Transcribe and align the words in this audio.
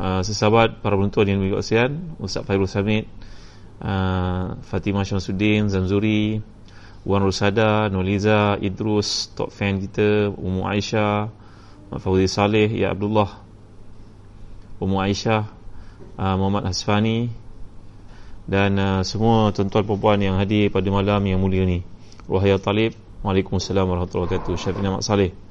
Uh, 0.00 0.24
sesahabat 0.24 0.80
para 0.80 0.96
penonton 0.96 1.28
yang 1.28 1.44
memiliki 1.44 1.60
kasihan 1.60 1.92
Ustaz 2.16 2.48
Fairul 2.48 2.64
Samit 2.64 3.04
uh, 3.84 4.56
Fatimah 4.64 5.04
Syamsuddin 5.04 5.68
Zamzuri 5.68 6.40
Wan 7.04 7.20
Rusada 7.20 7.92
Noliza 7.92 8.56
Idrus 8.64 9.28
top 9.36 9.52
fan 9.52 9.76
kita 9.76 10.32
Ummu 10.32 10.64
Aisyah 10.64 11.28
Fauzi 12.00 12.32
Saleh 12.32 12.72
Ya 12.72 12.96
Abdullah 12.96 13.44
Ummu 14.80 15.04
Aisyah 15.04 15.44
uh, 16.16 16.34
Muhammad 16.40 16.72
Hasfani 16.72 17.28
dan 18.48 18.80
uh, 18.80 19.04
semua 19.04 19.52
tuan-tuan 19.52 19.84
perempuan 19.84 20.16
yang 20.16 20.40
hadir 20.40 20.72
pada 20.72 20.88
malam 20.88 21.20
yang 21.28 21.44
mulia 21.44 21.68
ni. 21.68 21.84
Wahai 22.24 22.56
Talib 22.56 22.96
Waalaikumsalam 23.20 23.84
warahmatullahi 23.84 24.32
wabarakatuh. 24.32 24.56
Syafiq 24.56 24.80
Ahmad 24.80 25.04
Saleh 25.04 25.49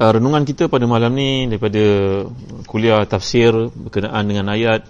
uh, 0.00 0.10
renungan 0.16 0.48
kita 0.48 0.72
pada 0.72 0.88
malam 0.88 1.12
ni 1.12 1.44
daripada 1.44 2.24
kuliah 2.64 3.04
tafsir 3.04 3.52
berkenaan 3.68 4.24
dengan 4.24 4.48
ayat 4.48 4.88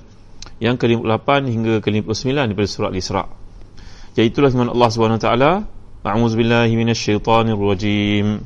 yang 0.62 0.78
ke-58 0.78 1.28
hingga 1.50 1.74
ke-59 1.82 2.30
daripada 2.36 2.68
surah 2.70 2.90
Al-Isra. 2.94 3.24
Iaitu 4.14 4.38
firman 4.44 4.70
Allah 4.70 4.90
Subhanahu 4.92 5.18
wa 5.18 5.24
taala, 5.24 5.52
"A'udzu 6.06 6.36
billahi 6.38 6.72
minasyaitonir 6.76 7.58
rajim. 7.58 8.44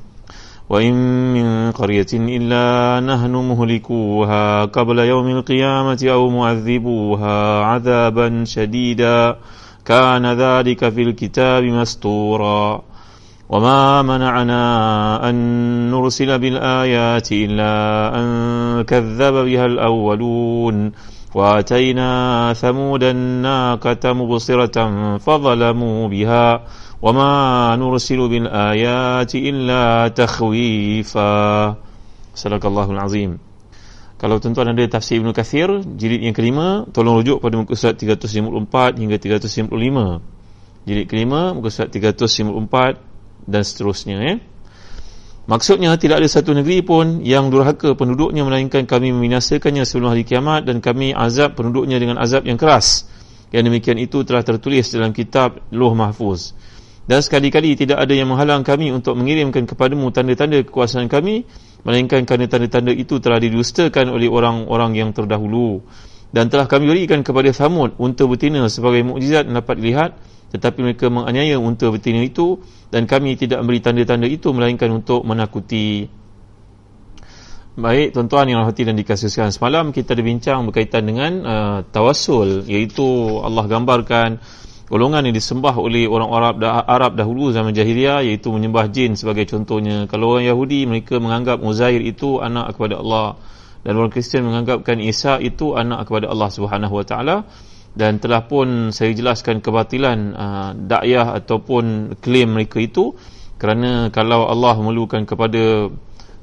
Wa 0.64 0.80
in 0.80 0.96
min 1.36 1.46
qaryatin 1.76 2.24
illa 2.32 2.96
nahnu 3.04 3.52
muhlikuha 3.52 4.72
qabla 4.72 5.04
yaumil 5.04 5.44
qiyamati 5.44 6.08
aw 6.08 6.22
mu'adzibuha 6.24 7.68
'adaban 7.76 8.48
shadida. 8.48 9.36
Kana 9.84 10.32
dhalika 10.32 10.88
fil 10.88 11.12
kitabi 11.12 11.68
mastura." 11.74 12.93
وما 13.49 14.01
منعنا 14.01 14.63
أن 15.29 15.35
نرسل 15.89 16.39
بالآيات 16.39 17.31
إلا 17.31 17.73
أن 18.13 18.27
كذب 18.85 19.33
بها 19.33 19.65
الأولون 19.65 20.91
وآتينا 21.35 22.09
ثمود 22.53 23.03
الناقة 23.03 24.13
مبصرة 24.13 24.77
فظلموا 25.17 26.07
بها 26.07 26.47
وما 27.01 27.33
نرسل 27.75 28.19
بالآيات 28.29 29.35
إلا 29.35 30.07
تخويفا 30.07 31.33
صدق 32.35 32.63
الله 32.65 32.87
العظيم 32.91 33.31
Kalau 34.19 34.35
tuan-tuan 34.35 34.75
ada 34.75 34.99
tafsir 34.99 35.23
Ibn 35.23 35.31
Kathir 35.31 35.79
Jilid 35.95 36.19
yang 36.19 36.35
kelima 36.35 36.83
Tolong 36.91 37.23
rujuk 37.23 37.39
pada 37.39 37.55
muka 37.55 37.71
surat 37.71 37.95
354 37.95 38.99
hingga 38.99 39.15
355 39.15 39.71
Jilid 40.83 41.07
kelima 41.07 41.55
Muka 41.55 41.71
surat 41.71 41.87
354 41.87 42.99
dan 43.44 43.62
seterusnya 43.62 44.16
ya. 44.20 44.36
Maksudnya 45.44 45.92
tidak 46.00 46.24
ada 46.24 46.28
satu 46.28 46.56
negeri 46.56 46.80
pun 46.80 47.20
yang 47.20 47.52
durhaka 47.52 47.92
penduduknya 47.92 48.48
melainkan 48.48 48.88
kami 48.88 49.12
membinasakannya 49.12 49.84
sebelum 49.84 50.16
hari 50.16 50.24
kiamat 50.24 50.64
dan 50.64 50.80
kami 50.80 51.12
azab 51.12 51.52
penduduknya 51.52 52.00
dengan 52.00 52.16
azab 52.16 52.48
yang 52.48 52.56
keras. 52.56 53.04
Yang 53.52 53.68
demikian 53.68 54.00
itu 54.00 54.24
telah 54.24 54.40
tertulis 54.40 54.88
dalam 54.88 55.12
kitab 55.12 55.60
Luh 55.68 55.92
Mahfuz. 55.92 56.56
Dan 57.04 57.20
sekali-kali 57.20 57.76
tidak 57.76 58.00
ada 58.00 58.16
yang 58.16 58.32
menghalang 58.32 58.64
kami 58.64 58.88
untuk 58.88 59.12
mengirimkan 59.20 59.68
kepadamu 59.68 60.08
tanda-tanda 60.08 60.64
kekuasaan 60.64 61.12
kami 61.12 61.44
melainkan 61.84 62.24
kerana 62.24 62.48
tanda-tanda 62.48 62.96
itu 62.96 63.20
telah 63.20 63.36
didustakan 63.36 64.08
oleh 64.16 64.32
orang-orang 64.32 64.96
yang 64.96 65.12
terdahulu. 65.12 65.84
Dan 66.32 66.48
telah 66.48 66.64
kami 66.64 66.88
berikan 66.88 67.20
kepada 67.20 67.52
Thamud 67.52 68.00
unta 68.00 68.24
betina 68.24 68.64
sebagai 68.72 69.04
mukjizat 69.04 69.44
dapat 69.46 69.76
dilihat 69.76 70.10
tetapi 70.54 70.86
mereka 70.86 71.10
menganiaya 71.10 71.58
unta 71.58 71.90
betina 71.90 72.22
itu 72.22 72.62
dan 72.94 73.10
kami 73.10 73.34
tidak 73.34 73.58
memberi 73.66 73.82
tanda-tanda 73.82 74.30
itu 74.30 74.54
melainkan 74.54 74.86
untuk 74.94 75.26
menakuti. 75.26 76.06
Baik 77.74 78.14
tuan-tuan 78.14 78.46
yang 78.46 78.62
rahmati 78.62 78.86
dan 78.86 78.94
dikasihkan 78.94 79.50
semalam 79.50 79.90
kita 79.90 80.14
ada 80.14 80.22
bincang 80.22 80.62
berkaitan 80.70 81.10
dengan 81.10 81.32
uh, 81.42 81.78
tawassul 81.90 82.70
iaitu 82.70 83.02
Allah 83.42 83.66
gambarkan 83.66 84.38
golongan 84.86 85.26
yang 85.26 85.34
disembah 85.34 85.74
oleh 85.74 86.06
orang 86.06 86.30
Arab 86.30 86.54
Arab 86.86 87.12
dahulu 87.18 87.50
zaman 87.50 87.74
jahiliah 87.74 88.22
iaitu 88.22 88.54
menyembah 88.54 88.86
jin 88.94 89.18
sebagai 89.18 89.50
contohnya. 89.50 90.06
Kalau 90.06 90.38
orang 90.38 90.46
Yahudi 90.46 90.86
mereka 90.86 91.18
menganggap 91.18 91.66
Uzair 91.66 91.98
itu 91.98 92.38
anak 92.38 92.78
kepada 92.78 93.02
Allah. 93.02 93.42
Dan 93.82 94.00
orang 94.00 94.14
Kristian 94.14 94.46
menganggapkan 94.46 94.96
Isa 95.02 95.42
itu 95.42 95.74
anak 95.74 96.06
kepada 96.06 96.30
Allah 96.30 96.48
Subhanahu 96.48 96.94
wa 96.94 97.04
taala 97.04 97.42
dan 97.94 98.18
telah 98.18 98.46
pun 98.50 98.90
saya 98.90 99.14
jelaskan 99.14 99.62
kebatilan 99.62 100.18
uh, 100.34 100.70
dakwah 100.74 101.38
ataupun 101.38 102.18
klaim 102.18 102.58
mereka 102.58 102.82
itu 102.82 103.14
kerana 103.58 104.10
kalau 104.10 104.50
Allah 104.50 104.74
memerlukan 104.76 105.22
kepada 105.22 105.88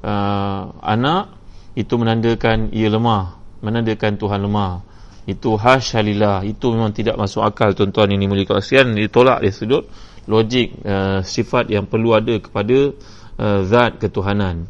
uh, 0.03 0.61
anak 0.79 1.35
itu 1.75 1.93
menandakan 1.99 2.71
ia 2.71 2.87
lemah 2.87 3.41
menandakan 3.61 4.17
Tuhan 4.17 4.41
lemah. 4.41 4.73
Itu 5.29 5.55
hasyalillah 5.55 6.43
itu 6.43 6.73
memang 6.73 6.91
tidak 6.91 7.15
masuk 7.15 7.45
akal 7.45 7.77
tuan-tuan 7.77 8.09
ini 8.09 8.25
mulia 8.25 8.49
kasihan 8.49 8.89
ditolak 8.89 9.45
dari 9.45 9.53
sudut 9.53 9.85
logik 10.25 10.81
uh, 10.81 11.21
sifat 11.21 11.69
yang 11.69 11.85
perlu 11.85 12.17
ada 12.17 12.41
kepada 12.41 12.89
uh, 13.37 13.59
zat 13.61 14.01
ketuhanan. 14.01 14.65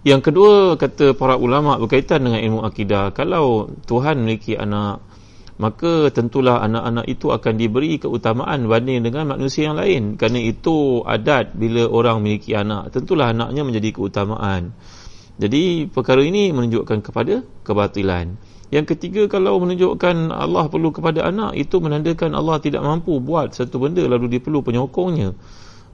Yang 0.00 0.32
kedua 0.32 0.80
kata 0.80 1.12
para 1.12 1.36
ulama 1.36 1.76
berkaitan 1.76 2.24
dengan 2.24 2.40
ilmu 2.40 2.60
akidah 2.64 3.12
kalau 3.12 3.68
Tuhan 3.84 4.24
memiliki 4.24 4.56
anak 4.56 5.04
maka 5.58 6.06
tentulah 6.14 6.62
anak-anak 6.62 7.06
itu 7.10 7.34
akan 7.34 7.54
diberi 7.58 7.98
keutamaan 7.98 8.70
banding 8.70 9.02
dengan 9.02 9.34
manusia 9.34 9.70
yang 9.70 9.76
lain. 9.76 10.14
Kerana 10.14 10.38
itu 10.38 11.02
adat 11.02 11.58
bila 11.58 11.90
orang 11.90 12.22
memiliki 12.22 12.54
anak 12.54 12.94
tentulah 12.94 13.34
anaknya 13.34 13.66
menjadi 13.66 13.90
keutamaan. 13.90 14.70
Jadi 15.38 15.90
perkara 15.90 16.22
ini 16.22 16.54
menunjukkan 16.54 16.98
kepada 17.02 17.42
kebatilan. 17.66 18.38
Yang 18.70 18.86
ketiga 18.94 19.26
kalau 19.26 19.58
menunjukkan 19.58 20.30
Allah 20.30 20.70
perlu 20.70 20.94
kepada 20.94 21.26
anak 21.26 21.58
itu 21.58 21.82
menandakan 21.82 22.38
Allah 22.38 22.62
tidak 22.62 22.84
mampu 22.86 23.18
buat 23.18 23.50
satu 23.56 23.82
benda 23.82 24.04
lalu 24.06 24.38
dia 24.38 24.42
perlu 24.44 24.60
penyokongnya 24.60 25.32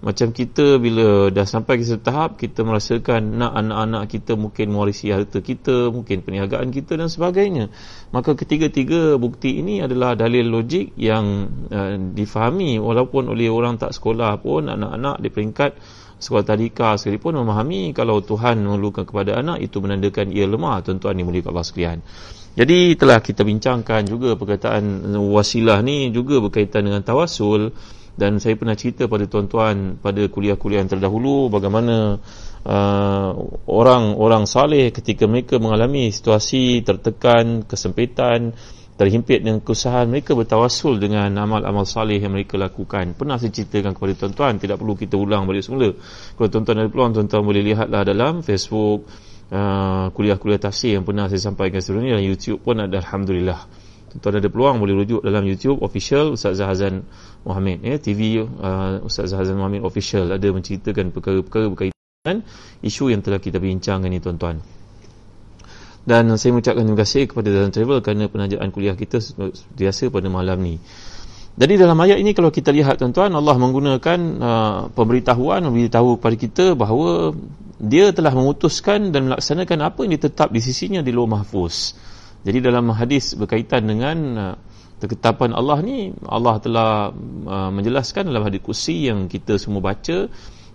macam 0.02 0.34
kita 0.34 0.76
bila 0.82 1.30
dah 1.30 1.46
sampai 1.46 1.80
ke 1.80 1.84
satu 1.86 2.02
tahap 2.02 2.30
kita 2.36 2.66
merasakan 2.66 3.40
nak 3.40 3.52
anak-anak 3.56 4.10
kita 4.10 4.36
mungkin 4.36 4.74
mewarisi 4.74 5.08
harta 5.14 5.40
kita 5.40 5.88
mungkin 5.94 6.20
perniagaan 6.20 6.74
kita 6.74 6.98
dan 6.98 7.08
sebagainya. 7.08 7.70
Maka 8.10 8.36
ketiga-tiga 8.36 9.16
bukti 9.16 9.62
ini 9.62 9.80
adalah 9.80 10.18
dalil 10.18 10.50
logik 10.50 10.92
yang 10.98 11.48
uh, 11.72 11.96
difahami 11.96 12.76
walaupun 12.82 13.32
oleh 13.32 13.48
orang 13.48 13.80
tak 13.80 13.96
sekolah 13.96 14.36
pun 14.42 14.68
anak-anak 14.68 15.22
di 15.24 15.28
peringkat 15.32 15.72
sekolah 16.20 16.44
tadika 16.46 16.96
sekalipun 16.96 17.40
memahami 17.40 17.92
kalau 17.96 18.20
Tuhan 18.24 18.60
memerlukan 18.64 19.04
kepada 19.04 19.40
anak 19.40 19.60
itu 19.60 19.80
menandakan 19.80 20.32
ia 20.32 20.48
lemah 20.48 20.80
tuan-tuan 20.80 21.16
dimuliakan 21.16 21.52
Allah 21.52 21.66
sekalian. 21.66 21.98
Jadi 22.54 22.94
telah 22.94 23.18
kita 23.18 23.42
bincangkan 23.42 24.06
juga 24.06 24.38
perkataan 24.38 25.10
wasilah 25.18 25.82
ni 25.82 26.14
juga 26.14 26.38
berkaitan 26.38 26.86
dengan 26.86 27.02
tawasul 27.02 27.74
dan 28.14 28.38
saya 28.38 28.54
pernah 28.54 28.78
cerita 28.78 29.10
pada 29.10 29.26
tuan-tuan 29.26 29.98
pada 29.98 30.22
kuliah-kuliah 30.30 30.86
yang 30.86 30.90
terdahulu 30.90 31.50
bagaimana 31.50 32.22
uh, 32.62 33.30
orang-orang 33.66 34.46
saleh 34.46 34.94
ketika 34.94 35.26
mereka 35.26 35.58
mengalami 35.58 36.14
situasi 36.14 36.86
tertekan, 36.86 37.66
kesempitan, 37.66 38.54
terhimpit 38.94 39.42
dengan 39.42 39.58
kesusahan 39.58 40.06
mereka 40.06 40.38
bertawasul 40.38 41.02
dengan 41.02 41.34
amal-amal 41.34 41.82
saleh 41.82 42.22
yang 42.22 42.30
mereka 42.30 42.54
lakukan. 42.54 43.18
Pernah 43.18 43.42
saya 43.42 43.50
ceritakan 43.50 43.98
kepada 43.98 44.14
tuan-tuan, 44.14 44.62
tidak 44.62 44.78
perlu 44.78 44.94
kita 44.94 45.18
ulang 45.18 45.50
balik 45.50 45.66
semula. 45.66 45.90
Kalau 46.38 46.48
tuan-tuan 46.48 46.86
ada 46.86 46.90
peluang, 46.94 47.10
tuan-tuan 47.18 47.42
boleh 47.42 47.62
lihatlah 47.66 48.06
dalam 48.06 48.46
Facebook 48.46 49.10
uh, 49.50 50.06
kuliah-kuliah 50.14 50.62
tafsir 50.62 50.94
yang 50.94 51.02
pernah 51.02 51.26
saya 51.26 51.42
sampaikan 51.42 51.82
sebelum 51.82 52.06
ini 52.06 52.14
dan 52.14 52.24
YouTube 52.24 52.62
pun 52.62 52.78
ada 52.78 52.94
alhamdulillah 53.02 53.84
tuan 54.22 54.38
ada 54.38 54.46
peluang 54.46 54.78
boleh 54.78 54.94
rujuk 55.02 55.20
dalam 55.26 55.42
YouTube 55.42 55.82
official 55.82 56.38
Ustaz 56.38 56.62
Zahazan 56.62 57.02
Muhammad 57.44 57.84
ya 57.84 57.96
TV 58.00 58.40
uh, 58.40 59.04
Ustaz 59.04 59.30
Zahazan 59.30 59.60
Muhammad 59.60 59.84
official 59.84 60.32
ada 60.32 60.48
menceritakan 60.48 61.12
perkara-perkara 61.12 61.68
berkaitan 61.70 62.42
isu 62.80 63.12
yang 63.12 63.20
telah 63.20 63.38
kita 63.38 63.60
bincangkan 63.60 64.08
ini 64.08 64.20
tuan-tuan 64.20 64.64
dan 66.04 66.28
saya 66.36 66.52
mengucapkan 66.52 66.84
terima 66.84 67.00
kasih 67.00 67.22
kepada 67.28 67.48
Zahazan 67.52 67.72
Travel 67.72 67.98
kerana 68.04 68.24
penajaan 68.28 68.68
kuliah 68.72 68.96
kita 68.96 69.20
biasa 69.76 70.12
pada 70.12 70.28
malam 70.28 70.60
ni 70.60 70.76
Jadi 71.54 71.78
dalam 71.78 71.94
ayat 72.02 72.18
ini 72.18 72.34
kalau 72.34 72.50
kita 72.50 72.74
lihat 72.74 72.98
tuan-tuan 72.98 73.30
Allah 73.30 73.54
menggunakan 73.54 74.18
uh, 74.42 74.78
pemberitahuan 74.90 75.62
memberitahu 75.62 76.18
kepada 76.18 76.36
kita 76.36 76.64
bahawa 76.74 77.30
dia 77.78 78.10
telah 78.10 78.34
memutuskan 78.34 79.14
dan 79.14 79.30
melaksanakan 79.30 79.78
apa 79.86 80.02
yang 80.02 80.18
ditetap 80.18 80.50
di 80.50 80.58
sisinya 80.58 80.98
di 80.98 81.14
luar 81.14 81.38
mahfuz. 81.38 81.94
Jadi 82.42 82.58
dalam 82.58 82.90
hadis 82.90 83.38
berkaitan 83.38 83.86
dengan 83.86 84.16
uh, 84.34 84.54
ketetapan 85.10 85.52
Allah 85.52 85.78
ni 85.84 86.12
Allah 86.26 86.58
telah 86.58 86.90
uh, 87.46 87.70
menjelaskan 87.70 88.28
dalam 88.30 88.44
hadis 88.44 88.60
kursi 88.64 89.08
yang 89.08 89.26
kita 89.30 89.56
semua 89.56 89.80
baca 89.84 90.28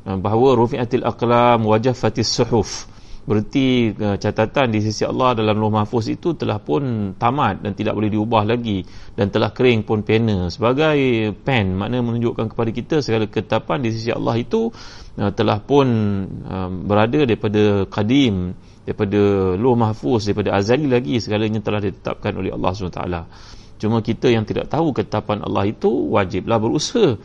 uh, 0.06 0.18
bahawa 0.18 0.56
rufi'atil 0.58 1.06
aqlam 1.06 1.66
wajah 1.66 1.94
fatis 1.94 2.30
suhuf. 2.30 2.90
Berarti 3.30 3.94
uh, 3.94 4.18
catatan 4.18 4.74
di 4.74 4.82
sisi 4.82 5.06
Allah 5.06 5.38
dalam 5.38 5.62
Lauh 5.62 5.70
Mahfuz 5.70 6.10
itu 6.10 6.34
telah 6.34 6.58
pun 6.58 7.14
tamat 7.14 7.62
dan 7.62 7.78
tidak 7.78 7.94
boleh 7.94 8.10
diubah 8.10 8.42
lagi 8.42 8.82
dan 9.14 9.30
telah 9.30 9.54
kering 9.54 9.86
pun 9.86 10.02
pena. 10.02 10.50
Sebagai 10.50 11.30
pen 11.46 11.78
makna 11.78 12.02
menunjukkan 12.02 12.50
kepada 12.50 12.72
kita 12.74 12.96
segala 13.06 13.30
ketetapan 13.30 13.86
di 13.86 13.94
sisi 13.94 14.10
Allah 14.10 14.34
itu 14.34 14.74
uh, 15.22 15.30
telah 15.30 15.62
pun 15.62 15.88
uh, 16.42 16.70
berada 16.74 17.22
daripada 17.22 17.86
kadim 17.86 18.58
daripada 18.90 19.54
Lauh 19.54 19.78
Mahfuz 19.78 20.26
daripada 20.26 20.58
azali 20.58 20.90
lagi 20.90 21.22
segalanya 21.22 21.62
telah 21.62 21.78
ditetapkan 21.78 22.34
oleh 22.34 22.50
Allah 22.50 22.74
SWT 22.74 23.02
cuma 23.80 24.04
kita 24.04 24.28
yang 24.30 24.44
tidak 24.44 24.68
tahu 24.68 24.92
ketetapan 24.92 25.42
Allah 25.42 25.72
itu 25.72 25.90
wajiblah 26.12 26.60
berusaha. 26.60 27.16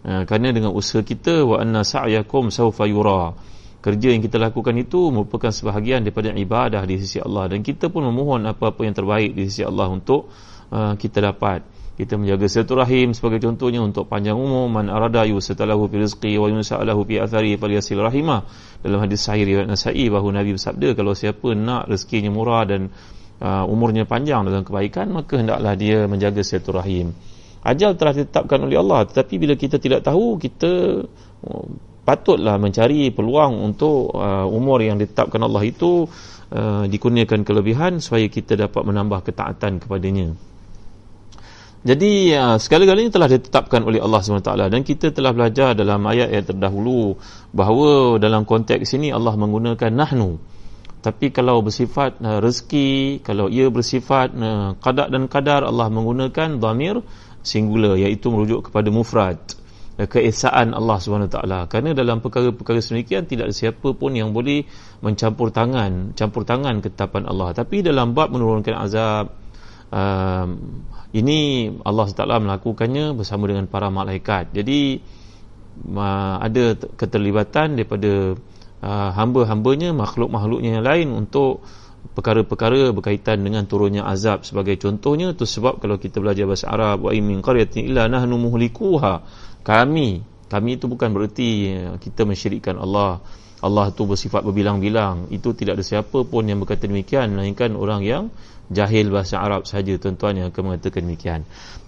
Uh, 0.00 0.22
kerana 0.26 0.50
dengan 0.50 0.74
usaha 0.74 1.04
kita 1.04 1.46
wa 1.46 1.62
anna 1.62 1.86
sa'yakum 1.86 2.50
sawfa 2.50 2.84
yura. 2.90 3.32
Kerja 3.80 4.12
yang 4.12 4.20
kita 4.20 4.36
lakukan 4.36 4.76
itu 4.76 5.08
merupakan 5.08 5.48
sebahagian 5.48 6.04
daripada 6.04 6.34
ibadah 6.36 6.84
di 6.84 7.00
sisi 7.00 7.16
Allah. 7.16 7.48
Dan 7.48 7.64
kita 7.64 7.88
pun 7.88 8.04
memohon 8.04 8.44
apa-apa 8.44 8.84
yang 8.84 8.92
terbaik 8.92 9.32
di 9.32 9.48
sisi 9.48 9.64
Allah 9.64 9.88
untuk 9.88 10.28
uh, 10.68 10.98
kita 11.00 11.24
dapat. 11.24 11.64
Kita 12.00 12.16
menjaga 12.16 12.48
silaturahim 12.48 13.12
sebagai 13.12 13.44
contohnya 13.44 13.84
untuk 13.84 14.08
panjang 14.08 14.32
umur. 14.32 14.72
Man 14.72 14.88
arada 14.88 15.20
yusatalahu 15.28 15.84
fi 15.92 15.96
rizqi 16.00 16.32
wa 16.40 16.48
yunsa'alahu 16.48 17.04
fi 17.04 17.20
athari 17.20 17.60
falyasil 17.60 18.00
rahimah. 18.00 18.40
Dalam 18.80 19.04
hadis 19.04 19.20
sahih 19.20 19.44
riwayat 19.44 19.68
Nasa'i 19.68 20.08
bahawa 20.08 20.40
Nabi 20.40 20.56
bersabda 20.56 20.96
kalau 20.96 21.12
siapa 21.12 21.52
nak 21.52 21.92
rezekinya 21.92 22.32
murah 22.32 22.64
dan 22.64 22.88
uh, 23.40 23.64
umurnya 23.66 24.04
panjang 24.04 24.44
dalam 24.46 24.62
kebaikan 24.62 25.10
maka 25.10 25.40
hendaklah 25.40 25.74
dia 25.74 26.04
menjaga 26.06 26.44
silaturahim 26.44 27.16
ajal 27.64 27.96
telah 27.96 28.12
ditetapkan 28.16 28.60
oleh 28.64 28.76
Allah 28.80 29.04
tetapi 29.08 29.34
bila 29.36 29.56
kita 29.56 29.76
tidak 29.80 30.04
tahu 30.04 30.36
kita 30.40 31.04
uh, 31.44 31.66
patutlah 32.04 32.56
mencari 32.56 33.12
peluang 33.12 33.60
untuk 33.60 34.16
uh, 34.16 34.48
umur 34.48 34.80
yang 34.80 34.96
ditetapkan 34.96 35.40
Allah 35.44 35.62
itu 35.62 36.08
uh, 36.50 36.84
dikurniakan 36.88 37.44
kelebihan 37.44 38.00
supaya 38.00 38.26
kita 38.26 38.56
dapat 38.56 38.82
menambah 38.82 39.22
ketaatan 39.30 39.78
kepadanya. 39.78 40.34
Jadi 41.80 42.36
segala-galanya 42.60 43.08
telah 43.08 43.24
ditetapkan 43.24 43.80
oleh 43.80 44.04
Allah 44.04 44.20
SWT 44.20 44.52
dan 44.68 44.84
kita 44.84 45.16
telah 45.16 45.32
belajar 45.32 45.72
dalam 45.72 46.04
ayat 46.04 46.28
yang 46.28 46.44
terdahulu 46.44 47.16
bahawa 47.56 48.20
dalam 48.20 48.44
konteks 48.44 49.00
ini 49.00 49.08
Allah 49.08 49.32
menggunakan 49.32 49.88
nahnu. 49.88 50.36
Tapi 51.00 51.32
kalau 51.32 51.64
bersifat 51.64 52.20
uh, 52.20 52.38
rezeki, 52.44 53.24
kalau 53.24 53.48
ia 53.48 53.72
bersifat 53.72 54.36
uh, 54.36 54.76
qada 54.78 55.08
dan 55.08 55.26
kadar 55.26 55.64
Allah 55.64 55.88
menggunakan 55.88 56.60
dhamir 56.60 57.00
singular 57.40 57.96
iaitu 57.96 58.28
merujuk 58.28 58.68
kepada 58.68 58.92
mufrad 58.92 59.40
keesaan 60.06 60.72
Allah 60.72 60.96
SWT 60.96 61.68
kerana 61.68 61.92
dalam 61.92 62.24
perkara-perkara 62.24 62.80
sedemikian 62.80 63.28
tidak 63.28 63.52
ada 63.52 63.54
siapa 63.56 63.92
pun 63.92 64.16
yang 64.16 64.32
boleh 64.32 64.64
mencampur 65.04 65.52
tangan 65.52 66.16
campur 66.16 66.48
tangan 66.48 66.80
ketetapan 66.80 67.28
Allah. 67.28 67.52
Tapi 67.52 67.84
dalam 67.84 68.16
bab 68.16 68.32
menurunkan 68.32 68.74
azab 68.80 69.36
um, 69.92 70.48
ini 71.10 71.68
Allah 71.82 72.04
SWT 72.06 72.22
melakukannya 72.22 73.12
bersama 73.18 73.50
dengan 73.50 73.66
para 73.66 73.90
malaikat. 73.92 74.54
Jadi 74.54 75.02
uh, 75.92 76.36
ada 76.38 76.78
keterlibatan 76.96 77.76
daripada 77.76 78.38
uh, 78.80 79.10
hamba-hambanya 79.14 79.92
makhluk-makhluknya 79.96 80.80
yang 80.80 80.84
lain 80.84 81.08
untuk 81.14 81.64
perkara-perkara 82.16 82.90
berkaitan 82.96 83.44
dengan 83.44 83.68
turunnya 83.68 84.04
azab 84.08 84.42
sebagai 84.44 84.76
contohnya. 84.80 85.32
Tu 85.36 85.44
sebab 85.44 85.78
kalau 85.80 86.00
kita 86.00 86.18
belajar 86.18 86.48
bahasa 86.48 86.66
Arab 86.68 87.08
wa 87.08 87.12
min 87.12 87.44
qaryatin 87.44 87.88
illa 87.88 88.08
nahnu 88.08 88.40
muhlikuha. 88.40 89.24
Kami 89.60 90.24
kami 90.50 90.82
itu 90.82 90.90
bukan 90.90 91.14
bererti 91.14 91.70
eh, 91.70 91.94
kita 92.02 92.26
mensyirikkan 92.26 92.74
Allah 92.74 93.22
Allah 93.60 93.92
itu 93.92 94.08
bersifat 94.08 94.40
berbilang-bilang 94.44 95.28
itu 95.28 95.52
tidak 95.52 95.80
ada 95.80 95.84
siapa 95.84 96.24
pun 96.24 96.48
yang 96.48 96.60
berkata 96.60 96.88
demikian 96.88 97.36
melainkan 97.36 97.76
orang 97.76 98.00
yang 98.04 98.24
jahil 98.70 99.10
bahasa 99.10 99.42
Arab 99.42 99.66
saja 99.66 99.98
tuan-tuan 100.00 100.40
yang 100.40 100.46
akan 100.54 100.62
mengatakan 100.72 101.04
demikian 101.04 101.40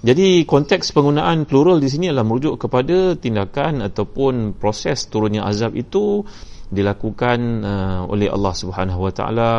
jadi 0.03 0.45
konteks 0.45 0.93
penggunaan 0.93 1.47
plural 1.47 1.79
di 1.79 1.89
sini 1.89 2.11
adalah 2.11 2.27
merujuk 2.27 2.59
kepada 2.59 3.15
tindakan 3.17 3.87
ataupun 3.87 4.59
proses 4.59 5.07
turunnya 5.07 5.47
azab 5.47 5.79
itu 5.79 6.27
dilakukan 6.73 7.39
uh, 7.63 8.01
oleh 8.09 8.33
Allah 8.33 8.55
Subhanahu 8.57 9.05
Wa 9.05 9.13
Taala 9.13 9.53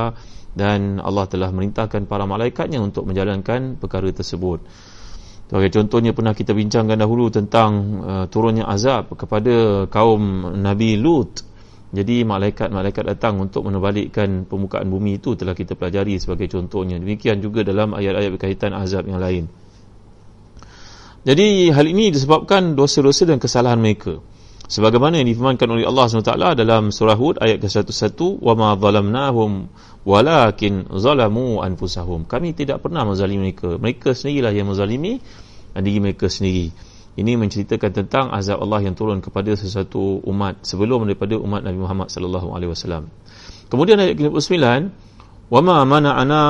dan 0.53 0.97
Allah 1.01 1.25
telah 1.29 1.49
merintahkan 1.53 2.09
para 2.09 2.25
malaikatnya 2.25 2.81
untuk 2.81 3.05
menjalankan 3.09 3.77
perkara 3.77 4.09
tersebut. 4.09 4.61
Sebagai 5.49 5.69
contohnya 5.69 6.17
pernah 6.17 6.33
kita 6.33 6.57
bincangkan 6.57 6.97
dahulu 6.97 7.29
tentang 7.29 7.71
uh, 8.01 8.25
turunnya 8.25 8.65
azab 8.65 9.13
kepada 9.13 9.85
kaum 9.85 10.49
Nabi 10.57 10.97
Lut. 10.97 11.45
Jadi 11.92 12.20
malaikat-malaikat 12.20 13.16
datang 13.16 13.40
untuk 13.40 13.64
menebalikkan 13.64 14.44
permukaan 14.44 14.92
bumi 14.92 15.16
itu 15.16 15.32
telah 15.40 15.56
kita 15.56 15.72
pelajari 15.72 16.20
sebagai 16.20 16.44
contohnya. 16.52 17.00
Demikian 17.00 17.40
juga 17.40 17.64
dalam 17.64 17.96
ayat-ayat 17.96 18.30
berkaitan 18.36 18.76
azab 18.76 19.08
yang 19.08 19.16
lain. 19.16 19.48
Jadi 21.24 21.72
hal 21.72 21.86
ini 21.88 22.12
disebabkan 22.12 22.76
dosa-dosa 22.76 23.24
dan 23.24 23.40
kesalahan 23.40 23.80
mereka. 23.80 24.20
Sebagaimana 24.68 25.16
yang 25.16 25.32
difirmankan 25.32 25.64
oleh 25.64 25.88
Allah 25.88 26.12
SWT 26.12 26.52
dalam 26.52 26.92
surah 26.92 27.16
Hud 27.16 27.40
ayat 27.40 27.56
ke-11, 27.64 28.20
وَمَا 28.44 28.76
ظَلَمْنَاهُمْ 28.76 29.52
وَلَكِنْ 30.04 30.72
ظَلَمُوا 30.92 31.52
أَنفُسَهُمْ 31.72 32.28
Kami 32.28 32.48
tidak 32.52 32.84
pernah 32.84 33.08
menzalimi 33.08 33.48
mereka. 33.48 33.80
Mereka 33.80 34.12
sendirilah 34.12 34.52
yang 34.52 34.68
menzalimi 34.68 35.24
diri 35.72 35.98
mereka 36.04 36.28
sendiri. 36.28 36.68
Ini 37.18 37.34
menceritakan 37.34 37.90
tentang 37.90 38.30
azab 38.30 38.62
Allah 38.62 38.78
yang 38.86 38.94
turun 38.94 39.18
kepada 39.18 39.50
sesuatu 39.58 40.22
umat 40.22 40.62
sebelum 40.62 41.02
daripada 41.02 41.34
umat 41.34 41.66
Nabi 41.66 41.82
Muhammad 41.82 42.14
sallallahu 42.14 42.54
alaihi 42.54 42.70
wasallam. 42.70 43.10
Kemudian 43.66 43.98
ayat 43.98 44.14
29, 44.14 44.94
"Wama 45.50 45.82
mana'ana 45.82 46.42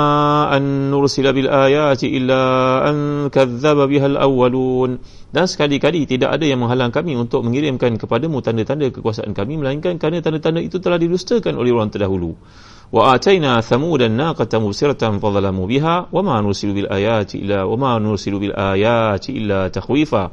an 0.52 0.92
nursila 0.92 1.32
bil 1.32 1.48
ayati 1.48 2.12
illa 2.12 2.84
an 2.84 3.28
kadzdzaba 3.32 3.88
biha 3.88 4.12
al 4.12 4.20
awwalun." 4.28 5.00
Dan 5.32 5.48
sekali-kali 5.48 6.04
tidak 6.04 6.36
ada 6.36 6.44
yang 6.44 6.60
menghalang 6.60 6.92
kami 6.92 7.16
untuk 7.16 7.48
mengirimkan 7.48 7.96
kepadamu 7.96 8.44
tanda-tanda 8.44 8.92
kekuasaan 8.92 9.32
kami 9.32 9.56
melainkan 9.56 9.96
kerana 9.96 10.20
tanda-tanda 10.20 10.60
itu 10.60 10.76
telah 10.84 11.00
didustakan 11.00 11.56
oleh 11.56 11.72
orang 11.72 11.88
terdahulu. 11.88 12.36
وآتينا 12.92 13.60
ثمود 13.60 14.02
الناقة 14.02 14.58
مبصرة 14.58 15.18
فظلموا 15.18 15.66
بها 15.66 16.08
وما 16.12 16.40
نرسل 16.40 16.72
بالآيات 16.72 17.34
إلا 17.34 17.62
وما 17.62 17.98
نرسل 17.98 18.38
بالآيات 18.38 19.30
إلا 19.30 19.68
تخويفا 19.68 20.30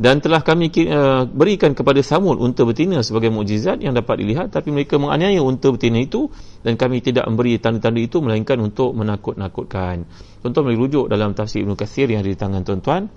dan 0.00 0.24
telah 0.24 0.40
kami 0.40 0.72
uh, 0.88 1.28
berikan 1.28 1.76
kepada 1.76 2.00
Samud 2.00 2.40
unta 2.40 2.64
betina 2.64 3.04
sebagai 3.04 3.28
mukjizat 3.28 3.84
yang 3.84 3.92
dapat 3.92 4.24
dilihat 4.24 4.48
tapi 4.48 4.72
mereka 4.72 4.96
menganiaya 4.96 5.44
unta 5.44 5.68
betina 5.68 6.00
itu 6.00 6.32
dan 6.64 6.80
kami 6.80 7.04
tidak 7.04 7.28
memberi 7.28 7.60
tanda-tanda 7.60 8.00
itu 8.00 8.24
melainkan 8.24 8.56
untuk 8.64 8.96
menakut-nakutkan. 8.96 10.08
Tuan-tuan 10.40 10.72
boleh 10.72 10.78
rujuk 10.80 11.04
dalam 11.12 11.36
tafsir 11.36 11.60
Ibn 11.68 11.76
Kathir 11.76 12.08
yang 12.08 12.24
ada 12.24 12.32
di 12.32 12.38
tangan 12.40 12.64
tuan-tuan 12.64 13.12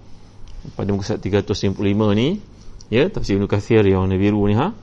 pada 0.75 0.91
muka 0.91 1.15
355 1.15 1.71
ni 2.19 2.43
ya 2.91 3.07
tafsir 3.07 3.39
Ibn 3.39 3.47
Kathir 3.47 3.87
yang 3.87 4.03
warna 4.03 4.19
biru 4.19 4.43
ni 4.51 4.55
ha 4.59 4.75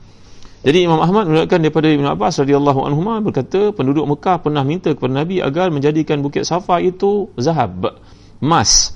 jadi 0.61 0.85
Imam 0.85 1.01
Ahmad 1.01 1.25
meriwayatkan 1.25 1.57
daripada 1.57 1.89
Ibn 1.89 2.05
Abbas 2.13 2.45
radhiyallahu 2.45 2.85
anhu 2.85 3.01
berkata 3.25 3.73
penduduk 3.73 4.05
Mekah 4.05 4.45
pernah 4.45 4.61
minta 4.61 4.93
kepada 4.93 5.25
Nabi 5.25 5.41
agar 5.41 5.73
menjadikan 5.73 6.21
Bukit 6.21 6.45
Safa 6.45 6.77
itu 6.77 7.33
zahab, 7.33 7.97
emas. 8.37 8.93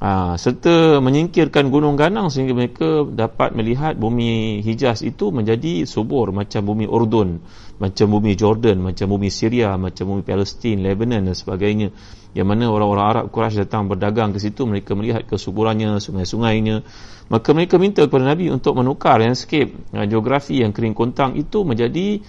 Ha, 0.00 0.40
serta 0.40 0.96
menyingkirkan 1.04 1.68
gunung 1.68 1.92
ganang 1.92 2.32
sehingga 2.32 2.56
mereka 2.56 3.04
dapat 3.04 3.52
melihat 3.52 4.00
bumi 4.00 4.64
Hijaz 4.64 5.04
itu 5.04 5.28
menjadi 5.28 5.84
subur 5.84 6.32
macam 6.32 6.64
bumi 6.64 6.88
Urdun, 6.88 7.36
macam 7.76 8.06
bumi 8.08 8.32
Jordan, 8.32 8.80
macam 8.80 9.12
bumi 9.12 9.28
Syria, 9.28 9.76
macam 9.76 10.08
bumi 10.08 10.24
Palestin, 10.24 10.80
Lebanon 10.80 11.28
dan 11.28 11.36
sebagainya. 11.36 11.92
Yang 12.32 12.46
mana 12.48 12.72
orang-orang 12.72 13.06
Arab 13.12 13.24
Quraisy 13.28 13.68
datang 13.68 13.92
berdagang 13.92 14.32
ke 14.32 14.40
situ, 14.40 14.64
mereka 14.64 14.96
melihat 14.96 15.28
kesuburannya, 15.28 16.00
sungai-sungainya. 16.00 16.80
Maka 17.28 17.52
mereka 17.52 17.76
minta 17.76 18.00
kepada 18.00 18.24
Nabi 18.24 18.48
untuk 18.48 18.80
menukar 18.80 19.20
landscape 19.20 19.92
uh, 19.92 20.08
geografi 20.08 20.64
yang 20.64 20.72
kering 20.72 20.96
kontang 20.96 21.36
itu 21.36 21.60
menjadi 21.60 22.24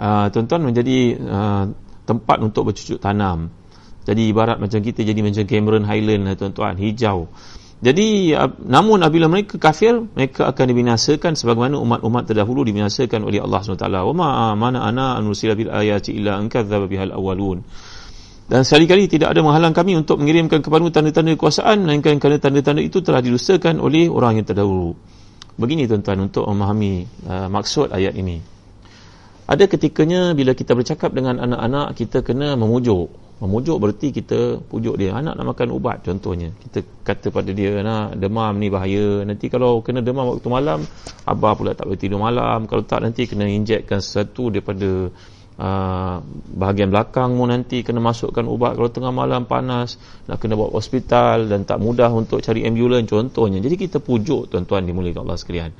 uh, 0.00 0.32
tuan-tuan 0.32 0.64
menjadi 0.64 0.98
uh, 1.20 1.64
tempat 2.08 2.40
untuk 2.40 2.72
bercucuk 2.72 3.04
tanam. 3.04 3.57
Jadi 4.08 4.32
ibarat 4.32 4.56
macam 4.56 4.80
kita 4.80 5.04
jadi 5.04 5.20
macam 5.20 5.44
Cameron 5.44 5.84
Highland 5.84 6.24
lah 6.24 6.34
tuan-tuan, 6.40 6.80
hijau. 6.80 7.28
Jadi 7.78 8.32
namun 8.64 9.04
apabila 9.04 9.28
mereka 9.28 9.60
kafir, 9.60 10.00
mereka 10.16 10.48
akan 10.48 10.64
dibinasakan 10.64 11.36
sebagaimana 11.36 11.76
umat-umat 11.76 12.24
terdahulu 12.26 12.64
dibinasakan 12.64 13.22
oleh 13.22 13.44
Allah 13.44 13.60
SWT. 13.60 13.84
Wa 13.84 14.14
ma 14.16 14.56
mana 14.56 14.82
ana 14.82 15.20
anusila 15.20 15.52
bil 15.52 15.68
ayati 15.68 16.16
illa 16.16 16.40
an 16.40 16.48
kadzdzaba 16.48 16.88
bihal 16.88 17.12
awwalun. 17.12 17.62
dan 18.48 18.64
sekali-kali 18.64 19.12
tidak 19.12 19.36
ada 19.36 19.44
menghalang 19.44 19.76
kami 19.76 19.92
untuk 20.00 20.16
mengirimkan 20.24 20.64
kepada 20.64 20.88
tanda-tanda 20.88 21.36
kekuasaan 21.36 21.84
melainkan 21.84 22.16
kerana 22.16 22.40
tanda-tanda 22.40 22.80
itu 22.80 23.04
telah 23.04 23.20
didustakan 23.20 23.76
oleh 23.76 24.08
orang 24.08 24.40
yang 24.40 24.48
terdahulu 24.48 24.96
begini 25.60 25.84
tuan-tuan 25.84 26.32
untuk 26.32 26.48
memahami 26.48 27.04
uh, 27.28 27.52
maksud 27.52 27.92
ayat 27.92 28.16
ini 28.16 28.40
ada 29.44 29.68
ketikanya 29.68 30.32
bila 30.32 30.56
kita 30.56 30.72
bercakap 30.72 31.12
dengan 31.12 31.36
anak-anak 31.44 31.92
kita 31.92 32.24
kena 32.24 32.56
memujuk 32.56 33.12
memujuk 33.38 33.78
berarti 33.78 34.10
kita 34.10 34.62
pujuk 34.66 34.98
dia. 34.98 35.14
Anak 35.14 35.38
nak 35.38 35.54
makan 35.54 35.70
ubat 35.74 36.02
contohnya. 36.02 36.50
Kita 36.58 36.82
kata 37.06 37.30
pada 37.30 37.50
dia 37.54 37.78
nak 37.82 38.18
demam 38.18 38.54
ni 38.58 38.66
bahaya. 38.70 39.22
Nanti 39.22 39.46
kalau 39.46 39.80
kena 39.82 40.02
demam 40.02 40.26
waktu 40.26 40.48
malam 40.50 40.82
abah 41.26 41.52
pula 41.54 41.72
tak 41.74 41.86
boleh 41.86 42.00
tidur 42.00 42.18
malam. 42.18 42.66
Kalau 42.66 42.82
tak 42.82 43.06
nanti 43.06 43.30
kena 43.30 43.46
injekkan 43.46 44.02
sesuatu 44.02 44.50
daripada 44.50 45.10
Uh, 45.58 46.22
bahagian 46.54 46.86
belakang 46.86 47.34
mu 47.34 47.42
nanti 47.42 47.82
kena 47.82 47.98
masukkan 47.98 48.46
ubat. 48.46 48.78
Kalau 48.78 48.94
tengah 48.94 49.10
malam 49.10 49.42
panas 49.42 49.98
nak 50.30 50.38
kena 50.38 50.54
bawa 50.54 50.70
hospital 50.70 51.50
dan 51.50 51.66
tak 51.66 51.82
mudah 51.82 52.14
untuk 52.14 52.38
cari 52.38 52.62
ambulan 52.62 53.02
contohnya. 53.10 53.58
Jadi 53.58 53.74
kita 53.74 53.98
pujuk 53.98 54.54
tuan-tuan 54.54 54.86
dimulakan 54.86 55.26
Allah 55.26 55.34
sekalian 55.34 55.74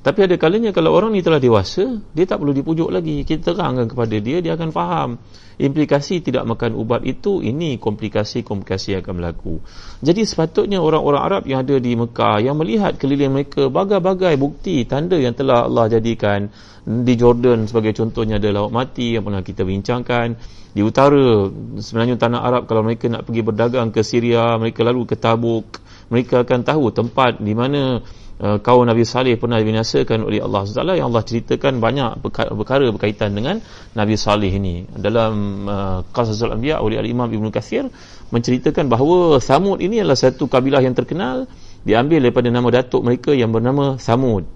tapi 0.00 0.24
ada 0.24 0.32
kalanya 0.40 0.72
kalau 0.72 0.96
orang 0.96 1.12
ni 1.12 1.20
telah 1.20 1.36
dewasa 1.36 2.00
dia 2.16 2.24
tak 2.24 2.40
perlu 2.40 2.56
dipujuk 2.56 2.88
lagi. 2.88 3.20
Kita 3.20 3.52
terangkan 3.52 3.84
kepada 3.84 4.16
dia 4.16 4.40
dia 4.40 4.56
akan 4.56 4.72
faham. 4.72 5.20
Implikasi 5.60 6.24
tidak 6.24 6.48
makan 6.48 6.72
ubat 6.72 7.04
itu 7.04 7.44
ini 7.44 7.76
komplikasi-komplikasi 7.76 8.96
yang 8.96 9.04
akan 9.04 9.14
berlaku. 9.20 9.60
Jadi 10.00 10.24
sepatutnya 10.24 10.80
orang-orang 10.80 11.20
Arab 11.20 11.42
yang 11.44 11.60
ada 11.60 11.76
di 11.76 11.92
Mekah 12.00 12.40
yang 12.40 12.56
melihat 12.56 12.96
keliling 12.96 13.28
mereka 13.28 13.68
bagai-bagai 13.68 14.40
bukti 14.40 14.88
tanda 14.88 15.20
yang 15.20 15.36
telah 15.36 15.68
Allah 15.68 15.92
jadikan. 15.92 16.48
Di 16.80 17.12
Jordan 17.12 17.68
sebagai 17.68 17.92
contohnya 17.92 18.40
ada 18.40 18.48
laut 18.56 18.72
mati 18.72 19.20
yang 19.20 19.28
pernah 19.28 19.44
kita 19.44 19.68
bincangkan. 19.68 20.32
Di 20.72 20.80
utara 20.80 21.52
sebenarnya 21.76 22.16
tanah 22.16 22.40
Arab 22.40 22.64
kalau 22.64 22.80
mereka 22.80 23.12
nak 23.12 23.28
pergi 23.28 23.44
berdagang 23.44 23.92
ke 23.92 24.00
Syria 24.00 24.56
mereka 24.56 24.80
lalu 24.80 25.04
ke 25.04 25.20
Tabuk. 25.20 25.76
Mereka 26.08 26.48
akan 26.48 26.64
tahu 26.64 26.88
tempat 26.88 27.36
di 27.36 27.52
mana 27.52 28.00
uh, 28.40 28.58
kaum 28.58 28.88
Nabi 28.88 29.04
Saleh 29.04 29.36
pernah 29.36 29.60
dibinasakan 29.60 30.24
oleh 30.24 30.40
Allah 30.40 30.64
SWT 30.64 30.96
yang 30.96 31.12
Allah 31.12 31.22
ceritakan 31.22 31.78
banyak 31.78 32.24
perkara, 32.24 32.88
berkaitan 32.88 33.36
dengan 33.36 33.60
Nabi 33.92 34.16
Saleh 34.16 34.50
ini. 34.50 34.88
Dalam 34.88 35.64
uh, 35.68 35.98
Qasasul 36.10 36.56
Anbiya 36.56 36.80
oleh 36.80 36.96
Al-Imam 36.98 37.28
Ibn 37.28 37.46
Kathir 37.52 37.86
menceritakan 38.32 38.88
bahawa 38.88 39.38
Samud 39.38 39.78
ini 39.84 40.00
adalah 40.00 40.16
satu 40.16 40.48
kabilah 40.48 40.80
yang 40.80 40.96
terkenal 40.96 41.44
diambil 41.84 42.24
daripada 42.24 42.48
nama 42.48 42.68
datuk 42.72 43.04
mereka 43.04 43.36
yang 43.36 43.52
bernama 43.52 44.00
Samud 44.00 44.48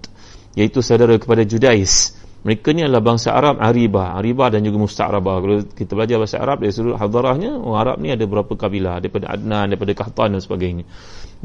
iaitu 0.57 0.81
saudara 0.81 1.15
kepada 1.21 1.45
Judais. 1.45 2.17
Mereka 2.45 2.77
ni 2.77 2.85
adalah 2.85 3.01
bangsa 3.01 3.33
Arab 3.33 3.57
Ariba 3.57 4.13
Ariba 4.13 4.53
dan 4.53 4.61
juga 4.61 4.77
Musta'raba. 4.77 5.41
Kalau 5.41 5.65
kita 5.65 5.97
belajar 5.97 6.21
bahasa 6.21 6.37
Arab 6.37 6.61
dari 6.61 6.69
sudut 6.69 6.93
hadarahnya 6.93 7.57
orang 7.57 7.79
Arab 7.81 7.97
ni 8.05 8.13
ada 8.13 8.21
berapa 8.21 8.53
kabilah? 8.53 9.01
Daripada 9.01 9.33
Adnan 9.33 9.73
daripada 9.73 9.97
Kahtan 9.97 10.37
dan 10.37 10.41
sebagainya 10.45 10.85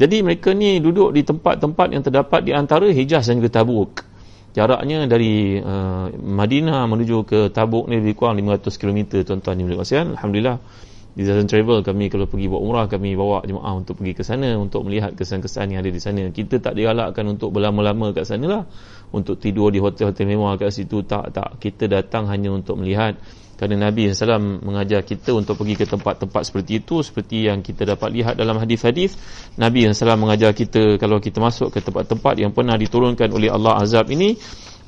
jadi 0.00 0.24
mereka 0.24 0.56
ni 0.56 0.80
duduk 0.80 1.12
di 1.12 1.20
tempat-tempat 1.20 1.92
yang 1.92 2.00
terdapat 2.00 2.40
di 2.40 2.56
antara 2.56 2.88
Hijaz 2.88 3.28
dan 3.28 3.36
juga 3.36 3.60
Tabuk. 3.60 4.00
Jaraknya 4.56 5.04
dari 5.04 5.60
uh, 5.60 6.08
Madinah 6.16 6.88
menuju 6.88 7.28
ke 7.28 7.40
Tabuk 7.52 7.84
ni 7.84 8.00
lebih 8.00 8.16
kurang 8.16 8.40
500 8.40 8.80
km 8.80 9.20
tuan-tuan 9.20 9.60
ni 9.60 9.68
Alhamdulillah 9.68 10.56
di 11.10 11.26
Zazan 11.26 11.50
Travel 11.50 11.82
kami 11.82 12.06
kalau 12.06 12.30
pergi 12.30 12.46
buat 12.46 12.62
umrah 12.62 12.86
kami 12.86 13.18
bawa 13.18 13.42
jemaah 13.42 13.76
untuk 13.76 13.98
pergi 13.98 14.14
ke 14.14 14.22
sana 14.22 14.54
untuk 14.54 14.86
melihat 14.86 15.12
kesan-kesan 15.12 15.74
yang 15.74 15.84
ada 15.84 15.90
di 15.90 16.00
sana. 16.00 16.32
Kita 16.32 16.62
tak 16.62 16.78
digalakkan 16.78 17.26
untuk 17.26 17.50
berlama-lama 17.50 18.14
kat 18.14 18.24
sana 18.24 18.46
lah. 18.46 18.62
Untuk 19.10 19.42
tidur 19.42 19.74
di 19.74 19.82
hotel-hotel 19.82 20.24
mewah 20.24 20.54
kat 20.54 20.70
situ 20.70 21.02
tak 21.02 21.34
tak. 21.34 21.58
Kita 21.58 21.90
datang 21.90 22.30
hanya 22.30 22.54
untuk 22.54 22.78
melihat 22.78 23.18
kerana 23.60 23.92
Nabi 23.92 24.08
SAW 24.08 24.64
mengajar 24.64 25.04
kita 25.04 25.36
untuk 25.36 25.60
pergi 25.60 25.76
ke 25.76 25.84
tempat-tempat 25.84 26.48
seperti 26.48 26.80
itu 26.80 27.04
seperti 27.04 27.44
yang 27.44 27.60
kita 27.60 27.84
dapat 27.84 28.08
lihat 28.08 28.34
dalam 28.40 28.56
hadis-hadis 28.56 29.20
Nabi 29.60 29.84
SAW 29.92 30.16
mengajar 30.16 30.56
kita 30.56 30.96
kalau 30.96 31.20
kita 31.20 31.44
masuk 31.44 31.68
ke 31.76 31.84
tempat-tempat 31.84 32.40
yang 32.40 32.56
pernah 32.56 32.80
diturunkan 32.80 33.28
oleh 33.36 33.52
Allah 33.52 33.76
Azab 33.84 34.08
ini 34.08 34.32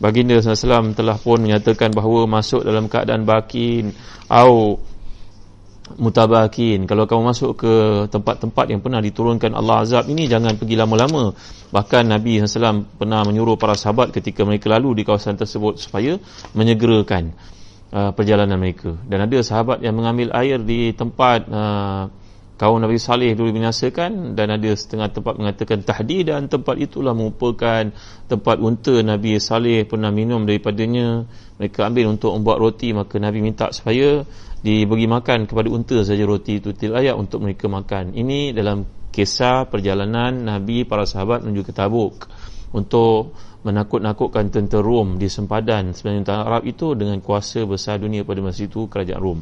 baginda 0.00 0.40
SAW 0.40 0.96
telah 0.96 1.20
pun 1.20 1.44
menyatakan 1.44 1.92
bahawa 1.92 2.24
masuk 2.24 2.64
dalam 2.64 2.88
keadaan 2.88 3.28
bakin 3.28 3.92
atau 4.32 4.80
mutabakin. 5.98 6.88
Kalau 6.88 7.04
kamu 7.04 7.22
masuk 7.22 7.50
ke 7.58 7.74
tempat-tempat 8.08 8.70
yang 8.70 8.80
pernah 8.80 9.02
diturunkan 9.02 9.52
Allah 9.52 9.84
azab 9.84 10.08
ini 10.08 10.24
jangan 10.30 10.56
pergi 10.56 10.78
lama-lama. 10.78 11.36
Bahkan 11.72 12.04
Nabi 12.08 12.40
SAW 12.40 12.96
pernah 12.96 13.20
menyuruh 13.24 13.60
para 13.60 13.76
sahabat 13.76 14.12
ketika 14.14 14.44
mereka 14.44 14.72
lalu 14.72 15.02
di 15.02 15.02
kawasan 15.04 15.36
tersebut 15.36 15.80
supaya 15.80 16.16
menyegerakan 16.56 17.36
uh, 17.92 18.10
perjalanan 18.16 18.56
mereka. 18.56 18.96
Dan 19.06 19.28
ada 19.28 19.38
sahabat 19.44 19.84
yang 19.84 19.94
mengambil 19.94 20.32
air 20.34 20.58
di 20.58 20.96
tempat 20.96 21.46
uh, 21.46 22.08
kaum 22.56 22.80
Nabi 22.80 22.96
Saleh 22.96 23.36
dulu 23.36 23.52
binasakan 23.52 24.32
dan 24.38 24.54
ada 24.54 24.70
setengah 24.72 25.12
tempat 25.12 25.34
mengatakan 25.36 25.84
tahdi 25.84 26.26
dan 26.26 26.48
tempat 26.48 26.78
itulah 26.80 27.12
merupakan 27.12 27.92
tempat 28.26 28.56
unta 28.62 29.02
Nabi 29.04 29.36
Saleh 29.38 29.84
pernah 29.84 30.08
minum 30.08 30.42
daripadanya. 30.48 31.28
Mereka 31.60 31.86
ambil 31.86 32.10
untuk 32.10 32.34
membuat 32.34 32.58
roti 32.58 32.90
maka 32.96 33.20
Nabi 33.20 33.38
minta 33.44 33.70
supaya 33.70 34.26
diberi 34.62 35.10
makan 35.10 35.50
kepada 35.50 35.68
unta 35.68 36.00
saja 36.06 36.22
roti 36.22 36.62
itu 36.62 36.70
tidak 36.70 37.02
layak 37.02 37.16
untuk 37.18 37.42
mereka 37.42 37.66
makan. 37.66 38.14
Ini 38.14 38.54
dalam 38.54 38.86
kisah 39.12 39.68
perjalanan 39.68 40.32
Nabi 40.32 40.88
para 40.88 41.04
sahabat 41.04 41.44
menuju 41.44 41.68
ke 41.68 41.72
Tabuk 41.74 42.30
untuk 42.72 43.36
menakut-nakutkan 43.62 44.50
tentera 44.50 44.82
Rom 44.82 45.22
di 45.22 45.30
sempadan 45.30 45.94
sebenarnya 45.94 46.34
tanah 46.34 46.44
Arab 46.50 46.62
itu 46.66 46.98
dengan 46.98 47.22
kuasa 47.22 47.62
besar 47.62 48.02
dunia 48.02 48.26
pada 48.26 48.42
masa 48.42 48.66
itu 48.66 48.90
kerajaan 48.90 49.22
Rom. 49.22 49.40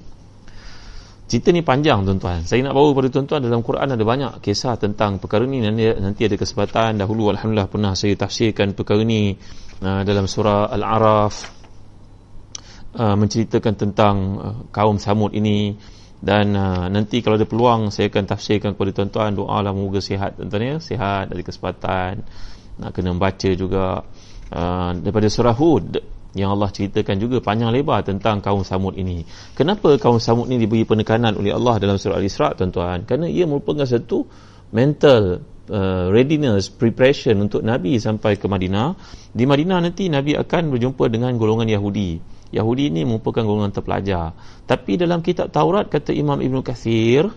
Cerita 1.31 1.55
ni 1.55 1.63
panjang 1.63 2.03
tuan-tuan. 2.03 2.43
Saya 2.43 2.67
nak 2.67 2.75
bawa 2.75 2.91
kepada 2.91 3.09
tuan-tuan 3.15 3.41
dalam 3.47 3.63
Quran 3.63 3.87
ada 3.87 4.03
banyak 4.03 4.43
kisah 4.43 4.75
tentang 4.83 5.23
perkara 5.23 5.47
ni. 5.47 5.63
Nanti, 5.63 5.87
nanti 6.03 6.27
ada 6.27 6.35
kesempatan 6.35 6.99
dahulu 6.99 7.31
Alhamdulillah 7.31 7.71
pernah 7.71 7.95
saya 7.95 8.19
tafsirkan 8.19 8.75
perkara 8.75 9.07
ni 9.07 9.39
uh, 9.79 10.03
dalam 10.03 10.27
surah 10.27 10.75
Al-Araf 10.75 11.35
uh, 12.99 13.15
menceritakan 13.15 13.75
tentang 13.79 14.17
uh, 14.43 14.59
kaum 14.75 14.99
Samud 14.99 15.31
ini. 15.31 15.79
Dan 16.19 16.53
uh, 16.53 16.91
nanti 16.91 17.23
kalau 17.23 17.39
ada 17.39 17.47
peluang 17.47 17.95
saya 17.95 18.11
akan 18.11 18.27
tafsirkan 18.27 18.75
kepada 18.75 18.91
tuan-tuan. 18.91 19.31
Doa 19.39 19.63
lah 19.63 19.71
moga 19.71 20.03
sihat 20.03 20.35
tuan-tuan 20.35 20.67
ya. 20.67 20.77
Sihat 20.83 21.31
dari 21.31 21.47
kesempatan 21.47 22.27
nak 22.81 22.97
kena 22.97 23.13
membaca 23.13 23.51
juga 23.53 24.03
uh, 24.51 24.91
daripada 24.97 25.29
surah 25.29 25.55
Hud 25.55 26.01
yang 26.35 26.55
Allah 26.55 26.71
ceritakan 26.71 27.19
juga 27.19 27.43
panjang 27.43 27.75
lebar 27.75 28.07
tentang 28.07 28.39
kaum 28.39 28.63
Samud 28.63 28.95
ini. 28.95 29.27
Kenapa 29.59 29.99
kaum 29.99 30.23
Samud 30.23 30.47
ini 30.47 30.63
diberi 30.63 30.87
penekanan 30.87 31.35
oleh 31.35 31.51
Allah 31.51 31.83
dalam 31.83 31.99
surah 31.99 32.17
Al-Isra 32.17 32.55
tuan-tuan? 32.55 33.03
Kerana 33.03 33.27
ia 33.27 33.51
merupakan 33.51 33.83
satu 33.83 34.25
mental 34.71 35.43
uh, 35.67 36.07
readiness 36.11 36.71
preparation 36.71 37.35
untuk 37.43 37.67
Nabi 37.67 37.99
sampai 37.99 38.39
ke 38.39 38.47
Madinah. 38.47 38.95
Di 39.35 39.43
Madinah 39.43 39.79
nanti 39.83 40.07
Nabi 40.07 40.39
akan 40.39 40.71
berjumpa 40.71 41.11
dengan 41.11 41.35
golongan 41.35 41.67
Yahudi. 41.67 42.23
Yahudi 42.51 42.91
ini 42.91 43.07
merupakan 43.07 43.47
golongan 43.47 43.71
terpelajar. 43.75 44.35
Tapi 44.67 44.99
dalam 44.99 45.23
kitab 45.23 45.55
Taurat 45.55 45.87
kata 45.87 46.11
Imam 46.11 46.39
Ibn 46.39 46.63
Kathir, 46.67 47.31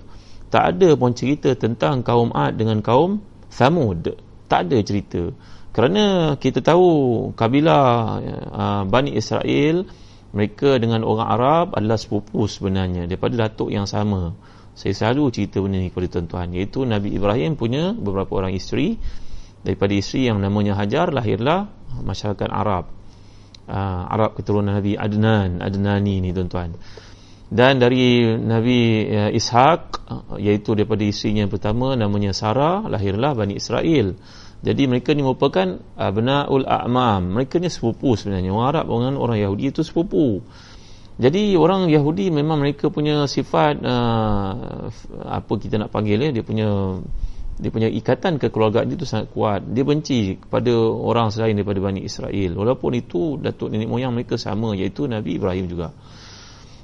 tak 0.49 0.77
ada 0.77 0.93
pun 0.97 1.13
cerita 1.17 1.53
tentang 1.53 2.01
kaum 2.05 2.33
Ad 2.33 2.57
dengan 2.57 2.81
kaum 2.81 3.21
Samud. 3.49 4.32
Tak 4.47 4.69
ada 4.69 4.77
cerita. 4.85 5.31
Kerana 5.73 6.35
kita 6.37 6.61
tahu 6.61 6.87
kabilah 7.33 7.85
uh, 8.53 8.83
Bani 8.85 9.17
Israel, 9.17 9.89
mereka 10.33 10.77
dengan 10.77 11.01
orang 11.01 11.27
Arab 11.29 11.65
adalah 11.73 11.97
sepupu 11.97 12.45
sebenarnya 12.45 13.09
daripada 13.09 13.49
datuk 13.49 13.73
yang 13.73 13.89
sama. 13.89 14.37
Saya 14.73 14.93
selalu 14.93 15.29
cerita 15.33 15.61
benda 15.61 15.77
ni 15.77 15.89
kepada 15.89 16.17
tuan-tuan. 16.17 16.53
Iaitu 16.53 16.85
Nabi 16.85 17.13
Ibrahim 17.13 17.57
punya 17.57 17.93
beberapa 17.93 18.41
orang 18.41 18.53
isteri. 18.53 18.97
Daripada 19.63 19.95
isteri 19.95 20.27
yang 20.27 20.43
namanya 20.43 20.75
Hajar, 20.75 21.15
lahirlah 21.15 21.71
masyarakat 22.03 22.49
Arab 22.51 22.89
uh, 23.67 24.03
Arab 24.09 24.35
keturunan 24.35 24.75
Nabi 24.75 24.97
Adnan 24.97 25.63
Adnani 25.63 26.19
ni 26.23 26.29
tuan-tuan 26.35 26.75
dan 27.53 27.77
dari 27.77 28.25
Nabi 28.25 29.05
uh, 29.13 29.29
Ishaq 29.29 30.09
iaitu 30.41 30.73
daripada 30.73 31.05
isterinya 31.05 31.45
yang 31.45 31.53
pertama 31.53 31.93
namanya 31.93 32.33
Sarah 32.33 32.81
lahirlah 32.89 33.37
Bani 33.37 33.61
Israel. 33.61 34.17
Jadi 34.63 34.89
mereka 34.89 35.13
ni 35.13 35.21
merupakan 35.21 35.77
abnaul 35.93 36.65
a'mam. 36.65 37.35
Mereka 37.35 37.61
ni 37.61 37.69
sepupu 37.69 38.17
sebenarnya. 38.17 38.49
Orang 38.49 38.67
Arab 38.73 38.85
dengan 38.89 39.13
orang 39.21 39.37
Yahudi 39.37 39.69
itu 39.69 39.85
sepupu. 39.85 40.41
Jadi 41.21 41.53
orang 41.53 41.93
Yahudi 41.93 42.33
memang 42.33 42.57
mereka 42.57 42.89
punya 42.89 43.29
sifat 43.29 43.85
uh, 43.85 44.89
apa 45.29 45.53
kita 45.61 45.77
nak 45.77 45.93
panggil 45.93 46.25
ya 46.25 46.33
dia 46.33 46.41
punya 46.41 46.97
dia 47.53 47.69
punya 47.69 47.85
ikatan 47.85 48.41
kekeluargaan 48.41 48.97
itu 48.97 49.05
sangat 49.05 49.29
kuat. 49.29 49.61
Dia 49.61 49.85
benci 49.85 50.41
kepada 50.41 50.73
orang 50.89 51.29
selain 51.29 51.53
daripada 51.53 51.77
Bani 51.85 52.01
Israel. 52.01 52.57
Walaupun 52.57 52.97
itu 52.97 53.37
datuk 53.37 53.69
nenek 53.69 53.85
moyang 53.85 54.09
mereka 54.09 54.41
sama 54.41 54.73
iaitu 54.73 55.05
Nabi 55.05 55.37
Ibrahim 55.37 55.69
juga 55.69 55.93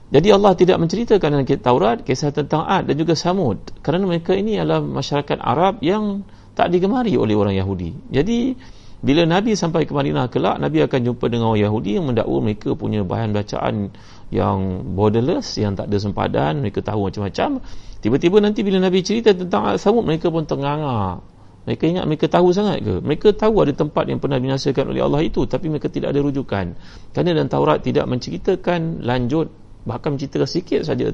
jadi 0.10 0.34
Allah 0.34 0.58
tidak 0.58 0.82
menceritakan 0.82 1.38
dalam 1.38 1.46
kitab 1.46 1.70
Taurat 1.70 2.02
kisah 2.02 2.34
tentang 2.34 2.66
Ad 2.66 2.90
dan 2.90 2.98
juga 2.98 3.14
Samud. 3.14 3.62
Kerana 3.86 4.10
mereka 4.10 4.34
ini 4.34 4.58
adalah 4.58 4.82
masyarakat 4.82 5.38
Arab 5.38 5.86
yang 5.86 6.26
tak 6.58 6.74
digemari 6.74 7.14
oleh 7.14 7.38
orang 7.38 7.54
Yahudi. 7.54 8.10
Jadi 8.10 8.58
bila 9.06 9.30
Nabi 9.30 9.54
sampai 9.54 9.86
ke 9.86 9.94
Madinah 9.94 10.28
kelak 10.34 10.58
Nabi 10.58 10.82
akan 10.82 11.00
jumpa 11.14 11.30
dengan 11.30 11.54
orang 11.54 11.62
Yahudi 11.62 12.02
yang 12.02 12.10
mendakwa 12.10 12.42
mereka 12.42 12.74
punya 12.74 13.06
bahan 13.06 13.32
bacaan 13.32 13.94
yang 14.34 14.58
borderless 14.98 15.62
yang 15.62 15.78
tak 15.78 15.94
ada 15.94 15.98
sempadan 16.02 16.66
mereka 16.66 16.82
tahu 16.82 17.06
macam-macam. 17.06 17.62
Tiba-tiba 18.02 18.42
nanti 18.42 18.66
bila 18.66 18.82
Nabi 18.82 19.06
cerita 19.06 19.30
tentang 19.38 19.78
Samud 19.78 20.10
mereka 20.10 20.34
pun 20.34 20.42
tengah 20.50 21.22
mereka 21.70 21.86
ingat 21.86 22.10
mereka 22.10 22.26
tahu 22.26 22.50
sangat 22.50 22.82
ke? 22.82 22.98
Mereka 22.98 23.38
tahu 23.38 23.62
ada 23.62 23.78
tempat 23.78 24.10
yang 24.10 24.18
pernah 24.18 24.42
binasakan 24.42 24.90
oleh 24.90 25.06
Allah 25.06 25.22
itu 25.22 25.46
tapi 25.46 25.70
mereka 25.70 25.86
tidak 25.86 26.18
ada 26.18 26.20
rujukan. 26.26 26.74
Kerana 27.14 27.30
dalam 27.38 27.46
Taurat 27.46 27.86
tidak 27.86 28.10
menceritakan 28.10 29.06
lanjut 29.06 29.69
bahkan 29.90 30.14
menceritakan 30.14 30.46
sikit 30.46 30.82
saja 30.86 31.10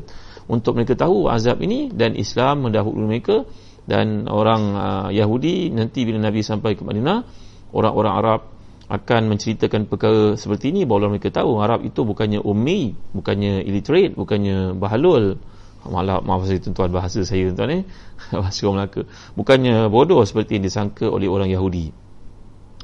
untuk 0.52 0.76
mereka 0.76 1.00
tahu 1.00 1.32
azab 1.32 1.64
ini 1.64 1.88
dan 1.88 2.20
Islam 2.20 2.68
mendahului 2.68 3.08
mereka 3.08 3.48
dan 3.88 4.28
orang 4.28 4.64
uh, 4.76 5.10
Yahudi 5.16 5.72
nanti 5.72 6.04
bila 6.04 6.20
Nabi 6.20 6.44
sampai 6.44 6.76
ke 6.76 6.84
Madinah 6.84 7.24
orang-orang 7.72 8.14
Arab 8.14 8.42
akan 8.86 9.34
menceritakan 9.34 9.90
perkara 9.90 10.38
seperti 10.38 10.70
ini. 10.70 10.86
Bahawa 10.86 11.18
mereka 11.18 11.34
tahu 11.34 11.58
Arab 11.58 11.82
itu 11.86 12.06
bukannya 12.06 12.42
ummi 12.42 12.94
bukannya 13.14 13.66
illiterate 13.66 14.14
bukannya 14.14 14.78
bahalul. 14.78 15.42
Maaf, 15.86 16.26
maaf 16.26 16.50
saya 16.50 16.58
tuan 16.66 16.90
bahasa 16.90 17.22
saya 17.22 17.54
tuan 17.54 17.70
eh. 17.70 17.82
Bahasa 18.34 18.66
orang 18.66 18.90
Melaka. 18.90 19.02
Bukannya 19.38 19.86
bodoh 19.94 20.22
seperti 20.26 20.58
yang 20.58 20.66
disangka 20.66 21.06
oleh 21.06 21.30
orang 21.30 21.50
Yahudi. 21.50 21.94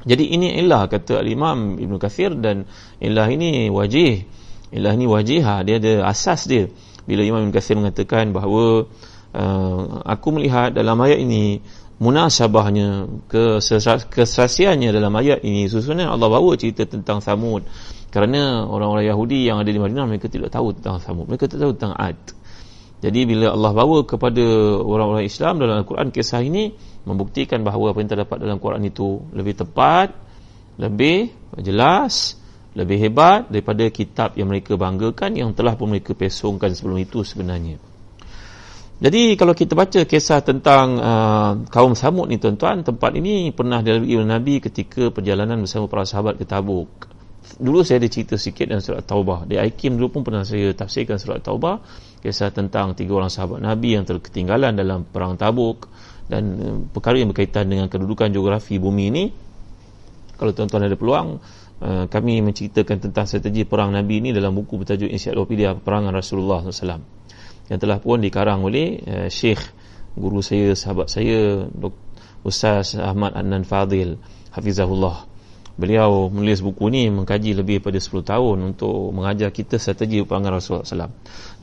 Jadi 0.02 0.34
ini 0.34 0.54
ilah 0.58 0.86
kata 0.86 1.18
Al-Imam 1.22 1.78
Ibn 1.78 1.94
Kathir 1.98 2.34
dan 2.38 2.66
ilah 2.98 3.26
ini 3.30 3.70
wajih 3.70 4.26
ilah 4.72 4.92
ini 4.96 5.06
wajih 5.06 5.40
ha, 5.44 5.60
dia 5.62 5.76
ada 5.76 6.08
asas 6.08 6.48
dia. 6.48 6.72
Bila 7.04 7.22
Imam 7.22 7.44
Ibn 7.44 7.52
Kathir 7.52 7.76
mengatakan 7.76 8.32
bahawa 8.32 8.88
uh, 9.36 9.82
aku 10.06 10.32
melihat 10.32 10.72
dalam 10.72 10.96
ayat 11.02 11.20
ini 11.20 11.60
munasabahnya 12.02 13.06
keserasiannya 14.10 14.90
dalam 14.90 15.14
ayat 15.14 15.46
ini 15.46 15.70
susunan 15.70 16.10
Allah 16.10 16.26
bawa 16.26 16.58
cerita 16.58 16.88
tentang 16.88 17.22
Samud. 17.22 17.62
Kerana 18.12 18.68
orang-orang 18.68 19.08
Yahudi 19.08 19.48
yang 19.48 19.62
ada 19.62 19.70
di 19.70 19.80
Madinah 19.80 20.04
mereka 20.04 20.28
tidak 20.28 20.50
tahu 20.50 20.74
tentang 20.74 20.98
Samud. 20.98 21.30
Mereka 21.30 21.46
tidak 21.46 21.62
tahu 21.68 21.72
tentang 21.78 21.94
Ad. 21.96 22.20
Jadi 23.02 23.20
bila 23.26 23.50
Allah 23.50 23.72
bawa 23.74 23.98
kepada 24.06 24.46
orang-orang 24.78 25.26
Islam 25.26 25.58
dalam 25.58 25.82
Al-Quran 25.82 26.14
kisah 26.14 26.38
ini 26.38 26.70
membuktikan 27.02 27.62
bahawa 27.66 27.90
apa 27.90 27.98
yang 27.98 28.10
terdapat 28.14 28.36
dalam 28.38 28.62
Al-Quran 28.62 28.82
itu 28.86 29.18
lebih 29.34 29.58
tepat 29.58 30.14
lebih 30.78 31.34
jelas 31.58 32.38
lebih 32.72 32.98
hebat 33.08 33.48
daripada 33.52 33.84
kitab 33.92 34.36
yang 34.40 34.48
mereka 34.48 34.76
banggakan 34.80 35.36
yang 35.36 35.52
telah 35.52 35.76
pun 35.76 35.92
mereka 35.92 36.16
pesongkan 36.16 36.72
sebelum 36.72 36.98
itu 37.04 37.20
sebenarnya 37.20 37.92
jadi 39.02 39.34
kalau 39.34 39.50
kita 39.50 39.74
baca 39.74 40.06
kisah 40.06 40.46
tentang 40.46 40.94
uh, 41.02 41.52
kaum 41.74 41.98
Samud 41.98 42.30
ni 42.30 42.38
tuan-tuan, 42.38 42.86
tempat 42.86 43.10
ini 43.18 43.50
pernah 43.50 43.82
dilalui 43.82 44.14
oleh 44.14 44.30
Nabi 44.30 44.62
ketika 44.62 45.10
perjalanan 45.10 45.58
bersama 45.58 45.90
para 45.90 46.06
sahabat 46.06 46.38
ke 46.38 46.46
Tabuk. 46.46 47.10
Dulu 47.58 47.82
saya 47.82 47.98
ada 47.98 48.06
cerita 48.06 48.38
sikit 48.38 48.70
dalam 48.70 48.78
surat 48.78 49.02
Taubah. 49.02 49.42
Di 49.42 49.58
Aikim 49.58 49.98
dulu 49.98 50.14
pun 50.14 50.22
pernah 50.22 50.46
saya 50.46 50.70
tafsirkan 50.70 51.18
surat 51.18 51.42
Taubah, 51.42 51.82
kisah 52.22 52.54
tentang 52.54 52.94
tiga 52.94 53.18
orang 53.18 53.26
sahabat 53.26 53.58
Nabi 53.58 53.98
yang 53.98 54.06
terketinggalan 54.06 54.78
dalam 54.78 55.02
perang 55.02 55.34
Tabuk 55.34 55.90
dan 56.30 56.42
uh, 56.62 56.78
perkara 56.94 57.18
yang 57.18 57.34
berkaitan 57.34 57.74
dengan 57.74 57.90
kedudukan 57.90 58.30
geografi 58.30 58.78
bumi 58.78 59.04
ini. 59.10 59.24
Kalau 60.38 60.54
tuan-tuan 60.54 60.86
ada 60.86 60.94
peluang, 60.94 61.42
uh, 61.82 62.04
kami 62.06 62.38
menceritakan 62.46 63.10
tentang 63.10 63.26
strategi 63.26 63.66
perang 63.66 63.90
Nabi 63.90 64.22
ini 64.22 64.30
dalam 64.30 64.54
buku 64.54 64.78
bertajuk 64.78 65.10
Ensiklopedia 65.10 65.74
Perangan 65.74 66.14
Rasulullah 66.14 66.62
SAW 66.62 67.02
yang 67.66 67.78
telah 67.78 67.98
pun 67.98 68.22
dikarang 68.22 68.62
oleh 68.62 69.02
uh, 69.02 69.28
Syekh 69.28 69.60
guru 70.14 70.44
saya, 70.44 70.76
sahabat 70.76 71.08
saya. 71.08 71.66
Ustaz 72.42 72.98
Ahmad 72.98 73.38
Adnan 73.38 73.62
Fadil 73.62 74.18
Hafizahullah 74.50 75.30
beliau 75.72 76.28
menulis 76.28 76.60
buku 76.60 76.92
ni 76.92 77.08
mengkaji 77.08 77.56
lebih 77.56 77.80
daripada 77.80 77.96
10 77.96 78.28
tahun 78.28 78.56
untuk 78.74 79.08
mengajar 79.16 79.48
kita 79.48 79.80
strategi 79.80 80.20
perangan 80.20 80.60
Rasulullah 80.60 80.84
SAW 80.84 81.12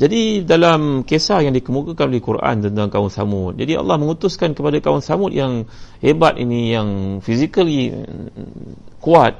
jadi 0.02 0.42
dalam 0.50 1.06
kisah 1.06 1.46
yang 1.46 1.54
dikemukakan 1.54 2.10
oleh 2.10 2.24
Quran 2.24 2.56
tentang 2.66 2.90
kaum 2.90 3.14
Samud 3.14 3.54
jadi 3.54 3.78
Allah 3.78 4.02
mengutuskan 4.02 4.58
kepada 4.58 4.82
kaum 4.82 4.98
Samud 4.98 5.30
yang 5.30 5.70
hebat 6.02 6.42
ini 6.42 6.74
yang 6.74 7.22
physically 7.22 7.94
kuat 8.98 9.38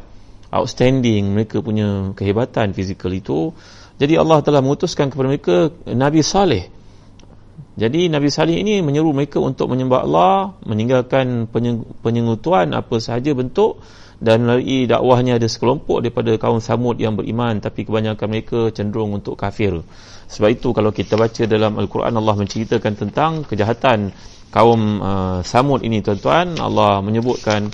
outstanding 0.50 1.34
mereka 1.34 1.62
punya 1.62 2.14
kehebatan 2.18 2.74
fizikal 2.74 3.14
itu 3.14 3.54
jadi 4.00 4.16
Allah 4.16 4.40
telah 4.40 4.64
mengutuskan 4.64 5.12
kepada 5.12 5.28
mereka 5.28 5.76
Nabi 5.84 6.24
Saleh. 6.24 6.72
Jadi 7.76 8.08
Nabi 8.08 8.32
Saleh 8.32 8.64
ini 8.64 8.80
menyeru 8.80 9.12
mereka 9.12 9.44
untuk 9.44 9.68
menyembah 9.68 10.08
Allah, 10.08 10.56
meninggalkan 10.64 11.52
penyengutuan 12.00 12.72
apa 12.72 12.96
sahaja 13.04 13.36
bentuk 13.36 13.84
dan 14.24 14.48
melalui 14.48 14.88
dakwahnya 14.88 15.36
ada 15.36 15.48
sekelompok 15.48 16.04
daripada 16.04 16.32
kaum 16.40 16.64
Samud 16.64 17.00
yang 17.00 17.16
beriman 17.20 17.60
tapi 17.60 17.84
kebanyakan 17.84 18.28
mereka 18.28 18.72
cenderung 18.72 19.20
untuk 19.20 19.36
kafir. 19.36 19.84
Sebab 20.32 20.50
itu 20.52 20.72
kalau 20.72 20.96
kita 20.96 21.20
baca 21.20 21.44
dalam 21.44 21.76
Al-Quran 21.76 22.16
Allah 22.16 22.36
menceritakan 22.40 22.94
tentang 22.96 23.44
kejahatan 23.44 24.16
kaum 24.52 25.04
uh, 25.04 25.40
Samud 25.44 25.84
ini 25.84 26.00
tuan-tuan, 26.00 26.56
Allah 26.56 27.04
menyebutkan 27.04 27.68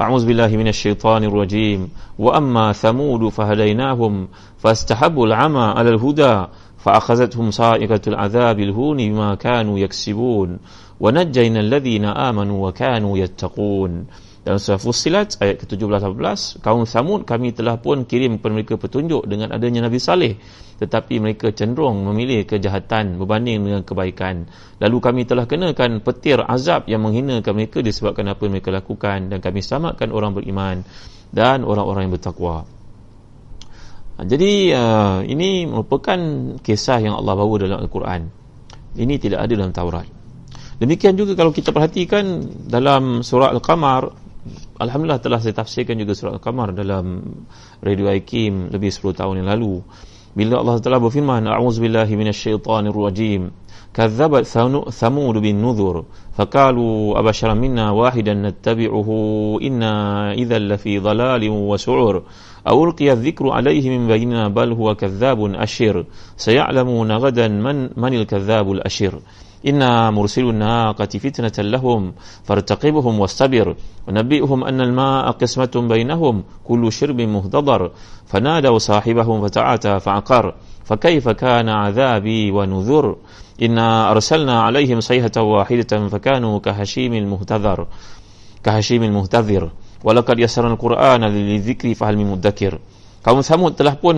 أعوذ 0.00 0.26
بالله 0.26 0.48
من 0.48 0.68
الشيطان 0.68 1.24
الرجيم. 1.24 1.88
وأما 2.18 2.72
ثمود 2.72 3.28
فهديناهم 3.28 4.28
فاستحبوا 4.58 5.26
العمى 5.26 5.60
على 5.60 5.90
الهدى 5.90 6.44
فأخذتهم 6.78 7.50
صائقة 7.50 8.00
العذاب 8.06 8.60
الهون 8.60 8.96
بما 8.96 9.34
كانوا 9.34 9.78
يكسبون. 9.78 10.58
ونجينا 11.00 11.60
الذين 11.60 12.04
آمنوا 12.04 12.68
وكانوا 12.68 13.18
يتقون. 13.18 14.06
Dalam 14.46 14.62
surah 14.62 14.78
Fussilat 14.78 15.42
ayat 15.42 15.58
ke-17-18 15.66 16.62
kaum 16.62 16.86
Samud 16.86 17.26
kami 17.26 17.50
telah 17.50 17.82
pun 17.82 18.06
kirim 18.06 18.38
kepada 18.38 18.54
mereka 18.54 18.74
petunjuk 18.78 19.26
dengan 19.26 19.50
adanya 19.50 19.90
Nabi 19.90 19.98
Saleh. 19.98 20.38
Tetapi 20.78 21.18
mereka 21.18 21.50
cenderung 21.50 22.06
memilih 22.06 22.46
kejahatan 22.46 23.18
berbanding 23.18 23.58
dengan 23.66 23.82
kebaikan. 23.82 24.46
Lalu 24.78 24.96
kami 25.02 25.20
telah 25.26 25.50
kenakan 25.50 25.98
petir 25.98 26.38
azab 26.46 26.86
yang 26.86 27.02
menghinakan 27.02 27.58
mereka 27.58 27.82
disebabkan 27.82 28.30
apa 28.30 28.46
mereka 28.46 28.70
lakukan. 28.70 29.34
Dan 29.34 29.42
kami 29.42 29.66
selamatkan 29.66 30.14
orang 30.14 30.38
beriman 30.38 30.86
dan 31.34 31.66
orang-orang 31.66 32.06
yang 32.06 32.14
bertakwa. 32.14 32.70
Ha, 34.14 34.30
jadi 34.30 34.78
uh, 34.78 35.18
ini 35.26 35.66
merupakan 35.66 36.18
kisah 36.62 37.02
yang 37.02 37.18
Allah 37.18 37.34
bawa 37.34 37.66
dalam 37.66 37.82
Al-Quran. 37.82 38.30
Ini 38.94 39.14
tidak 39.18 39.42
ada 39.42 39.52
dalam 39.58 39.74
Taurat. 39.74 40.06
Demikian 40.78 41.18
juga 41.18 41.34
kalau 41.34 41.50
kita 41.50 41.74
perhatikan 41.74 42.46
dalam 42.68 43.26
surah 43.26 43.50
Al-Qamar 43.50 44.25
Alhamdulillah 44.76 45.24
telah 45.24 45.40
saya 45.40 45.56
tafsirkan 45.56 45.96
juga 45.96 46.12
surat 46.12 46.36
Al-Qamar 46.36 46.76
dalam 46.76 47.24
Radio 47.80 48.12
Aikim 48.12 48.68
lebih 48.68 48.92
10 48.92 49.16
tahun 49.16 49.40
yang 49.40 49.48
lalu. 49.56 49.80
Bila 50.36 50.60
Allah 50.60 50.76
telah 50.84 51.00
berfirman, 51.00 51.48
"A'udzubillahi 51.48 52.12
billahi 52.12 52.20
minasyaitonir 52.20 52.92
rajim. 52.92 53.56
Kadzabat 53.96 54.44
Thamud 54.92 55.40
bin 55.40 55.64
Nuzur, 55.64 56.04
faqalu 56.36 57.16
abashara 57.16 57.56
minna 57.56 57.96
wahidan 57.96 58.44
nattabi'uhu 58.44 59.56
inna 59.64 60.36
idzal 60.36 60.68
lafi 60.68 61.00
dhalalin 61.00 61.56
wa 61.64 61.80
su'ur. 61.80 62.28
Aw 62.60 62.76
ulqiya 62.76 63.16
dhikru 63.16 63.56
alayhi 63.56 63.88
min 63.88 64.04
bayna 64.04 64.52
bal 64.52 64.76
huwa 64.76 64.92
kadzabun 64.92 65.56
ashir. 65.56 66.04
Sa'lamuna 66.36 67.16
ghadan 67.16 67.56
man 67.64 67.96
manil 67.96 68.28
kadzabul 68.28 68.84
ashir. 68.84 69.16
إنا 69.66 70.10
مرسل 70.10 70.44
الناقة 70.44 71.06
فتنة 71.06 71.68
لهم 71.68 72.12
فارتقبهم 72.44 73.20
واستبر. 73.20 73.76
ونبئهم 74.08 74.64
أن 74.64 74.80
الماء 74.80 75.30
قسمة 75.30 75.86
بينهم 75.88 76.44
كل 76.64 76.92
شرب 76.92 77.20
مهتضر 77.20 77.90
فنادوا 78.26 78.78
صاحبهم 78.78 79.48
فتعاتى 79.48 80.00
فعقر. 80.00 80.54
فكيف 80.84 81.28
كان 81.28 81.68
عذابي 81.68 82.50
ونذر؟ 82.50 83.16
إنا 83.62 84.10
أرسلنا 84.10 84.62
عليهم 84.62 85.00
صيحة 85.00 85.42
واحدة 85.42 86.08
فكانوا 86.08 86.58
كهشيم 86.58 87.14
المهتذر 87.14 87.86
كهشيم 88.64 89.02
المهتذر 89.02 89.70
ولقد 90.04 90.38
يسرنا 90.38 90.72
القرآن 90.74 91.24
للذكر 91.24 91.94
فهل 91.94 92.16
من 92.16 92.26
مدكر. 92.26 92.78
Kaum 93.26 93.42
Samud 93.42 93.74
telah 93.74 93.98
pun 93.98 94.14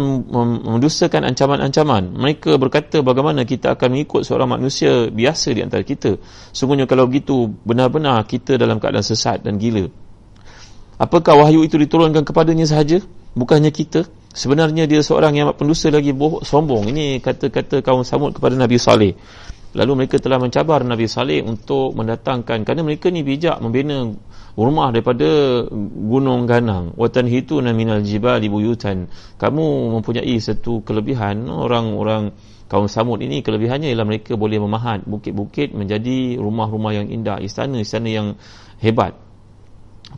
mendustakan 0.69 1.25
ancaman-ancaman. 1.33 2.13
Mereka 2.13 2.61
berkata 2.61 3.01
bagaimana 3.01 3.49
kita 3.49 3.73
akan 3.73 3.97
mengikut 3.97 4.21
seorang 4.21 4.61
manusia 4.61 5.09
biasa 5.09 5.57
di 5.57 5.65
antara 5.65 5.81
kita. 5.81 6.21
Sungguhnya 6.53 6.85
kalau 6.85 7.09
begitu 7.09 7.49
benar-benar 7.65 8.21
kita 8.29 8.61
dalam 8.61 8.77
keadaan 8.77 9.01
sesat 9.01 9.41
dan 9.41 9.57
gila. 9.57 9.89
Apakah 11.01 11.41
wahyu 11.41 11.65
itu 11.65 11.81
diturunkan 11.81 12.21
kepadanya 12.21 12.69
sahaja? 12.69 13.01
Bukannya 13.33 13.73
kita? 13.73 14.05
Sebenarnya 14.37 14.85
dia 14.85 15.01
seorang 15.01 15.33
yang 15.41 15.57
pendusta 15.57 15.89
lagi 15.89 16.13
bohong 16.13 16.45
sombong. 16.45 16.93
Ini 16.93 17.25
kata-kata 17.25 17.81
kaum 17.81 18.05
Samud 18.05 18.37
kepada 18.37 18.61
Nabi 18.61 18.77
Saleh 18.77 19.17
lalu 19.77 20.05
mereka 20.05 20.17
telah 20.17 20.41
mencabar 20.41 20.81
Nabi 20.81 21.05
Saleh 21.05 21.45
untuk 21.45 21.93
mendatangkan 21.93 22.65
kerana 22.65 22.81
mereka 22.81 23.13
ni 23.13 23.21
bijak 23.21 23.61
membina 23.61 24.09
rumah 24.59 24.91
daripada 24.91 25.29
gunung 25.95 26.49
ganang. 26.49 26.91
Watan 26.99 27.31
hitu 27.31 27.63
minal 27.63 28.03
jibali 28.03 28.51
buyutan. 28.51 29.07
Kamu 29.39 29.95
mempunyai 29.95 30.35
satu 30.43 30.83
kelebihan 30.83 31.47
orang-orang 31.47 32.35
kaum 32.67 32.91
samud 32.91 33.23
ini 33.23 33.41
kelebihannya 33.41 33.95
ialah 33.95 34.07
mereka 34.09 34.35
boleh 34.35 34.61
memahat 34.61 35.07
bukit-bukit 35.07 35.73
menjadi 35.73 36.37
rumah-rumah 36.37 36.93
yang 36.93 37.07
indah 37.09 37.39
istana-istana 37.39 38.09
yang 38.11 38.29
hebat. 38.83 39.15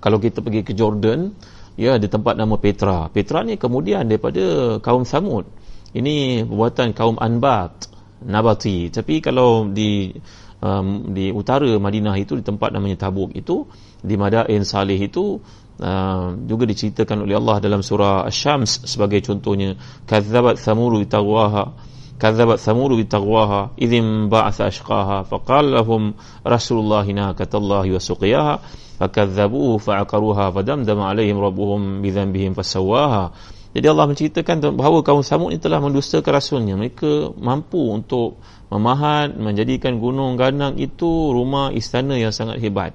Kalau 0.00 0.22
kita 0.22 0.40
pergi 0.40 0.62
ke 0.64 0.72
Jordan 0.72 1.34
ya 1.76 2.00
di 2.00 2.08
tempat 2.08 2.38
nama 2.38 2.56
Petra. 2.56 3.12
Petra 3.12 3.44
ni 3.44 3.58
kemudian 3.60 4.06
daripada 4.06 4.78
kaum 4.80 5.02
Samud. 5.04 5.44
Ini 5.90 6.46
perbuatan 6.46 6.94
kaum 6.94 7.18
Anbat 7.18 7.89
Nabati. 8.24 8.92
Tapi 8.92 9.24
kalau 9.24 9.68
di 9.68 10.12
um, 10.61 11.12
di 11.12 11.33
utara 11.33 11.66
Madinah 11.80 12.16
itu 12.20 12.37
di 12.37 12.44
tempat 12.44 12.72
namanya 12.72 13.09
Tabuk 13.09 13.33
itu 13.33 13.64
di 14.00 14.14
Madain 14.16 14.64
Salih 14.64 14.98
itu 15.00 15.40
Uh, 15.80 16.37
juga 16.44 16.68
diceritakan 16.68 17.24
oleh 17.24 17.40
Allah 17.40 17.56
dalam 17.56 17.80
surah 17.80 18.28
Asy-Syams 18.28 18.85
sebagai 18.85 19.24
contohnya 19.24 19.80
kadzabat 20.04 20.61
thamuru 20.61 21.00
bitagwaha 21.00 21.72
kadzabat 22.20 22.61
thamuru 22.61 23.00
bitagwaha 23.00 23.72
idzim 23.80 24.28
ba'atha 24.28 24.68
ashqaha 24.68 25.24
faqala 25.24 25.80
lahum 25.80 26.12
rasulullah 26.44 27.00
naqatallahi 27.09 27.96
wa 27.96 28.00
suqiyaha 28.00 28.54
fakadzabuhu 29.00 29.80
fa'aqaruha 29.80 30.52
fadamdama 30.52 31.16
alaihim 31.16 31.40
rabbuhum 31.40 32.04
bidzanbihim 32.04 32.52
fasawaha 32.52 33.33
jadi 33.70 33.94
Allah 33.94 34.11
menceritakan 34.11 34.74
bahawa 34.74 35.06
kaum 35.06 35.22
Samud 35.22 35.54
ini 35.54 35.62
telah 35.62 35.78
mendustakan 35.78 36.33
rasulnya 36.35 36.74
mereka 36.74 37.30
mampu 37.38 37.78
untuk 37.78 38.42
memahat 38.70 39.35
menjadikan 39.38 40.02
gunung 40.02 40.35
ganang 40.35 40.74
itu 40.78 41.30
rumah 41.30 41.70
istana 41.70 42.18
yang 42.18 42.35
sangat 42.35 42.59
hebat 42.59 42.92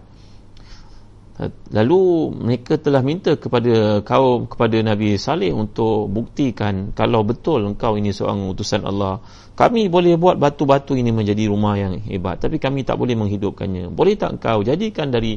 Lalu 1.75 2.31
mereka 2.31 2.79
telah 2.79 3.03
minta 3.03 3.35
kepada 3.35 3.99
kaum 4.07 4.47
kepada 4.47 4.79
Nabi 4.79 5.19
Saleh 5.19 5.51
untuk 5.51 6.07
buktikan 6.07 6.95
kalau 6.95 7.27
betul 7.27 7.59
engkau 7.67 7.99
ini 7.99 8.15
seorang 8.15 8.47
utusan 8.55 8.87
Allah. 8.87 9.19
Kami 9.51 9.91
boleh 9.91 10.15
buat 10.15 10.39
batu-batu 10.39 10.95
ini 10.95 11.11
menjadi 11.11 11.51
rumah 11.51 11.75
yang 11.75 11.99
hebat 12.07 12.39
tapi 12.39 12.55
kami 12.55 12.87
tak 12.87 12.95
boleh 12.95 13.19
menghidupkannya. 13.19 13.91
Boleh 13.91 14.15
tak 14.15 14.39
engkau 14.39 14.63
jadikan 14.63 15.11
dari 15.11 15.35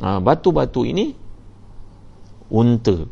uh, 0.00 0.24
batu-batu 0.24 0.88
ini 0.88 1.12
unta. 2.48 3.04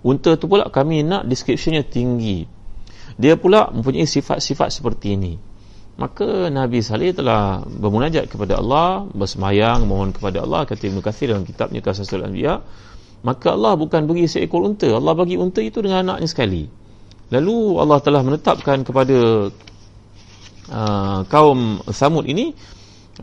Unta 0.00 0.36
tu 0.40 0.48
pula 0.48 0.68
kami 0.72 1.04
nak 1.04 1.28
descriptionnya 1.28 1.84
tinggi. 1.84 2.48
Dia 3.20 3.36
pula 3.36 3.68
mempunyai 3.68 4.08
sifat-sifat 4.08 4.72
seperti 4.72 5.12
ini. 5.12 5.36
Maka 6.00 6.48
Nabi 6.48 6.80
Saleh 6.80 7.12
telah 7.12 7.60
bermunajat 7.60 8.32
kepada 8.32 8.56
Allah 8.56 9.04
bersemayang 9.12 9.84
mohon 9.84 10.16
kepada 10.16 10.40
Allah 10.40 10.64
kata 10.64 10.88
Ibn 10.88 11.04
Kathir 11.04 11.36
dalam 11.36 11.44
kitabnya 11.44 11.84
Kasasul 11.84 12.24
Anbiya 12.24 12.64
maka 13.20 13.52
Allah 13.52 13.76
bukan 13.76 14.08
bagi 14.08 14.24
seekor 14.24 14.64
unta 14.64 14.88
Allah 14.88 15.12
bagi 15.12 15.36
unta 15.36 15.60
itu 15.60 15.84
dengan 15.84 16.08
anaknya 16.08 16.24
sekali. 16.24 16.64
Lalu 17.28 17.76
Allah 17.76 18.00
telah 18.00 18.24
menetapkan 18.24 18.80
kepada 18.80 19.52
uh, 20.72 21.20
kaum 21.28 21.84
Samud 21.92 22.24
ini 22.24 22.56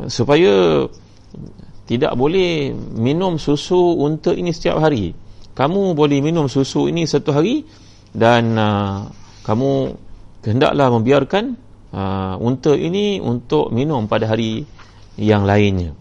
supaya 0.06 0.86
tidak 1.90 2.14
boleh 2.14 2.78
minum 2.78 3.42
susu 3.42 3.98
unta 3.98 4.38
ini 4.38 4.54
setiap 4.54 4.78
hari 4.78 5.18
kamu 5.58 5.98
boleh 5.98 6.22
minum 6.22 6.46
susu 6.46 6.86
ini 6.86 7.10
satu 7.10 7.34
hari 7.34 7.66
dan 8.14 8.54
uh, 8.54 9.10
kamu 9.42 9.98
hendaklah 10.46 10.94
membiarkan 10.94 11.58
uh, 11.90 12.38
unta 12.38 12.78
ini 12.78 13.18
untuk 13.18 13.74
minum 13.74 14.06
pada 14.06 14.30
hari 14.30 14.70
yang 15.18 15.50
lainnya. 15.50 15.98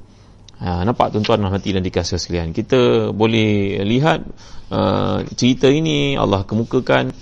Ha, 0.57 0.89
nampak 0.89 1.13
tuan-tuan 1.13 1.45
dan 1.45 1.53
hati 1.53 1.77
dan 1.77 1.85
dikasih 1.85 2.17
sekalian. 2.17 2.57
Kita 2.57 3.13
boleh 3.13 3.81
lihat 3.85 4.25
uh, 4.73 5.21
cerita 5.37 5.69
ini 5.69 6.17
Allah 6.17 6.49
kemukakan 6.49 7.13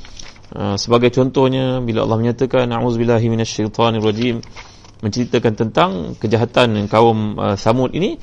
uh, 0.54 0.78
sebagai 0.78 1.10
contohnya 1.10 1.82
bila 1.82 2.06
Allah 2.06 2.18
menyatakan 2.22 2.70
a'udzubillahi 2.70 3.26
minasyaitonirrajim 3.26 4.38
menceritakan 5.02 5.52
tentang 5.58 5.90
kejahatan 6.14 6.86
kaum 6.86 7.34
uh, 7.34 7.58
Samud 7.58 7.90
ini 7.90 8.14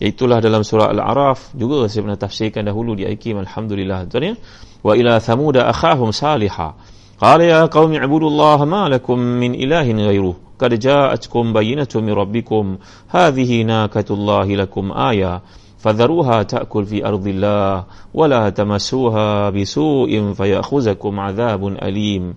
iaitulah 0.00 0.42
dalam 0.42 0.66
surah 0.66 0.90
Al-A'raf 0.90 1.54
juga 1.54 1.86
saya 1.86 2.02
pernah 2.02 2.18
tafsirkan 2.18 2.66
dahulu 2.66 2.98
di 2.98 3.06
Aikim 3.06 3.38
alhamdulillah 3.38 4.10
tuan 4.10 4.22
ya 4.22 4.34
wa 4.82 4.92
ila 4.98 5.20
thamuda 5.20 5.70
akhahum 5.70 6.10
salihah 6.10 6.74
قال 7.14 7.40
يا 7.40 7.66
قوم 7.70 7.94
اعبدوا 7.94 8.28
الله 8.28 8.64
ما 8.64 8.88
لكم 8.88 9.18
من 9.18 9.54
إله 9.54 9.86
غيره 9.92 10.36
قد 10.58 10.78
جاءتكم 10.78 11.52
بينة 11.52 11.88
من 11.94 12.12
ربكم 12.12 12.76
هذه 13.08 13.62
ناكة 13.62 14.04
الله 14.10 14.46
لكم 14.46 14.92
آية 14.92 15.42
فذروها 15.78 16.42
تأكل 16.42 16.84
في 16.84 17.06
أرض 17.06 17.26
الله 17.26 17.84
ولا 18.14 18.50
تمسوها 18.50 19.50
بسوء 19.50 20.32
فيأخذكم 20.32 21.20
عذاب 21.20 21.66
أليم 21.66 22.34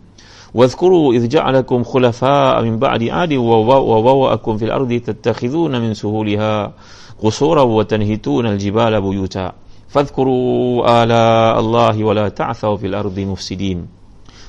واذكروا 0.53 1.13
إذ 1.13 1.27
جعلكم 1.27 1.83
خلفاء 1.83 2.63
من 2.63 2.79
بعد 2.79 3.03
عاد 3.03 3.33
وبوأكم 3.33 4.57
في 4.57 4.65
الأرض 4.65 4.93
تتخذون 4.93 5.81
من 5.81 5.93
سهولها 5.93 6.73
قصورا 7.21 7.63
وتنهتون 7.63 8.45
الجبال 8.45 8.93
بيوتا 9.01 9.47
فاذكروا 9.87 10.43
آلاء 11.03 11.55
الله 11.59 11.95
ولا 12.03 12.25
تعثوا 12.29 12.75
في 12.77 12.87
الأرض 12.87 13.17
مفسدين 13.19 13.79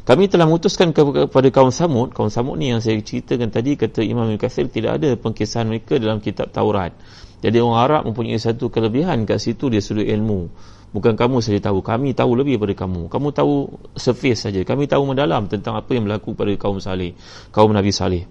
kami 0.08 0.24
telah 0.24 0.48
memutuskan 0.48 0.96
kepada 0.96 1.48
kaum 1.52 1.68
Samud 1.68 2.16
kaum 2.16 2.32
Samud 2.32 2.56
ni 2.56 2.72
yang 2.72 2.80
saya 2.80 2.96
ceritakan 2.96 3.52
tadi 3.52 3.76
kata 3.76 4.00
Imam 4.00 4.24
Ibn 4.24 4.40
Kathir 4.40 4.72
tidak 4.72 4.96
ada 4.96 5.12
pengkisahan 5.20 5.68
mereka 5.68 6.00
dalam 6.00 6.24
kitab 6.24 6.48
Taurat 6.48 6.96
jadi 7.44 7.60
orang 7.60 7.76
Arab 7.76 8.02
mempunyai 8.08 8.40
satu 8.40 8.72
kelebihan 8.72 9.28
kat 9.28 9.36
situ 9.36 9.68
dia 9.68 9.84
sudut 9.84 10.08
ilmu 10.08 10.48
bukan 10.96 11.12
kamu 11.12 11.44
saja 11.44 11.60
tahu 11.68 11.84
kami 11.84 12.16
tahu 12.16 12.32
lebih 12.40 12.56
daripada 12.56 12.88
kamu 12.88 13.12
kamu 13.12 13.28
tahu 13.36 13.54
surface 14.00 14.48
saja 14.48 14.64
kami 14.64 14.88
tahu 14.88 15.04
mendalam 15.04 15.44
tentang 15.44 15.76
apa 15.76 15.92
yang 15.92 16.08
berlaku 16.08 16.32
pada 16.32 16.56
kaum 16.56 16.80
Saleh 16.80 17.12
kaum 17.52 17.68
Nabi 17.76 17.92
Saleh 17.92 18.24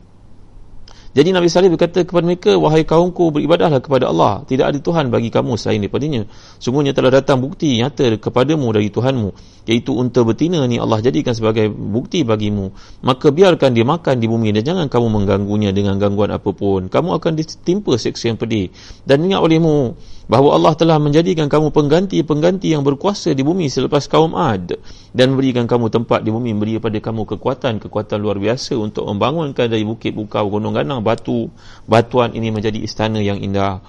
jadi 1.13 1.29
Nabi 1.37 1.53
Salih 1.53 1.69
berkata 1.69 2.09
kepada 2.09 2.25
mereka, 2.25 2.57
Wahai 2.57 2.89
kaumku, 2.89 3.29
beribadahlah 3.37 3.85
kepada 3.85 4.09
Allah. 4.09 4.49
Tidak 4.49 4.65
ada 4.65 4.79
Tuhan 4.81 5.13
bagi 5.13 5.29
kamu 5.29 5.61
selain 5.61 5.85
daripadanya. 5.85 6.25
Sungguhnya 6.57 6.97
telah 6.97 7.13
datang 7.13 7.37
bukti 7.45 7.77
nyata 7.85 8.17
kepadamu 8.17 8.73
dari 8.73 8.89
Tuhanmu. 8.89 9.61
Iaitu 9.69 9.93
unta 9.93 10.25
betina 10.25 10.65
ni 10.65 10.81
Allah 10.81 11.05
jadikan 11.05 11.37
sebagai 11.37 11.69
bukti 11.69 12.25
bagimu. 12.25 12.73
Maka 13.05 13.29
biarkan 13.29 13.77
dia 13.77 13.85
makan 13.85 14.25
di 14.25 14.27
bumi 14.27 14.57
dan 14.57 14.65
jangan 14.65 14.87
kamu 14.89 15.21
mengganggunya 15.21 15.77
dengan 15.77 16.01
gangguan 16.01 16.33
apapun. 16.33 16.89
Kamu 16.89 17.21
akan 17.21 17.33
ditimpa 17.37 17.93
seksa 18.01 18.33
yang 18.33 18.41
pedih. 18.41 18.73
Dan 19.05 19.29
ingat 19.29 19.45
olehmu, 19.45 19.93
bahawa 20.31 20.55
Allah 20.55 20.75
telah 20.79 20.99
menjadikan 21.03 21.51
kamu 21.51 21.75
pengganti-pengganti 21.75 22.71
yang 22.71 22.87
berkuasa 22.87 23.35
di 23.35 23.43
bumi 23.43 23.67
selepas 23.67 24.07
kaum 24.07 24.39
Ad 24.39 24.79
dan 25.11 25.35
memberikan 25.35 25.67
kamu 25.67 25.91
tempat 25.91 26.23
di 26.23 26.31
bumi 26.31 26.55
memberi 26.55 26.79
kepada 26.79 26.99
kamu 27.03 27.27
kekuatan-kekuatan 27.27 28.19
luar 28.23 28.39
biasa 28.39 28.79
untuk 28.79 29.11
membangunkan 29.11 29.67
dari 29.67 29.83
bukit 29.83 30.15
bukau 30.15 30.47
gunung 30.47 30.79
ganang 30.79 31.03
batu 31.03 31.51
batuan 31.91 32.39
ini 32.39 32.55
menjadi 32.55 32.79
istana 32.79 33.19
yang 33.19 33.43
indah. 33.43 33.83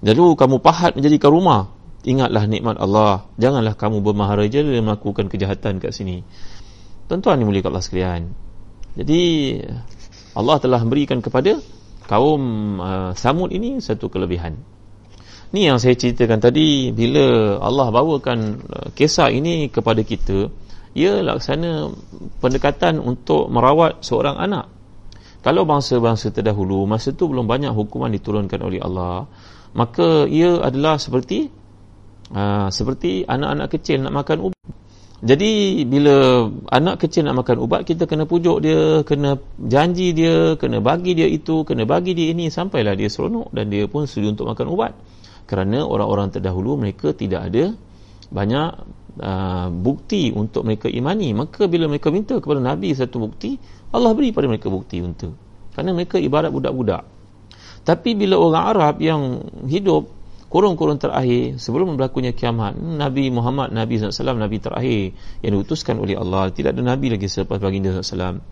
Lalu 0.00 0.36
kamu 0.36 0.56
pahat 0.64 0.96
menjadikan 0.96 1.32
rumah. 1.32 1.62
Ingatlah 2.06 2.46
nikmat 2.46 2.78
Allah. 2.78 3.26
Janganlah 3.34 3.74
kamu 3.74 3.98
bermaharaja 3.98 4.62
dan 4.62 4.86
melakukan 4.86 5.26
kejahatan 5.26 5.82
kat 5.82 5.90
sini. 5.90 6.22
Tuan-tuan 7.10 7.42
ini 7.42 7.44
mulia 7.44 7.66
Allah 7.66 7.82
sekalian. 7.82 8.30
Jadi 8.94 9.22
Allah 10.38 10.56
telah 10.62 10.80
memberikan 10.86 11.18
kepada 11.18 11.58
kaum 12.06 12.42
uh, 12.78 13.10
Samud 13.18 13.50
ini 13.50 13.82
satu 13.82 14.06
kelebihan 14.06 14.75
Ni 15.54 15.70
yang 15.70 15.78
saya 15.78 15.94
ceritakan 15.94 16.42
tadi 16.42 16.90
bila 16.90 17.58
Allah 17.62 17.94
bawakan 17.94 18.38
uh, 18.66 18.88
kisah 18.90 19.30
ini 19.30 19.70
kepada 19.70 20.02
kita, 20.02 20.50
ia 20.96 21.22
laksana 21.22 21.92
pendekatan 22.42 22.98
untuk 22.98 23.46
merawat 23.52 24.02
seorang 24.02 24.40
anak. 24.42 24.66
Kalau 25.46 25.62
bangsa-bangsa 25.62 26.34
terdahulu 26.34 26.90
masa 26.90 27.14
tu 27.14 27.30
belum 27.30 27.46
banyak 27.46 27.70
hukuman 27.70 28.10
diturunkan 28.10 28.58
oleh 28.58 28.82
Allah, 28.82 29.30
maka 29.78 30.26
ia 30.26 30.58
adalah 30.58 30.98
seperti 30.98 31.46
uh, 32.34 32.66
seperti 32.66 33.22
anak-anak 33.22 33.70
kecil 33.70 34.02
nak 34.02 34.26
makan 34.26 34.50
ubat. 34.50 34.66
Jadi 35.22 35.80
bila 35.86 36.44
anak 36.68 37.06
kecil 37.06 37.24
nak 37.24 37.46
makan 37.46 37.62
ubat 37.62 37.86
kita 37.86 38.10
kena 38.10 38.26
pujuk 38.26 38.60
dia, 38.66 39.06
kena 39.06 39.38
janji 39.56 40.10
dia, 40.10 40.58
kena 40.58 40.82
bagi 40.82 41.14
dia 41.14 41.30
itu, 41.30 41.62
kena 41.62 41.86
bagi 41.86 42.12
dia 42.18 42.34
ini 42.34 42.50
sampailah 42.50 42.98
dia 42.98 43.06
seronok 43.06 43.54
dan 43.54 43.70
dia 43.70 43.86
pun 43.86 44.10
setuju 44.10 44.34
untuk 44.34 44.50
makan 44.50 44.66
ubat 44.74 44.92
kerana 45.46 45.86
orang-orang 45.86 46.34
terdahulu 46.34 46.74
mereka 46.76 47.14
tidak 47.14 47.50
ada 47.50 47.72
banyak 48.30 48.68
uh, 49.22 49.68
bukti 49.70 50.34
untuk 50.34 50.66
mereka 50.66 50.90
imani. 50.90 51.32
Maka 51.32 51.70
bila 51.70 51.86
mereka 51.86 52.10
minta 52.10 52.36
kepada 52.36 52.58
Nabi 52.58 52.92
satu 52.92 53.22
bukti 53.22 53.56
Allah 53.94 54.12
beri 54.12 54.34
pada 54.34 54.50
mereka 54.50 54.68
bukti 54.68 55.00
untuk 55.00 55.38
kerana 55.72 55.92
mereka 55.94 56.16
ibarat 56.18 56.50
budak-budak. 56.50 57.04
Tapi 57.86 58.18
bila 58.18 58.40
orang 58.40 58.64
Arab 58.66 58.94
yang 58.98 59.22
hidup 59.70 60.10
kurun-kurun 60.50 60.98
terakhir 60.98 61.60
sebelum 61.60 61.94
berlakunya 61.94 62.34
kiamat 62.34 62.78
Nabi 62.78 63.30
Muhammad 63.30 63.74
Nabi 63.74 63.98
SAW 63.98 64.38
Nabi 64.38 64.58
terakhir 64.62 65.14
yang 65.42 65.52
diutuskan 65.58 65.98
oleh 65.98 66.18
Allah 66.18 66.50
tidak 66.54 66.74
ada 66.74 66.82
Nabi 66.82 67.12
lagi 67.14 67.26
selepas 67.26 67.58
baginda 67.58 67.92
SAW 67.94 68.42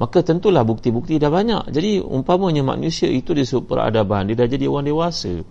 maka 0.00 0.24
tentulah 0.24 0.64
bukti-bukti 0.64 1.20
dah 1.20 1.28
banyak. 1.28 1.68
Jadi 1.68 2.00
umpamanya 2.00 2.64
manusia 2.64 3.12
itu 3.12 3.36
dia 3.36 3.44
peradaban 3.60 4.32
dia 4.32 4.36
dah 4.40 4.48
jadi 4.48 4.64
orang 4.66 4.88
dewasa 4.88 5.44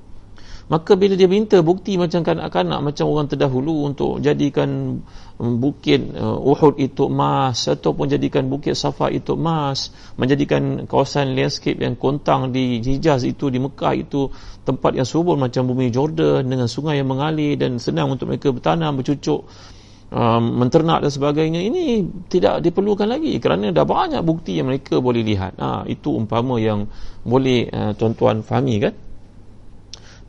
maka 0.71 0.95
bila 0.95 1.19
dia 1.19 1.27
minta 1.27 1.59
bukti 1.59 1.99
macam 1.99 2.23
kanak-kanak 2.23 2.79
macam 2.79 3.11
orang 3.11 3.27
terdahulu 3.27 3.91
untuk 3.91 4.23
jadikan 4.23 5.03
um, 5.35 5.59
bukit 5.59 5.99
uh, 6.15 6.39
Uhud 6.39 6.79
itu 6.79 7.11
emas 7.11 7.67
ataupun 7.67 8.07
jadikan 8.07 8.47
bukit 8.47 8.79
Safa 8.79 9.11
itu 9.11 9.35
emas 9.35 9.91
menjadikan 10.15 10.87
kawasan 10.87 11.35
landscape 11.35 11.75
yang 11.75 11.99
kontang 11.99 12.55
di 12.55 12.79
Hijaz 12.79 13.27
itu 13.27 13.51
di 13.51 13.59
Mekah 13.59 13.99
itu 13.99 14.31
tempat 14.63 14.95
yang 14.95 15.03
subur 15.03 15.35
macam 15.35 15.67
bumi 15.67 15.91
Jordan 15.91 16.47
dengan 16.47 16.71
sungai 16.71 17.03
yang 17.03 17.11
mengalir 17.11 17.59
dan 17.59 17.75
senang 17.75 18.07
untuk 18.07 18.31
mereka 18.31 18.55
bertanam 18.55 18.95
bercucuk 18.95 19.43
um, 20.07 20.43
menternak 20.55 21.03
dan 21.03 21.11
sebagainya 21.11 21.67
ini 21.67 22.07
tidak 22.31 22.63
diperlukan 22.63 23.11
lagi 23.11 23.35
kerana 23.43 23.75
dah 23.75 23.83
banyak 23.83 24.23
bukti 24.23 24.55
yang 24.55 24.71
mereka 24.71 25.03
boleh 25.03 25.19
lihat. 25.19 25.59
Ha, 25.59 25.83
itu 25.83 26.15
umpama 26.15 26.63
yang 26.63 26.87
boleh 27.27 27.67
uh, 27.67 27.91
tuan-tuan 27.91 28.39
fahami 28.39 28.87
kan 28.87 29.10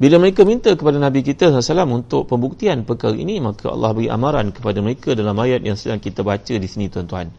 bila 0.02 0.18
mereka 0.18 0.42
minta 0.42 0.74
kepada 0.74 0.98
Nabi 0.98 1.22
kita 1.22 1.54
SAW 1.54 1.86
untuk 1.94 2.26
pembuktian 2.26 2.82
perkara 2.82 3.14
ini, 3.14 3.38
maka 3.38 3.70
Allah 3.70 3.94
beri 3.94 4.10
amaran 4.10 4.50
kepada 4.50 4.82
mereka 4.82 5.14
dalam 5.14 5.38
ayat 5.38 5.62
yang 5.62 5.78
sedang 5.78 6.02
kita 6.02 6.26
baca 6.26 6.58
di 6.58 6.66
sini 6.66 6.90
tuan-tuan. 6.90 7.30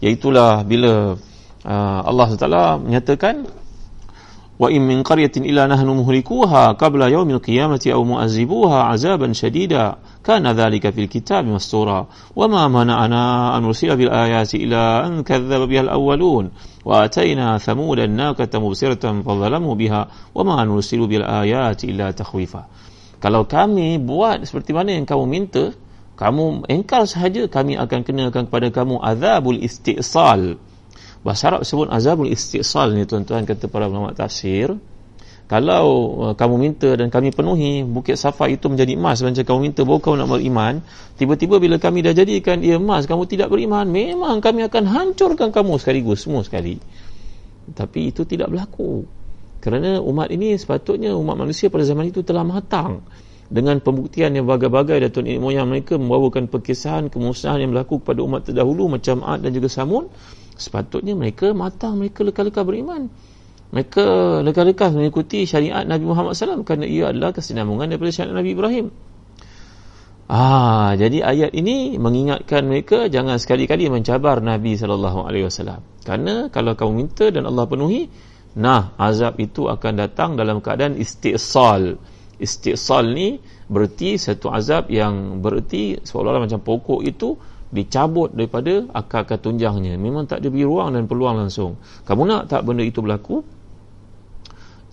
Iaitulah 0.00 0.64
bila 0.64 1.12
uh, 1.12 2.00
Allah 2.08 2.24
SWT 2.32 2.48
menyatakan, 2.88 3.44
wa 4.56 4.72
in 4.72 4.82
min 4.82 5.04
qaryatin 5.04 5.44
illa 5.44 5.68
nahnu 5.68 6.00
muhlikuha 6.00 6.74
qabla 6.80 7.12
yaumil 7.12 7.40
qiyamati 7.40 7.92
aw 7.92 8.00
mu'azzibuha 8.00 8.88
'azaban 8.88 9.36
shadida. 9.36 10.00
Kana 10.26 10.50
dhalika 10.56 10.90
fil 10.90 11.06
kitabi 11.06 11.54
mastura. 11.54 12.08
Wa 12.34 12.46
ma 12.50 12.66
mana'ana 12.66 13.54
an 13.54 13.62
nursila 13.62 13.94
bil 13.94 14.10
ayati 14.10 14.58
illa 14.64 15.06
an 15.06 15.22
kadzdzaba 15.22 15.70
biha 15.70 15.86
al 15.86 15.92
awwalun. 15.94 16.50
Wa 16.82 17.06
atayna 17.06 17.62
thamud 17.62 18.02
an 18.02 18.16
nakata 18.16 18.58
mubsiratan 18.58 19.22
fadhalamu 19.22 19.78
biha. 19.78 20.34
Wa 20.34 20.42
ma 20.42 20.64
nursilu 20.66 21.06
bil 21.06 21.22
ayati 21.22 21.86
illa 21.94 22.10
takhwifa. 22.10 22.66
Kalau 23.22 23.46
kami 23.46 24.02
buat 24.02 24.42
seperti 24.44 24.74
mana 24.74 24.92
yang 24.92 25.06
kamu 25.06 25.24
minta 25.24 25.72
kamu 26.16 26.64
engkar 26.72 27.04
sahaja 27.04 27.44
kami 27.44 27.76
akan 27.76 28.00
kenakan 28.00 28.48
kepada 28.48 28.72
kamu 28.72 28.96
azabul 29.04 29.60
istiqsal 29.60 30.56
bahasa 31.26 31.50
Arab 31.50 31.66
sebut 31.66 31.90
azabul 31.90 32.30
istisal 32.30 32.94
ni 32.94 33.02
tuan-tuan 33.02 33.42
kata 33.42 33.66
para 33.66 33.90
ulama 33.90 34.14
tafsir. 34.14 34.78
Kalau 35.46 35.86
uh, 36.22 36.34
kamu 36.34 36.54
minta 36.58 36.90
dan 36.98 37.06
kami 37.06 37.30
penuhi 37.30 37.82
bukit 37.86 38.18
safa 38.18 38.46
itu 38.50 38.66
menjadi 38.66 38.94
emas. 38.98 39.22
Macam 39.22 39.42
kamu 39.42 39.60
minta 39.70 39.82
baru 39.82 39.98
kamu 39.98 40.16
nak 40.22 40.30
beriman. 40.38 40.74
Tiba-tiba 41.18 41.58
bila 41.58 41.78
kami 41.82 42.06
dah 42.06 42.14
jadikan 42.14 42.62
ia 42.62 42.78
emas 42.78 43.10
kamu 43.10 43.26
tidak 43.26 43.50
beriman 43.50 43.86
memang 43.86 44.38
kami 44.38 44.66
akan 44.66 44.86
hancurkan 44.86 45.50
kamu 45.50 45.78
sekaligus 45.82 46.26
semua 46.26 46.46
sekali. 46.46 46.78
Tapi 47.74 48.14
itu 48.14 48.22
tidak 48.22 48.54
berlaku. 48.54 49.06
Kerana 49.62 49.98
umat 49.98 50.30
ini 50.30 50.54
sepatutnya 50.54 51.14
umat 51.14 51.42
manusia 51.42 51.66
pada 51.66 51.82
zaman 51.82 52.10
itu 52.10 52.22
telah 52.22 52.46
matang. 52.46 53.02
Dengan 53.46 53.78
pembuktian 53.78 54.34
yang 54.34 54.50
bagai-bagai 54.50 55.06
dan 55.06 55.10
tuan 55.14 55.30
moyang 55.38 55.70
mereka 55.70 55.94
membawakan 55.94 56.50
perkisahan 56.50 57.06
kemusnahan 57.06 57.62
yang 57.62 57.70
berlaku 57.70 58.02
kepada 58.02 58.26
umat 58.26 58.50
terdahulu 58.50 58.90
macam 58.90 59.22
Ad 59.22 59.46
dan 59.46 59.54
juga 59.54 59.70
Samud 59.70 60.10
sepatutnya 60.56 61.12
mereka 61.12 61.52
matang 61.52 62.00
mereka 62.00 62.24
leka-leka 62.24 62.64
beriman 62.64 63.12
mereka 63.74 64.04
lekas-lekas 64.46 64.94
mengikuti 64.94 65.42
syariat 65.42 65.82
Nabi 65.82 66.06
Muhammad 66.06 66.38
SAW 66.38 66.62
kerana 66.62 66.86
ia 66.86 67.10
adalah 67.10 67.34
kesinambungan 67.34 67.90
daripada 67.90 68.14
syariat 68.14 68.38
Nabi 68.38 68.50
Ibrahim. 68.54 68.86
Ah, 70.26 70.94
jadi 70.98 71.22
ayat 71.22 71.54
ini 71.54 71.98
mengingatkan 72.02 72.66
mereka 72.66 73.06
jangan 73.06 73.38
sekali-kali 73.38 73.86
mencabar 73.86 74.42
Nabi 74.42 74.74
sallallahu 74.74 75.22
alaihi 75.22 75.46
wasallam. 75.46 75.82
Karena 76.02 76.50
kalau 76.50 76.74
kamu 76.74 76.92
minta 76.94 77.26
dan 77.30 77.46
Allah 77.46 77.66
penuhi, 77.66 78.10
nah 78.58 78.94
azab 78.98 79.38
itu 79.38 79.70
akan 79.70 79.92
datang 79.94 80.34
dalam 80.34 80.58
keadaan 80.62 80.98
istisal. 80.98 81.98
Istisal 82.42 83.14
ni 83.14 83.38
berarti 83.70 84.18
satu 84.18 84.50
azab 84.50 84.90
yang 84.90 85.42
berarti 85.42 86.02
seolah-olah 86.02 86.42
macam 86.46 86.62
pokok 86.62 87.06
itu 87.06 87.38
dicabut 87.70 88.30
daripada 88.30 88.86
akar-akar 88.94 89.42
tunjangnya. 89.42 89.98
Memang 89.98 90.30
tak 90.30 90.42
ada 90.42 90.48
ruang 90.50 90.94
dan 90.94 91.10
peluang 91.10 91.36
langsung. 91.46 91.78
Kamu 92.06 92.22
nak 92.26 92.42
tak 92.46 92.62
benda 92.62 92.86
itu 92.86 93.02
berlaku? 93.02 93.42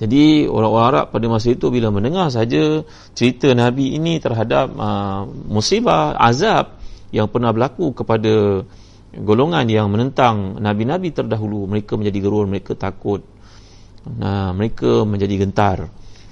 Jadi 0.02 0.50
orang-orang 0.50 0.88
Arab 0.90 1.06
pada 1.14 1.26
masa 1.30 1.54
itu 1.54 1.70
bila 1.70 1.94
mendengar 1.94 2.28
saja 2.34 2.82
cerita 3.14 3.54
Nabi 3.54 3.94
ini 3.94 4.18
terhadap 4.18 4.74
uh, 4.74 5.24
musibah, 5.48 6.18
azab 6.18 6.82
yang 7.14 7.30
pernah 7.30 7.54
berlaku 7.54 7.94
kepada 7.94 8.66
golongan 9.14 9.70
yang 9.70 9.94
menentang 9.94 10.58
Nabi-Nabi 10.58 11.14
terdahulu, 11.14 11.70
mereka 11.70 11.94
menjadi 11.94 12.20
gerun, 12.20 12.50
mereka 12.50 12.74
takut, 12.74 13.22
nah, 14.10 14.50
mereka 14.52 15.06
menjadi 15.06 15.46
gentar. 15.46 15.78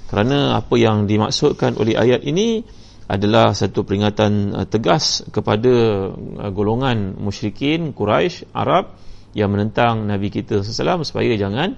Kerana 0.10 0.58
apa 0.58 0.75
yang 0.75 1.06
dimaksudkan 1.06 1.77
oleh 1.77 1.95
ayat 1.95 2.25
ini 2.25 2.65
adalah 3.12 3.52
satu 3.52 3.84
peringatan 3.84 4.56
uh, 4.56 4.67
tegas 4.71 5.28
kepada 5.36 5.71
uh, 6.15 6.52
golongan 6.56 7.19
musyrikin 7.19 7.91
Quraisy 7.91 8.56
Arab 8.56 8.95
yang 9.36 9.52
menentang 9.52 10.08
Nabi 10.08 10.32
kita 10.32 10.63
SAW 10.63 11.04
supaya 11.04 11.36
jangan 11.36 11.76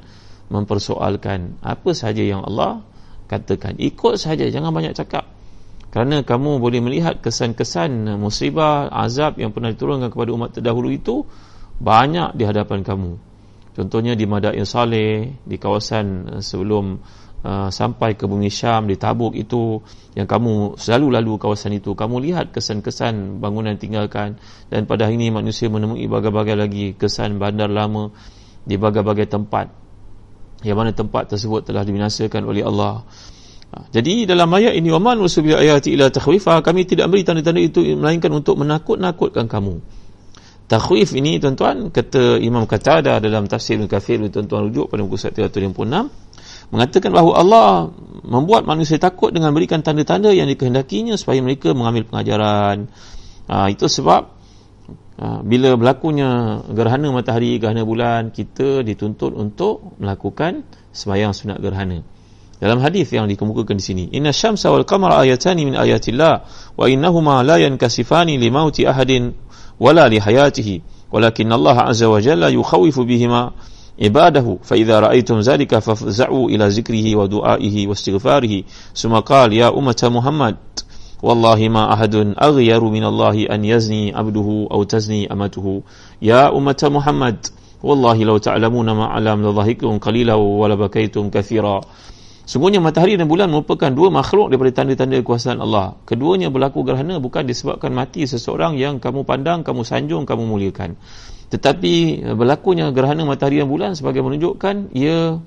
mempersoalkan 0.54 1.58
apa 1.66 1.90
sahaja 1.98 2.22
yang 2.22 2.46
Allah 2.46 2.86
katakan. 3.26 3.82
Ikut 3.82 4.22
sahaja 4.22 4.46
jangan 4.54 4.70
banyak 4.70 4.94
cakap. 4.94 5.26
Kerana 5.90 6.26
kamu 6.26 6.58
boleh 6.58 6.82
melihat 6.82 7.22
kesan-kesan 7.22 8.18
musibah 8.18 8.90
azab 8.90 9.38
yang 9.38 9.54
pernah 9.54 9.70
diturunkan 9.74 10.10
kepada 10.10 10.30
umat 10.34 10.50
terdahulu 10.58 10.90
itu 10.90 11.26
banyak 11.78 12.34
di 12.34 12.44
hadapan 12.46 12.82
kamu. 12.82 13.18
Contohnya 13.74 14.14
di 14.14 14.26
Madain 14.30 14.66
Saleh 14.66 15.34
di 15.46 15.58
kawasan 15.58 16.38
sebelum 16.46 17.02
uh, 17.44 17.70
sampai 17.70 18.16
ke 18.16 18.26
bumi 18.26 18.48
Syam 18.48 18.88
di 18.88 18.96
Tabuk 18.96 19.36
itu 19.36 19.84
yang 20.16 20.26
kamu 20.26 20.80
selalu 20.80 21.20
lalu 21.20 21.32
kawasan 21.38 21.76
itu 21.78 21.94
kamu 21.94 22.24
lihat 22.24 22.56
kesan-kesan 22.56 23.38
bangunan 23.44 23.76
tinggalkan 23.76 24.40
dan 24.72 24.88
pada 24.88 25.06
hari 25.06 25.20
ini 25.20 25.30
manusia 25.30 25.68
menemui 25.68 26.08
bagai-bagai 26.08 26.56
lagi 26.56 26.86
kesan 26.96 27.38
bandar 27.38 27.70
lama 27.70 28.10
di 28.64 28.80
bagai-bagai 28.80 29.28
tempat 29.28 29.68
yang 30.64 30.80
mana 30.80 30.96
tempat 30.96 31.36
tersebut 31.36 31.68
telah 31.68 31.84
dibinasakan 31.84 32.48
oleh 32.48 32.64
Allah. 32.64 33.04
Ha, 33.76 33.92
jadi 33.92 34.24
dalam 34.24 34.48
ayat 34.56 34.80
ini 34.80 34.88
waman 34.96 35.20
usubil 35.20 35.60
ayati 35.60 35.92
ila 35.92 36.08
takhwifa 36.08 36.64
kami 36.64 36.88
tidak 36.88 37.12
beri 37.12 37.28
tanda-tanda 37.28 37.60
itu 37.60 37.84
melainkan 38.00 38.32
untuk 38.32 38.56
menakut-nakutkan 38.64 39.52
kamu. 39.52 39.84
Takhwif 40.64 41.12
ini 41.12 41.44
tuan-tuan 41.44 41.92
kata 41.92 42.40
Imam 42.40 42.64
Qatada 42.64 43.20
dalam 43.20 43.52
tafsir 43.52 43.76
Al-Kafir 43.76 44.24
tuan-tuan 44.32 44.72
rujuk 44.72 44.88
pada 44.88 45.04
buku 45.04 45.20
156 45.20 46.33
mengatakan 46.74 47.14
bahawa 47.14 47.32
Allah 47.38 47.68
membuat 48.26 48.66
manusia 48.66 48.98
takut 48.98 49.30
dengan 49.30 49.54
berikan 49.54 49.86
tanda-tanda 49.86 50.34
yang 50.34 50.50
dikehendakinya 50.50 51.14
supaya 51.14 51.40
mereka 51.46 51.78
mengambil 51.78 52.10
pengajaran. 52.10 52.90
Ha, 53.46 53.70
itu 53.70 53.86
sebab 53.86 54.44
Ha, 55.14 55.46
bila 55.46 55.78
berlakunya 55.78 56.60
gerhana 56.74 57.14
matahari, 57.14 57.62
gerhana 57.62 57.86
bulan, 57.86 58.34
kita 58.34 58.82
dituntut 58.82 59.38
untuk 59.38 59.94
melakukan 60.02 60.66
sembahyang 60.90 61.38
sunat 61.38 61.62
gerhana. 61.62 62.02
Dalam 62.58 62.82
hadis 62.82 63.14
yang 63.14 63.30
dikemukakan 63.30 63.78
di 63.78 63.84
sini, 63.84 64.04
Inna 64.16 64.34
syamsa 64.34 64.74
wal 64.74 64.88
qamara 64.88 65.22
ayatani 65.22 65.70
min 65.70 65.76
ayatillah 65.78 66.34
wa 66.74 66.86
innahuma 66.90 67.46
la 67.46 67.62
yankasifani 67.62 68.42
li 68.42 68.50
mauti 68.50 68.90
ahadin 68.90 69.36
wala 69.78 70.10
li 70.10 70.18
hayatihi 70.18 71.08
walakin 71.14 71.52
Allah 71.52 71.94
azza 71.94 72.10
wa 72.10 72.18
jalla 72.18 72.50
yukhawifu 72.50 73.06
bihima 73.06 73.54
ibadahu 73.99 74.59
fa 74.63 74.77
idza 74.77 75.01
ra'aytum 75.01 75.43
zalika 75.43 75.81
fafza'u 75.81 76.51
ila 76.51 76.71
zikrihi 76.71 77.15
wa 77.17 77.27
du'aihi 77.29 77.87
wa 77.87 77.93
istighfarihi 77.95 78.65
summa 78.95 79.23
qala 79.23 79.55
ya 79.55 79.73
ummata 79.73 80.11
muhammad 80.11 80.57
والله 81.23 81.69
ما 81.69 81.93
أحد 81.93 82.15
أغير 82.39 82.85
من 82.85 83.05
الله 83.05 83.51
أن 83.51 83.65
يزني 83.65 84.15
عبده 84.15 84.69
أو 84.71 84.83
تزني 84.83 85.33
أمته 85.33 85.83
يا 86.23 86.57
أمة 86.57 86.79
محمد 86.83 87.47
والله 87.83 88.17
لو 88.25 88.39
تعلمون 88.39 88.91
ما 88.91 89.05
أعلم 89.05 89.47
لضحكتم 89.47 89.99
قليلا 89.99 90.35
ولبكيتم 90.35 91.31
كثيرا 91.31 91.81
Sungguhnya 92.44 92.84
matahari 92.84 93.16
dan 93.16 93.32
bulan 93.32 93.48
merupakan 93.48 93.88
dua 93.88 94.12
makhluk 94.12 94.52
daripada 94.52 94.84
tanda-tanda 94.84 95.16
kekuasaan 95.24 95.64
Allah. 95.64 95.96
Keduanya 96.04 96.52
berlaku 96.52 96.84
gerhana 96.84 97.16
bukan 97.24 97.48
disebabkan 97.48 97.96
mati 97.96 98.28
seseorang 98.28 98.76
yang 98.76 99.00
kamu 99.00 99.24
pandang, 99.24 99.64
kamu 99.64 99.88
sanjung, 99.88 100.28
kamu 100.28 100.44
muliakan. 100.44 101.00
Tetapi 101.48 102.26
berlakunya 102.36 102.92
gerhana 102.92 103.24
matahari 103.24 103.64
dan 103.64 103.72
bulan 103.72 103.96
sebagai 103.96 104.20
menunjukkan 104.20 104.92
ia 104.92 105.40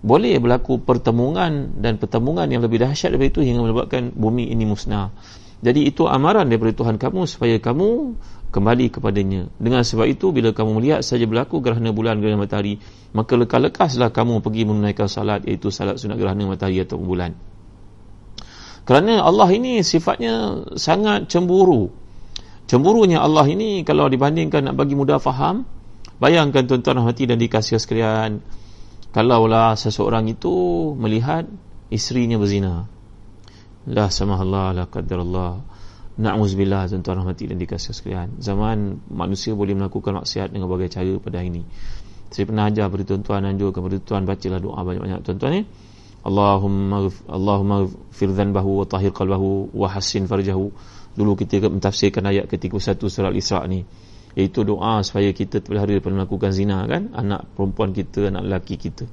boleh 0.00 0.40
berlaku 0.40 0.80
pertemuan 0.82 1.76
dan 1.78 2.00
pertemuan 2.00 2.48
yang 2.50 2.64
lebih 2.64 2.82
dahsyat 2.82 3.14
daripada 3.14 3.30
itu 3.36 3.40
hingga 3.46 3.60
menyebabkan 3.70 4.02
bumi 4.10 4.50
ini 4.50 4.66
musnah. 4.66 5.14
Jadi 5.60 5.92
itu 5.92 6.08
amaran 6.08 6.48
daripada 6.48 6.72
Tuhan 6.72 6.96
kamu 6.96 7.28
supaya 7.28 7.60
kamu 7.60 8.16
kembali 8.48 8.86
kepadanya. 8.96 9.52
Dengan 9.60 9.84
sebab 9.84 10.08
itu 10.08 10.32
bila 10.32 10.56
kamu 10.56 10.80
melihat 10.80 11.00
saja 11.04 11.28
berlaku 11.28 11.60
gerhana 11.60 11.92
bulan 11.92 12.16
gerhana 12.16 12.40
matahari, 12.40 12.80
maka 13.12 13.36
lekas-lekaslah 13.36 14.08
kamu 14.08 14.40
pergi 14.40 14.64
menunaikan 14.64 15.04
salat 15.04 15.44
iaitu 15.44 15.68
salat 15.68 16.00
sunat 16.00 16.16
gerhana 16.16 16.48
matahari 16.48 16.80
atau 16.80 16.96
bulan. 16.96 17.36
Kerana 18.88 19.20
Allah 19.20 19.52
ini 19.52 19.84
sifatnya 19.84 20.64
sangat 20.80 21.28
cemburu. 21.28 21.92
Cemburunya 22.64 23.20
Allah 23.20 23.44
ini 23.44 23.84
kalau 23.84 24.08
dibandingkan 24.08 24.64
nak 24.64 24.80
bagi 24.80 24.96
mudah 24.96 25.20
faham, 25.20 25.68
bayangkan 26.16 26.64
tuan-tuan 26.64 27.04
hati 27.04 27.28
dan 27.28 27.36
dikasih 27.36 27.76
sekalian, 27.76 28.40
kalaulah 29.12 29.76
seseorang 29.76 30.24
itu 30.32 30.50
melihat 30.96 31.44
isterinya 31.92 32.40
berzina 32.40 32.88
la 33.88 34.12
samahallah 34.12 34.76
la 34.76 34.84
qadarallah 34.84 35.70
na'uzubillah 36.20 36.84
tuan-tuan 36.92 37.24
rahmati 37.24 37.48
dan 37.48 37.56
dikasih 37.56 37.96
sekalian. 37.96 38.36
Zaman 38.36 39.08
manusia 39.08 39.56
boleh 39.56 39.72
melakukan 39.72 40.20
maksiat 40.20 40.52
dengan 40.52 40.68
berbagai 40.68 41.00
cara 41.00 41.12
pada 41.16 41.40
hari 41.40 41.48
ini. 41.48 41.62
Saya 42.30 42.44
pernah 42.46 42.68
ajar 42.68 42.86
kepada 42.92 43.04
tuan-tuan 43.08 43.42
anjur 43.48 43.72
kepada 43.72 43.96
tuan 44.04 44.22
bacalah 44.28 44.60
doa 44.60 44.80
banyak-banyak. 44.84 45.20
Tuan-tuan 45.24 45.50
ni 45.56 45.62
Allahumma 46.20 47.08
Allahumma 47.26 47.88
fir 48.12 48.28
dhanbahu 48.28 48.84
wa 48.84 48.86
tahir 48.86 49.10
qalbahu 49.16 49.72
wa 49.72 49.88
hassin 49.88 50.28
farjahu. 50.28 50.68
Dulu 51.16 51.32
kita 51.34 51.66
mentafsirkan 51.66 52.22
ayat 52.28 52.46
ke-31 52.46 53.00
surah 53.00 53.32
Al-Isra 53.32 53.64
ni. 53.66 53.82
Iaitu 54.36 54.62
doa 54.62 55.02
supaya 55.02 55.34
kita 55.34 55.58
terpelihara 55.58 55.98
daripada 55.98 56.22
melakukan 56.22 56.54
zina 56.54 56.86
kan? 56.86 57.10
Anak 57.16 57.50
perempuan 57.56 57.90
kita 57.90 58.30
anak 58.30 58.46
lelaki 58.46 58.78
kita. 58.78 59.08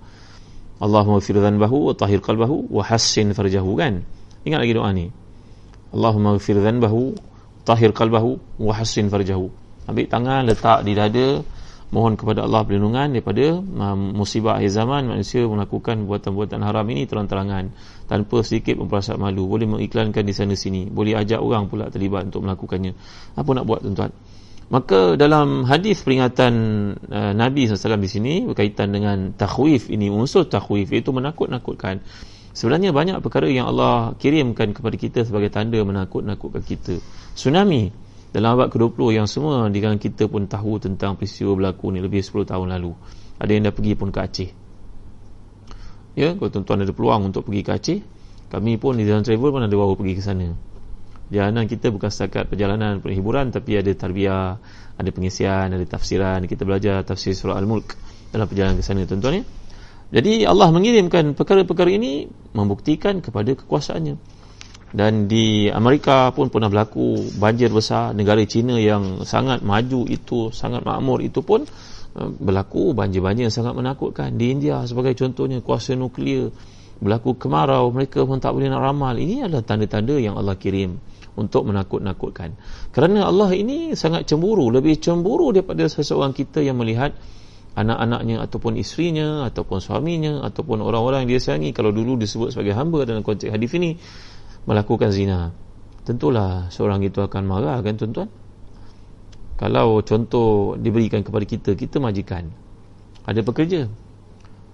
Allahumma 0.77 1.23
fir 1.23 1.41
dhanbahu 1.41 1.89
wa 1.89 1.93
tahir 1.97 2.21
qalbahu 2.21 2.69
wa 2.69 2.85
hassin 2.85 3.33
farjahu 3.33 3.73
kan 3.79 4.05
ingat 4.47 4.63
lagi 4.63 4.73
doa 4.73 4.89
ni. 4.95 5.11
Allahumma 5.91 6.35
fir 6.39 6.59
dhanbahu 6.59 7.15
tahir 7.67 7.91
qalbahu 7.91 8.39
wa 8.63 8.73
hassin 8.75 9.11
farjahu. 9.11 9.51
Ambil 9.87 10.07
tangan 10.07 10.47
letak 10.47 10.83
di 10.87 10.95
dada 10.95 11.43
mohon 11.87 12.19
kepada 12.19 12.43
Allah 12.43 12.67
perlindungan 12.67 13.15
daripada 13.15 13.59
um, 13.63 14.11
musibah 14.11 14.59
akhir 14.59 14.75
zaman 14.75 15.07
manusia 15.07 15.47
melakukan 15.47 16.03
buatan-buatan 16.03 16.59
haram 16.59 16.83
ini 16.91 17.07
terang-terangan 17.07 17.71
tanpa 18.11 18.43
sedikit 18.43 18.75
memperasat 18.79 19.15
malu. 19.15 19.47
Boleh 19.47 19.67
mengiklankan 19.67 20.23
di 20.23 20.33
sana 20.35 20.55
sini. 20.55 20.87
Boleh 20.91 21.15
ajak 21.15 21.39
orang 21.39 21.71
pula 21.71 21.87
terlibat 21.87 22.27
untuk 22.27 22.43
melakukannya. 22.43 22.91
Apa 23.39 23.49
nak 23.55 23.63
buat 23.63 23.79
tuan-tuan? 23.83 24.11
Maka 24.67 25.15
dalam 25.15 25.63
hadis 25.63 26.03
peringatan 26.03 26.53
uh, 27.07 27.31
Nabi 27.31 27.71
SAW 27.71 28.03
di 28.03 28.11
sini 28.11 28.33
berkaitan 28.43 28.91
dengan 28.91 29.31
takhwif 29.31 29.87
ini 29.87 30.11
unsur 30.11 30.43
takhwif 30.43 30.91
itu 30.91 31.15
menakut-nakutkan 31.15 32.03
sebenarnya 32.57 32.89
banyak 32.89 33.21
perkara 33.21 33.45
yang 33.45 33.69
Allah 33.69 34.17
kirimkan 34.17 34.73
kepada 34.73 34.97
kita 34.97 35.21
sebagai 35.21 35.53
tanda 35.53 35.77
menakut-nakutkan 35.77 36.65
kita. 36.65 36.97
Tsunami 37.37 37.93
dalam 38.33 38.57
abad 38.57 38.73
ke-20 38.73 39.13
yang 39.13 39.29
semua 39.29 39.69
di 39.69 39.77
kalangan 39.77 40.01
kita 40.01 40.25
pun 40.25 40.49
tahu 40.49 40.81
tentang 40.81 41.13
peristiwa 41.21 41.53
berlaku 41.53 41.93
ni 41.93 42.01
lebih 42.01 42.25
10 42.25 42.49
tahun 42.49 42.73
lalu. 42.73 42.97
Ada 43.37 43.51
yang 43.53 43.69
dah 43.69 43.73
pergi 43.77 43.93
pun 43.93 44.09
ke 44.09 44.19
Aceh. 44.25 44.49
Ya 46.17 46.33
kalau 46.33 46.49
tuan-tuan 46.49 46.81
ada 46.81 46.93
peluang 46.97 47.29
untuk 47.29 47.45
pergi 47.45 47.61
ke 47.61 47.71
Aceh 47.77 47.99
kami 48.49 48.81
pun 48.81 48.97
di 48.97 49.05
dalam 49.05 49.21
travel 49.21 49.53
pun 49.53 49.61
ada 49.61 49.75
bawa 49.77 49.93
pergi 49.93 50.13
ke 50.17 50.23
sana. 50.25 50.49
Perjalanan 51.29 51.69
kita 51.69 51.93
bukan 51.93 52.09
setakat 52.09 52.49
perjalanan 52.49 53.03
perhiburan 53.03 53.53
tapi 53.53 53.77
ada 53.77 53.91
tarbiyah 53.93 54.57
ada 54.97 55.09
pengisian 55.13 55.77
ada 55.77 55.85
tafsiran. 55.85 56.41
Kita 56.49 56.65
belajar 56.65 57.05
tafsir 57.05 57.37
surah 57.37 57.53
Al-Mulk 57.61 57.93
dalam 58.33 58.49
perjalanan 58.49 58.81
ke 58.81 58.83
sana 58.83 59.05
tuan-tuan 59.05 59.39
ya 59.39 59.66
jadi 60.07 60.47
Allah 60.47 60.71
mengirimkan 60.71 61.35
perkara-perkara 61.35 61.91
ini 61.91 62.31
membuktikan 62.55 63.19
kepada 63.19 63.51
kekuasaannya. 63.59 64.15
Dan 64.87 65.27
di 65.27 65.67
Amerika 65.67 66.31
pun 66.31 66.47
pernah 66.47 66.71
berlaku 66.71 67.35
banjir 67.35 67.67
besar. 67.75 68.15
Negara 68.15 68.39
China 68.47 68.79
yang 68.79 69.27
sangat 69.27 69.59
maju 69.59 70.07
itu 70.07 70.55
sangat 70.55 70.87
makmur 70.87 71.19
itu 71.19 71.43
pun 71.43 71.67
uh, 72.15 72.29
berlaku 72.39 72.95
banjir-banjir 72.95 73.51
yang 73.51 73.55
sangat 73.55 73.75
menakutkan. 73.75 74.39
Di 74.39 74.55
India 74.55 74.87
sebagai 74.87 75.11
contohnya 75.19 75.59
kuasa 75.59 75.91
nuklear 75.91 76.55
berlaku 77.03 77.35
kemarau. 77.35 77.91
Mereka 77.91 78.23
pun 78.23 78.39
tak 78.39 78.55
boleh 78.55 78.71
nak 78.71 78.79
ramal. 78.79 79.19
Ini 79.19 79.51
adalah 79.51 79.67
tanda-tanda 79.67 80.15
yang 80.15 80.39
Allah 80.39 80.55
kirim 80.55 80.95
untuk 81.35 81.67
menakut-nakutkan. 81.67 82.55
Kerana 82.95 83.27
Allah 83.27 83.51
ini 83.59 83.91
sangat 83.91 84.23
cemburu 84.23 84.71
lebih 84.71 85.03
cemburu 85.03 85.51
daripada 85.51 85.83
seseorang 85.91 86.31
kita 86.31 86.63
yang 86.63 86.79
melihat 86.79 87.11
anak-anaknya 87.77 88.41
ataupun 88.41 88.73
isterinya 88.81 89.45
ataupun 89.45 89.77
suaminya 89.77 90.41
ataupun 90.41 90.81
orang-orang 90.81 91.25
yang 91.25 91.37
dia 91.37 91.41
sayangi 91.45 91.69
kalau 91.77 91.93
dulu 91.93 92.17
disebut 92.17 92.49
sebagai 92.49 92.73
hamba 92.73 93.05
dalam 93.05 93.21
konteks 93.21 93.53
hadis 93.53 93.69
ini 93.77 94.01
melakukan 94.65 95.13
zina. 95.13 95.53
Tentulah 96.01 96.73
seorang 96.73 97.05
itu 97.05 97.21
akan 97.21 97.43
marah 97.45 97.77
kan 97.85 97.93
tuan-tuan? 97.93 98.27
Kalau 99.61 100.01
contoh 100.01 100.73
diberikan 100.77 101.21
kepada 101.21 101.45
kita 101.45 101.77
kita 101.77 102.01
majikan. 102.01 102.49
Ada 103.29 103.45
pekerja. 103.45 103.85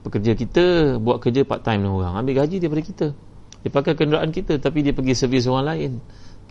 Pekerja 0.08 0.32
kita 0.36 0.66
buat 1.00 1.20
kerja 1.20 1.44
part 1.44 1.64
time 1.64 1.84
dengan 1.84 2.00
orang 2.00 2.24
ambil 2.24 2.44
gaji 2.44 2.64
daripada 2.64 2.84
kita. 2.84 3.08
Dia 3.64 3.72
pakai 3.72 3.94
kenderaan 4.00 4.32
kita 4.32 4.60
tapi 4.64 4.80
dia 4.80 4.96
pergi 4.96 5.16
servis 5.16 5.48
orang 5.48 5.68
lain 5.76 5.92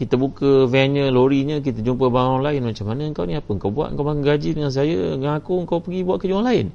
kita 0.02 0.18
buka 0.18 0.66
vannya, 0.66 1.14
lorinya, 1.14 1.62
kita 1.62 1.78
jumpa 1.78 2.10
barang 2.10 2.42
orang 2.42 2.46
lain. 2.50 2.60
Macam 2.74 2.90
mana 2.90 3.06
kau 3.14 3.22
ni? 3.22 3.38
Apa 3.38 3.54
kau 3.54 3.70
buat? 3.70 3.94
Kau 3.94 4.02
makan 4.02 4.26
gaji 4.26 4.58
dengan 4.58 4.74
saya 4.74 5.14
dengan 5.14 5.38
aku 5.38 5.62
kau 5.62 5.78
pergi 5.78 6.02
buat 6.02 6.18
kerja 6.18 6.42
orang 6.42 6.48
lain. 6.50 6.66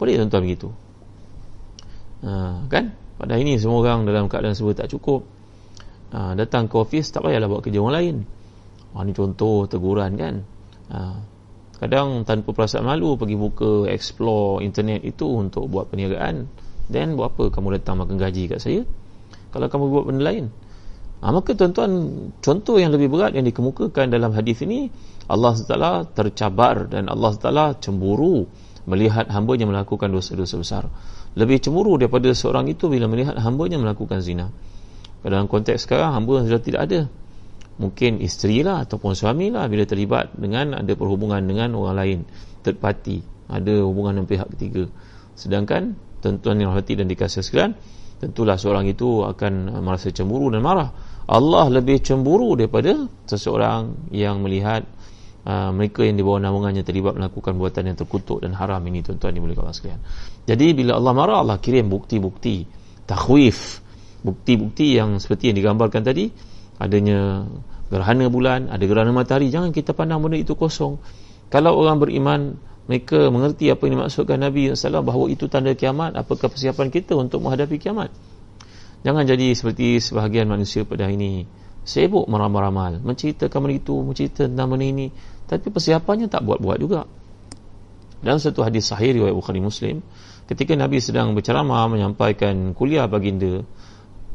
Boleh 0.00 0.16
tuan-tuan 0.16 0.42
begitu 0.48 0.68
ha, 2.24 2.64
kan? 2.72 2.96
Pada 3.16 3.36
ini 3.36 3.56
semua 3.56 3.80
orang 3.80 4.04
dalam 4.04 4.28
keadaan 4.28 4.56
semua 4.56 4.76
tak 4.76 4.88
cukup. 4.92 5.24
Ha, 6.12 6.32
datang 6.38 6.70
ke 6.70 6.76
office 6.80 7.12
tak 7.12 7.26
payahlah 7.26 7.48
buat 7.48 7.60
kerja 7.64 7.80
orang 7.80 7.96
lain. 7.96 8.16
Ha, 8.92 9.04
ni 9.04 9.12
contoh 9.12 9.68
teguran 9.68 10.16
kan? 10.16 10.34
Ha, 10.92 10.98
kadang 11.80 12.24
tanpa 12.24 12.56
perasaan 12.56 12.88
malu 12.88 13.20
pergi 13.20 13.36
buka 13.36 13.88
explore 13.88 14.64
internet 14.64 15.04
itu 15.04 15.28
untuk 15.28 15.68
buat 15.68 15.88
perniagaan. 15.92 16.48
Then 16.88 17.18
buat 17.18 17.36
apa? 17.36 17.50
Kamu 17.52 17.74
datang 17.74 18.00
makan 18.00 18.16
gaji 18.16 18.48
kat 18.52 18.60
saya? 18.62 18.84
Kalau 19.50 19.66
kamu 19.72 19.84
buat 19.88 20.04
benda 20.08 20.24
lain 20.28 20.46
ha, 21.26 21.34
maka 21.34 21.58
tuan-tuan 21.58 21.90
contoh 22.38 22.78
yang 22.78 22.94
lebih 22.94 23.10
berat 23.10 23.34
yang 23.34 23.42
dikemukakan 23.42 24.14
dalam 24.14 24.30
hadis 24.30 24.62
ini 24.62 24.86
Allah 25.26 25.58
SWT 25.58 26.14
tercabar 26.14 26.86
dan 26.86 27.10
Allah 27.10 27.34
SWT 27.34 27.82
cemburu 27.82 28.46
melihat 28.86 29.26
hambanya 29.34 29.66
melakukan 29.66 30.14
dosa-dosa 30.14 30.54
besar. 30.54 30.84
Lebih 31.34 31.58
cemburu 31.58 31.98
daripada 31.98 32.30
seorang 32.30 32.70
itu 32.70 32.86
bila 32.86 33.10
melihat 33.10 33.34
hambanya 33.42 33.76
melakukan 33.76 34.22
zina. 34.22 34.54
Dalam 35.26 35.50
konteks 35.50 35.90
sekarang 35.90 36.14
hamba 36.14 36.46
sudah 36.46 36.62
tidak 36.62 36.80
ada. 36.86 37.00
Mungkin 37.76 38.22
isteri 38.22 38.62
lah 38.62 38.86
ataupun 38.86 39.12
suami 39.18 39.50
lah 39.50 39.66
bila 39.66 39.82
terlibat 39.84 40.32
dengan 40.38 40.78
ada 40.78 40.92
perhubungan 40.94 41.42
dengan 41.42 41.74
orang 41.74 41.96
lain 41.98 42.18
third 42.62 42.78
party. 42.78 43.20
Ada 43.50 43.82
hubungan 43.82 44.22
dengan 44.22 44.30
pihak 44.30 44.48
ketiga. 44.54 44.86
Sedangkan 45.34 45.98
tentuan 46.22 46.56
yang 46.62 46.72
hati 46.72 46.94
dan 46.94 47.10
dikasih 47.10 47.42
sekalian 47.42 47.74
tentulah 48.16 48.56
seorang 48.56 48.88
itu 48.88 49.26
akan 49.26 49.82
merasa 49.84 50.08
cemburu 50.08 50.48
dan 50.48 50.64
marah 50.64 50.88
Allah 51.26 51.66
lebih 51.70 51.98
cemburu 52.06 52.54
daripada 52.54 53.10
seseorang 53.26 54.10
yang 54.14 54.38
melihat 54.46 54.86
uh, 55.42 55.74
mereka 55.74 56.06
yang 56.06 56.14
di 56.14 56.22
bawah 56.22 56.38
naungannya 56.38 56.86
terlibat 56.86 57.18
melakukan 57.18 57.58
buatan 57.58 57.90
yang 57.90 57.98
terkutuk 57.98 58.46
dan 58.46 58.54
haram 58.54 58.78
ini 58.86 59.02
tuan-tuan 59.02 59.34
dimulakan 59.34 59.74
sekalian. 59.74 59.98
Jadi 60.46 60.66
bila 60.78 60.94
Allah 60.94 61.12
marah 61.14 61.38
Allah 61.42 61.58
kirim 61.58 61.90
bukti-bukti 61.90 62.66
takhwif 63.10 63.82
bukti-bukti 64.22 64.98
yang 64.98 65.18
seperti 65.18 65.50
yang 65.50 65.56
digambarkan 65.58 66.02
tadi. 66.06 66.30
Adanya 66.76 67.42
gerhana 67.88 68.28
bulan 68.28 68.70
ada 68.70 68.84
gerhana 68.86 69.10
matahari. 69.10 69.50
Jangan 69.50 69.74
kita 69.74 69.98
pandang 69.98 70.22
benda 70.22 70.38
itu 70.38 70.54
kosong. 70.54 71.02
Kalau 71.50 71.74
orang 71.74 71.98
beriman 71.98 72.54
mereka 72.86 73.30
mengerti 73.34 73.66
apa 73.70 73.82
yang 73.86 73.98
dimaksudkan 73.98 74.38
Nabi 74.38 74.70
SAW 74.70 75.02
bahawa 75.02 75.26
itu 75.26 75.50
tanda 75.50 75.74
kiamat 75.74 76.14
apakah 76.14 76.46
persiapan 76.46 76.86
kita 76.94 77.18
untuk 77.18 77.42
menghadapi 77.42 77.82
kiamat 77.82 78.14
jangan 79.02 79.24
jadi 79.26 79.52
seperti 79.52 79.98
sebahagian 80.00 80.48
manusia 80.48 80.86
pada 80.86 81.08
hari 81.08 81.18
ini. 81.18 81.32
Sibuk 81.86 82.26
meramal-ramal 82.26 82.98
menceritakan 82.98 83.68
benda 83.68 83.76
itu 83.78 83.94
menceritakan 84.02 84.48
tentang 84.54 84.68
benda 84.72 84.86
ini. 84.86 85.06
Tapi 85.46 85.70
persiapannya 85.70 86.26
tak 86.26 86.42
buat-buat 86.42 86.78
juga. 86.82 87.06
Dalam 88.18 88.40
satu 88.40 88.64
hadis 88.64 88.88
sahih 88.88 89.14
riwayat 89.14 89.36
Bukhari 89.36 89.60
Muslim 89.60 90.00
ketika 90.48 90.72
Nabi 90.74 90.98
sedang 90.98 91.36
berceramah 91.36 91.86
menyampaikan 91.90 92.72
kuliah 92.72 93.04
baginda 93.06 93.62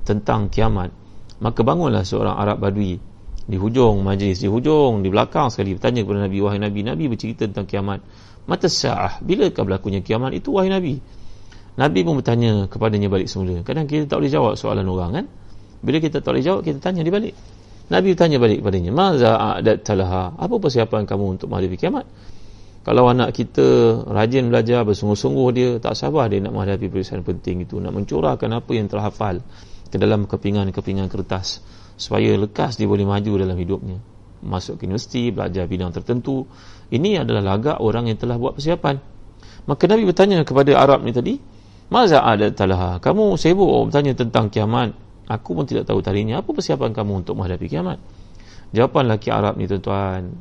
tentang 0.05 0.47
kiamat 0.53 0.93
maka 1.41 1.65
bangunlah 1.65 2.05
seorang 2.05 2.37
Arab 2.37 2.61
Badui 2.61 3.01
di 3.41 3.57
hujung 3.57 4.05
majlis 4.05 4.39
di 4.39 4.47
hujung 4.47 5.01
di 5.01 5.09
belakang 5.09 5.49
sekali 5.49 5.73
bertanya 5.73 6.05
kepada 6.05 6.29
Nabi 6.29 6.37
wahai 6.39 6.61
Nabi 6.61 6.85
Nabi 6.85 7.03
bercerita 7.09 7.49
tentang 7.49 7.65
kiamat. 7.65 7.99
Mata 8.45 8.69
sa'ah 8.69 9.21
bilakah 9.21 9.65
berlakunya 9.65 10.05
kiamat 10.05 10.37
itu 10.37 10.53
wahai 10.53 10.69
Nabi 10.69 11.01
Nabi 11.79 12.03
pun 12.03 12.19
bertanya 12.19 12.67
kepadanya 12.67 13.07
balik 13.07 13.31
semula. 13.31 13.63
Kadang 13.63 13.87
kita 13.87 14.03
tak 14.11 14.19
boleh 14.19 14.31
jawab 14.31 14.53
soalan 14.59 14.83
orang 14.91 15.11
kan? 15.15 15.25
Bila 15.79 15.97
kita 16.03 16.19
tak 16.19 16.35
boleh 16.35 16.43
jawab 16.43 16.61
kita 16.67 16.83
tanya 16.83 17.01
di 17.01 17.11
balik. 17.11 17.35
Nabi 17.91 18.15
bertanya 18.15 18.37
balik 18.39 18.63
kepadanya 18.63 18.91
maza 18.91 19.35
a'adat 19.35 19.83
talaha 19.83 20.35
apa 20.35 20.55
persiapan 20.59 21.03
kamu 21.07 21.25
untuk 21.39 21.47
menghadapi 21.51 21.75
kiamat? 21.79 22.05
Kalau 22.81 23.05
anak 23.05 23.37
kita 23.37 23.99
rajin 24.09 24.49
belajar 24.49 24.81
bersungguh-sungguh 24.81 25.47
dia 25.53 25.69
tak 25.77 25.93
sabar 25.93 26.25
dia 26.33 26.41
nak 26.41 26.57
menghadapi 26.57 26.89
peristiwa 26.89 27.21
penting 27.21 27.69
itu 27.69 27.77
nak 27.77 27.93
mencurahkan 27.93 28.49
apa 28.49 28.71
yang 28.73 28.89
telah 28.89 29.13
hafal 29.13 29.37
ke 29.91 30.01
dalam 30.01 30.25
kepingan-kepingan 30.25 31.05
kertas 31.05 31.61
supaya 31.93 32.33
lekas 32.33 32.81
dia 32.81 32.89
boleh 32.89 33.05
maju 33.05 33.31
dalam 33.37 33.53
hidupnya. 33.53 34.01
Masuk 34.41 34.81
ke 34.81 34.89
universiti, 34.89 35.29
belajar 35.29 35.69
bidang 35.69 35.93
tertentu 35.93 36.49
ini 36.89 37.21
adalah 37.21 37.53
lagak 37.53 37.77
orang 37.77 38.09
yang 38.09 38.17
telah 38.17 38.41
buat 38.41 38.57
persiapan. 38.57 38.97
Maka 39.69 39.83
Nabi 39.85 40.03
bertanya 40.09 40.41
kepada 40.41 40.73
Arab 40.73 41.05
ni 41.05 41.13
tadi 41.13 41.37
Maza 41.91 42.23
ada 42.23 42.47
talaha 42.55 43.03
kamu 43.03 43.35
sibuk 43.35 43.91
bertanya 43.91 44.15
tentang 44.15 44.47
kiamat. 44.47 44.95
Aku 45.27 45.55
pun 45.55 45.67
tidak 45.67 45.91
tahu 45.91 45.99
tadinya 45.99 46.39
apa 46.39 46.55
persiapan 46.55 46.95
kamu 46.95 47.27
untuk 47.27 47.35
menghadapi 47.35 47.67
kiamat? 47.67 47.99
Jawapan 48.71 49.11
lelaki 49.11 49.27
Arab 49.27 49.59
ni 49.59 49.67
tuan-tuan. 49.67 50.31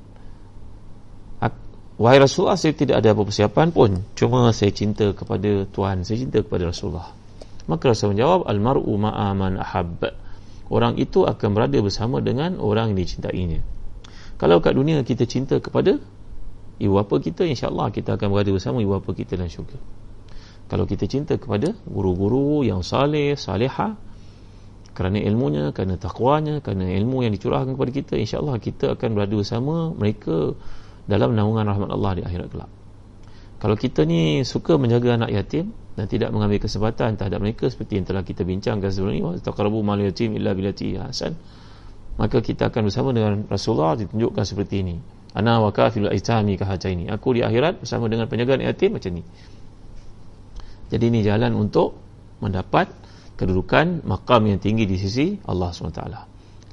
Wahai 2.01 2.17
Rasulullah 2.17 2.57
saya 2.57 2.73
tidak 2.73 3.05
ada 3.05 3.13
apa 3.13 3.29
persiapan 3.29 3.77
pun. 3.77 3.91
Cuma 4.17 4.49
saya 4.57 4.73
cinta 4.73 5.13
kepada 5.13 5.69
Tuhan. 5.69 6.01
Saya 6.01 6.25
cinta 6.25 6.41
kepada 6.41 6.73
Rasulullah. 6.73 7.13
Maka 7.69 7.93
Rasul 7.93 8.17
menjawab, 8.17 8.49
Al-mar'u 8.49 8.89
ma'aman 8.97 9.61
ahab. 9.61 10.01
orang 10.73 10.97
itu 10.97 11.29
akan 11.29 11.49
berada 11.53 11.77
bersama 11.83 12.25
dengan 12.25 12.57
orang 12.57 12.95
yang 12.95 13.05
dicintainya. 13.05 13.61
Kalau 14.41 14.65
kat 14.65 14.73
dunia 14.73 15.05
kita 15.05 15.29
cinta 15.29 15.61
kepada 15.61 16.01
ibu 16.81 16.93
bapa 16.97 17.21
kita 17.21 17.45
insyaAllah 17.45 17.93
kita 17.93 18.17
akan 18.17 18.33
berada 18.33 18.49
bersama 18.49 18.81
ibu 18.81 18.97
bapa 18.97 19.13
kita 19.13 19.37
dalam 19.37 19.53
syurga 19.53 19.77
kalau 20.71 20.87
kita 20.87 21.11
cinta 21.11 21.35
kepada 21.35 21.75
guru-guru 21.83 22.63
yang 22.63 22.87
saleh, 22.87 23.35
saleha 23.35 23.99
kerana 24.95 25.19
ilmunya, 25.19 25.75
kerana 25.75 25.99
takwanya 25.99 26.63
kerana 26.63 26.87
ilmu 26.87 27.27
yang 27.27 27.35
dicurahkan 27.35 27.75
kepada 27.75 27.91
kita 27.91 28.15
insyaAllah 28.15 28.63
kita 28.63 28.95
akan 28.95 29.19
berada 29.19 29.35
bersama 29.35 29.91
mereka 29.91 30.55
dalam 31.11 31.35
naungan 31.35 31.67
rahmat 31.67 31.91
Allah 31.91 32.13
di 32.15 32.23
akhirat 32.23 32.49
kelak. 32.55 32.71
Kalau 33.59 33.75
kita 33.75 34.07
ni 34.07 34.47
suka 34.47 34.79
menjaga 34.79 35.19
anak 35.19 35.35
yatim 35.35 35.75
dan 35.99 36.07
tidak 36.07 36.31
mengambil 36.31 36.63
kesempatan 36.63 37.19
terhadap 37.19 37.43
mereka 37.43 37.67
seperti 37.67 37.99
yang 37.99 38.07
telah 38.07 38.23
kita 38.23 38.47
bincangkan 38.47 38.89
sebelum 38.95 39.15
ini 39.19 39.43
taqrabu 39.43 39.83
mal 39.83 39.99
yatim 39.99 40.39
illa 40.39 40.55
billati 40.55 40.97
hasan 40.97 41.35
maka 42.15 42.39
kita 42.39 42.71
akan 42.71 42.87
bersama 42.87 43.11
dengan 43.11 43.43
Rasulullah 43.51 43.99
ditunjukkan 43.99 44.45
seperti 44.47 44.87
ini. 44.87 44.97
Ana 45.35 45.63
wa 45.63 45.71
kafil 45.75 46.07
aitami 46.11 46.59
ini. 46.59 47.05
aku 47.11 47.39
di 47.39 47.41
akhirat 47.43 47.83
bersama 47.83 48.07
dengan 48.07 48.27
penjagaan 48.27 48.63
yatim 48.63 48.99
macam 48.99 49.19
ni 49.19 49.23
jadi 50.91 51.05
ini 51.09 51.25
jalan 51.25 51.55
untuk 51.57 51.97
mendapat 52.43 52.91
kedudukan 53.39 54.05
makam 54.05 54.51
yang 54.51 54.59
tinggi 54.61 54.85
di 54.85 55.01
sisi 55.01 55.39
Allah 55.49 55.73
SWT 55.73 56.03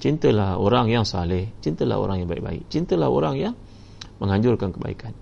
cintalah 0.02 0.60
orang 0.60 0.92
yang 0.92 1.08
saleh 1.08 1.56
cintalah 1.64 2.02
orang 2.02 2.26
yang 2.26 2.30
baik-baik 2.30 2.68
cintalah 2.68 3.08
orang 3.08 3.40
yang 3.40 3.54
menganjurkan 4.18 4.74
kebaikan 4.74 5.14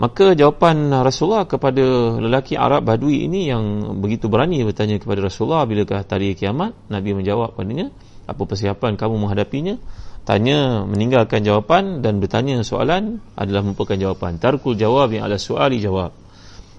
Maka 0.00 0.32
jawapan 0.32 0.88
Rasulullah 1.04 1.44
kepada 1.44 2.16
lelaki 2.16 2.56
Arab 2.56 2.88
Badui 2.88 3.28
ini 3.28 3.52
yang 3.52 3.92
begitu 4.00 4.32
berani 4.32 4.64
bertanya 4.64 4.96
kepada 4.96 5.28
Rasulullah 5.28 5.68
bilakah 5.68 6.08
tadi 6.08 6.32
kiamat, 6.32 6.72
Nabi 6.88 7.12
menjawab 7.12 7.52
padanya, 7.52 7.92
apa 8.24 8.40
persiapan 8.40 8.96
kamu 8.96 9.20
menghadapinya? 9.20 9.76
Tanya 10.24 10.88
meninggalkan 10.88 11.44
jawapan 11.44 12.00
dan 12.00 12.16
bertanya 12.16 12.64
soalan 12.64 13.20
adalah 13.36 13.60
merupakan 13.60 13.92
jawapan. 13.92 14.40
Tarkul 14.40 14.72
jawab 14.72 15.12
yang 15.12 15.28
ada 15.28 15.36
soali 15.36 15.84
jawab. 15.84 16.16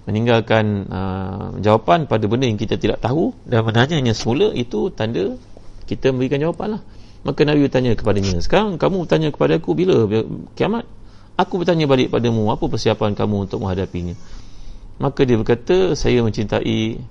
Meninggalkan 0.10 0.90
uh, 0.90 1.46
jawapan 1.62 2.10
pada 2.10 2.26
benda 2.26 2.50
yang 2.50 2.58
kita 2.58 2.76
tidak 2.82 3.06
tahu 3.06 3.38
dan 3.46 3.62
menanyanya 3.62 4.18
semula 4.18 4.50
itu 4.50 4.90
tanda 4.90 5.38
kita 5.86 6.10
memberikan 6.10 6.42
jawapan 6.42 6.80
lah. 6.80 6.82
Maka 7.22 7.46
Nabi 7.46 7.70
bertanya 7.70 7.94
kepadanya, 7.94 8.42
sekarang 8.42 8.82
kamu 8.82 9.06
bertanya 9.06 9.30
kepada 9.30 9.62
aku 9.62 9.78
bila? 9.78 10.10
Kiamat? 10.58 10.90
Aku 11.38 11.62
bertanya 11.62 11.88
balik 11.88 12.12
padamu 12.12 12.52
Apa 12.52 12.68
persiapan 12.68 13.16
kamu 13.16 13.50
untuk 13.50 13.64
menghadapinya? 13.64 14.14
Maka 15.02 15.26
dia 15.26 15.40
berkata 15.40 15.96
Saya 15.98 16.22
mencintai 16.22 17.02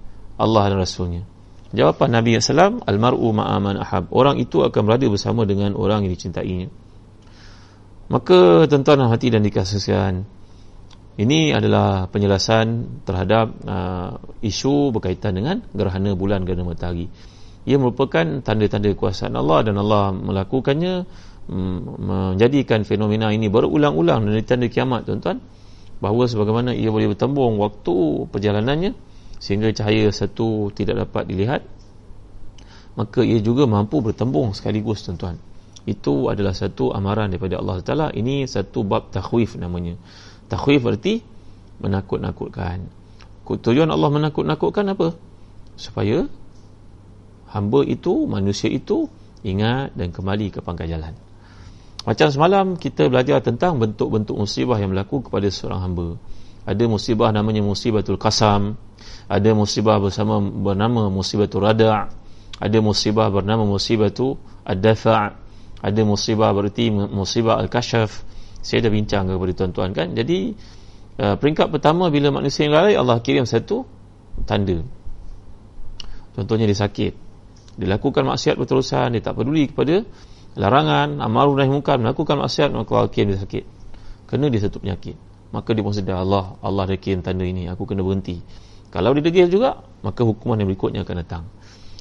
Allah 0.40 0.62
dan 0.70 0.78
Rasulnya. 0.78 1.22
Jawapan 1.70 2.18
Nabi 2.18 2.34
SAW 2.42 2.82
Al-mar'u 2.82 3.28
ma'aman 3.30 3.78
ahab. 3.78 4.10
Orang 4.10 4.42
itu 4.42 4.66
akan 4.66 4.82
berada 4.82 5.06
bersama 5.06 5.46
dengan 5.46 5.78
orang 5.78 6.02
yang 6.02 6.12
dicintainya. 6.16 6.66
Maka 8.10 8.66
tuan-tuan 8.66 9.06
hati 9.06 9.30
dan 9.30 9.46
dikasihkan 9.46 10.26
Ini 11.20 11.52
adalah 11.52 12.08
penjelasan 12.08 13.04
terhadap 13.04 13.52
uh, 13.68 14.16
isu 14.40 14.88
berkaitan 14.88 15.36
dengan 15.36 15.60
gerhana 15.76 16.16
bulan 16.16 16.48
gerhana 16.48 16.72
matahari. 16.72 17.12
Ia 17.68 17.76
merupakan 17.76 18.40
tanda-tanda 18.40 18.88
kuasaan 18.96 19.36
Allah 19.36 19.68
dan 19.68 19.76
Allah 19.76 20.16
melakukannya 20.16 21.04
menjadikan 21.50 22.86
fenomena 22.86 23.34
ini 23.34 23.52
berulang-ulang 23.52 24.32
dari 24.32 24.40
tanda 24.48 24.72
kiamat 24.72 25.04
tuan-tuan. 25.04 25.44
Bahawa 26.00 26.24
sebagaimana 26.24 26.72
ia 26.72 26.88
boleh 26.88 27.12
bertembung 27.12 27.60
waktu 27.60 28.24
perjalanannya 28.32 28.96
sehingga 29.36 29.76
cahaya 29.76 30.08
satu 30.08 30.72
tidak 30.72 31.04
dapat 31.04 31.28
dilihat 31.28 31.60
maka 32.96 33.20
ia 33.20 33.44
juga 33.44 33.68
mampu 33.68 34.00
bertembung 34.00 34.56
sekaligus 34.56 35.04
tuan-tuan. 35.04 35.36
Itu 35.84 36.32
adalah 36.32 36.56
satu 36.56 36.96
amaran 36.96 37.28
daripada 37.28 37.60
Allah 37.60 37.84
Taala. 37.84 38.08
Ini 38.08 38.48
satu 38.48 38.88
bab 38.88 39.12
takhwif 39.12 39.60
namanya 39.60 40.00
takhwif 40.50 40.82
berarti 40.82 41.22
menakut-nakutkan 41.80 42.84
tujuan 43.50 43.90
Allah 43.90 44.10
menakut-nakutkan 44.14 44.94
apa 44.94 45.14
supaya 45.74 46.26
hamba 47.50 47.80
itu 47.82 48.30
manusia 48.30 48.70
itu 48.70 49.10
ingat 49.42 49.90
dan 49.98 50.14
kembali 50.14 50.54
ke 50.54 50.58
pangkal 50.62 50.86
jalan 50.86 51.18
macam 52.00 52.32
semalam 52.32 52.66
kita 52.80 53.12
belajar 53.12 53.44
tentang 53.44 53.76
bentuk-bentuk 53.76 54.32
musibah 54.32 54.80
yang 54.80 54.96
berlaku 54.96 55.20
kepada 55.20 55.52
seorang 55.52 55.80
hamba. 55.84 56.08
Ada 56.64 56.88
musibah 56.88 57.28
namanya 57.28 57.60
musibatul 57.60 58.16
qasam, 58.16 58.80
ada 59.28 59.50
musibah 59.52 60.00
bersama 60.00 60.40
bernama 60.40 61.12
musibatul 61.12 61.68
rada', 61.68 62.08
ada 62.56 62.78
musibah 62.80 63.28
bernama 63.28 63.68
musibatul 63.68 64.40
ad-dafa', 64.64 65.36
ada 65.84 66.00
musibah 66.04 66.56
berarti 66.56 66.88
musibah 66.88 67.60
al-kashaf. 67.60 68.24
Saya 68.60 68.84
dah 68.84 68.92
bincang 68.92 69.28
kepada 69.28 69.52
tuan-tuan 69.56 69.90
kan. 69.96 70.12
Jadi 70.12 70.54
uh, 71.20 71.36
peringkat 71.40 71.72
pertama 71.72 72.12
bila 72.12 72.32
manusia 72.32 72.68
yang 72.68 72.76
lalai 72.76 72.94
Allah 72.96 73.18
kirim 73.24 73.48
satu 73.48 73.88
tanda. 74.44 74.84
Contohnya 76.36 76.68
dia 76.68 76.78
sakit. 76.78 77.12
Dia 77.80 77.88
lakukan 77.88 78.28
maksiat 78.28 78.60
berterusan, 78.60 79.16
dia 79.16 79.22
tak 79.24 79.40
peduli 79.40 79.72
kepada 79.72 80.04
larangan 80.58 81.22
amal 81.22 81.54
nahi 81.54 81.70
munkar 81.70 82.00
melakukan 82.02 82.34
maksiat 82.42 82.74
maka 82.74 82.90
Allah 82.98 83.12
kirim 83.12 83.30
dia 83.30 83.38
sakit 83.38 83.64
kena 84.26 84.50
dia 84.50 84.58
satu 84.62 84.82
penyakit 84.82 85.14
maka 85.54 85.70
dia 85.74 85.82
pun 85.82 85.94
sedar 85.94 86.22
Allah 86.22 86.58
Allah 86.62 86.90
dah 86.90 86.98
kirim 86.98 87.22
tanda 87.22 87.46
ini 87.46 87.70
aku 87.70 87.86
kena 87.86 88.02
berhenti 88.02 88.42
kalau 88.90 89.14
dia 89.14 89.22
degil 89.22 89.46
juga 89.46 89.78
maka 90.02 90.26
hukuman 90.26 90.58
yang 90.58 90.66
berikutnya 90.66 91.06
akan 91.06 91.16
datang 91.22 91.44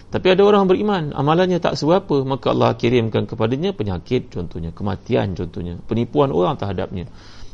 tapi 0.10 0.34
ada 0.34 0.42
orang 0.42 0.66
beriman. 0.66 1.14
Amalannya 1.14 1.62
tak 1.62 1.78
seberapa 1.78 2.26
maka 2.26 2.50
Allah 2.50 2.74
kirimkan 2.74 3.30
kepadanya 3.30 3.78
penyakit 3.78 4.34
contohnya 4.34 4.74
kematian 4.74 5.38
contohnya 5.38 5.78
penipuan 5.86 6.34
orang 6.34 6.58
terhadapnya. 6.58 7.06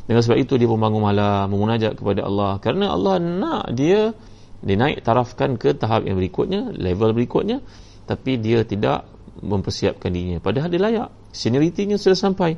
Dengan 0.08 0.24
sebab 0.24 0.40
itu 0.40 0.56
dia 0.56 0.64
membangun 0.64 1.04
malam 1.04 1.52
memunajat 1.52 2.00
kepada 2.00 2.24
Allah. 2.24 2.56
Kerana 2.64 2.96
Allah 2.96 3.20
nak 3.20 3.76
dia 3.76 4.16
dinaik 4.64 5.04
tarafkan 5.04 5.60
ke 5.60 5.76
tahap 5.76 6.08
yang 6.08 6.16
berikutnya 6.16 6.72
level 6.72 7.12
berikutnya 7.12 7.60
tapi 8.08 8.40
dia 8.40 8.64
tidak 8.64 9.04
mempersiapkan 9.44 10.08
dirinya. 10.08 10.40
Padahal 10.40 10.72
dia 10.72 10.80
layak. 10.80 11.08
Senioritinya 11.36 12.00
sudah 12.00 12.16
sampai. 12.16 12.56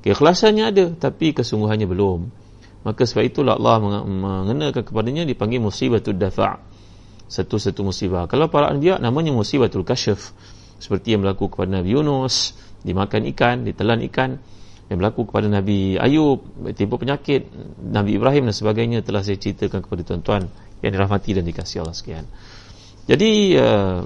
Keikhlasannya 0.00 0.64
ada 0.64 0.84
tapi 0.96 1.36
kesungguhannya 1.36 1.84
belum. 1.84 2.32
Maka 2.88 3.04
sebab 3.04 3.28
itulah 3.28 3.60
Allah 3.60 3.76
mengenakan 4.08 4.84
kepadanya 4.88 5.28
dipanggil 5.28 5.60
musibatul 5.60 6.16
dafa' 6.16 6.73
satu-satu 7.28 7.80
musibah. 7.86 8.28
Kalau 8.28 8.52
para 8.52 8.68
anbiya 8.68 9.00
namanya 9.00 9.32
musibatul 9.32 9.82
kasyaf 9.82 10.32
seperti 10.78 11.16
yang 11.16 11.24
berlaku 11.24 11.48
kepada 11.48 11.80
Nabi 11.80 11.96
Yunus 11.96 12.54
dimakan 12.84 13.24
ikan, 13.32 13.64
ditelan 13.64 14.04
ikan 14.12 14.36
yang 14.92 15.00
berlaku 15.00 15.24
kepada 15.24 15.48
Nabi 15.48 15.96
Ayub 15.96 16.44
timbul 16.76 17.00
penyakit 17.00 17.48
Nabi 17.80 18.20
Ibrahim 18.20 18.52
dan 18.52 18.54
sebagainya 18.54 19.00
telah 19.00 19.24
saya 19.24 19.40
ceritakan 19.40 19.80
kepada 19.80 20.04
tuan-tuan 20.04 20.44
yang 20.84 20.92
dirahmati 20.92 21.32
dan 21.32 21.48
dikasihi 21.48 21.80
Allah 21.80 21.96
sekian 21.96 22.28
jadi 23.04 23.32
uh, 23.60 24.00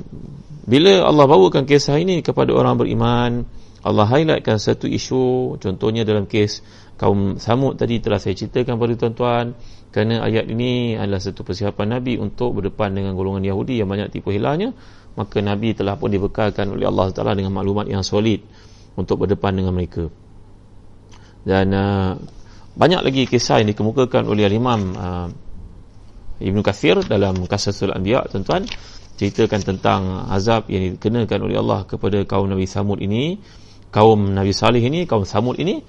bila 0.69 1.07
Allah 1.07 1.25
bawakan 1.31 1.65
kisah 1.65 1.97
ini 2.03 2.21
kepada 2.21 2.51
orang 2.51 2.77
beriman, 2.77 3.47
Allah 3.79 4.07
highlightkan 4.11 4.59
satu 4.59 4.91
isu, 4.91 5.55
contohnya 5.63 6.03
dalam 6.03 6.27
kes 6.27 6.67
kaum 6.99 7.39
Samud 7.39 7.79
tadi 7.79 8.03
telah 8.03 8.19
saya 8.19 8.35
ceritakan 8.35 8.75
kepada 8.75 8.95
tuan-tuan, 8.99 9.55
kerana 9.95 10.27
ayat 10.27 10.51
ini 10.51 10.99
adalah 10.99 11.23
satu 11.23 11.47
persiapan 11.47 11.99
Nabi 11.99 12.19
untuk 12.19 12.59
berdepan 12.59 12.91
dengan 12.91 13.15
golongan 13.15 13.47
Yahudi 13.47 13.79
yang 13.79 13.87
banyak 13.87 14.11
tipu 14.11 14.35
hilangnya, 14.35 14.75
maka 15.15 15.39
Nabi 15.39 15.79
telah 15.79 15.95
pun 15.95 16.11
dibekalkan 16.11 16.75
oleh 16.75 16.91
Allah 16.91 17.15
Taala 17.15 17.39
dengan 17.39 17.55
maklumat 17.55 17.87
yang 17.87 18.03
solid 18.03 18.43
untuk 18.99 19.23
berdepan 19.23 19.55
dengan 19.55 19.71
mereka. 19.71 20.11
Dan 21.47 21.71
uh, 21.71 22.19
banyak 22.75 23.01
lagi 23.03 23.23
kisah 23.31 23.63
yang 23.63 23.71
dikemukakan 23.71 24.27
oleh 24.27 24.51
Imam 24.51 24.81
uh, 24.99 25.29
Ibn 26.39 26.59
Kathir 26.63 27.03
dalam 27.07 27.47
Kasasul 27.47 27.95
Anbiya 27.95 28.27
tuan-tuan 28.27 28.67
ceritakan 29.19 29.61
tentang 29.63 30.31
azab 30.31 30.71
yang 30.71 30.95
dikenakan 30.95 31.39
oleh 31.43 31.59
Allah 31.59 31.83
kepada 31.83 32.23
kaum 32.23 32.47
Nabi 32.47 32.71
Samud 32.71 33.03
ini 33.03 33.39
kaum 33.91 34.33
Nabi 34.37 34.53
Salih 34.53 34.83
ini 34.85 35.05
kaum 35.09 35.25
Samud 35.25 35.57
ini 35.61 35.81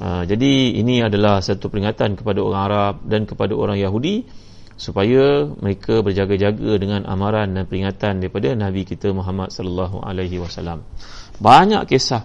uh, 0.00 0.22
jadi 0.24 0.52
ini 0.76 1.04
adalah 1.04 1.40
satu 1.40 1.72
peringatan 1.72 2.16
kepada 2.16 2.40
orang 2.44 2.62
Arab 2.66 2.94
dan 3.06 3.24
kepada 3.24 3.52
orang 3.56 3.80
Yahudi 3.80 4.24
supaya 4.80 5.44
mereka 5.60 6.00
berjaga-jaga 6.00 6.80
dengan 6.80 7.04
amaran 7.04 7.52
dan 7.52 7.68
peringatan 7.68 8.24
daripada 8.24 8.56
Nabi 8.56 8.88
kita 8.88 9.12
Muhammad 9.12 9.52
sallallahu 9.52 10.00
alaihi 10.00 10.40
wasallam. 10.40 10.80
Banyak 11.36 11.84
kisah 11.84 12.24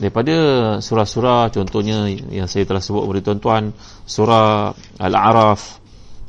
daripada 0.00 0.36
surah-surah 0.80 1.52
contohnya 1.52 2.08
yang 2.08 2.48
saya 2.48 2.64
telah 2.64 2.80
sebut 2.80 3.04
kepada 3.04 3.20
tuan-tuan 3.20 3.62
surah 4.08 4.72
Al-A'raf 4.96 5.83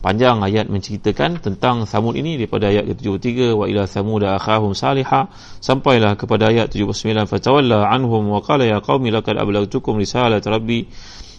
panjang 0.05 0.37
ayat 0.45 0.69
menceritakan 0.69 1.41
tentang 1.41 1.89
Samud 1.89 2.13
ini 2.13 2.37
daripada 2.37 2.69
ayat 2.69 2.85
ke-73 2.93 3.57
wa 3.57 3.65
ila 3.65 3.89
samud 3.89 4.21
akhahum 4.21 4.77
salihah 4.77 5.33
sampailah 5.57 6.13
kepada 6.13 6.53
ayat 6.53 6.69
79 6.69 7.25
fatawalla 7.25 7.89
anhum 7.89 8.29
wa 8.29 8.37
qala 8.45 8.69
ya 8.69 8.85
qaumi 8.85 9.09
laqad 9.09 9.33
ablagtukum 9.33 9.97
risalat 9.97 10.45
rabbi 10.45 10.85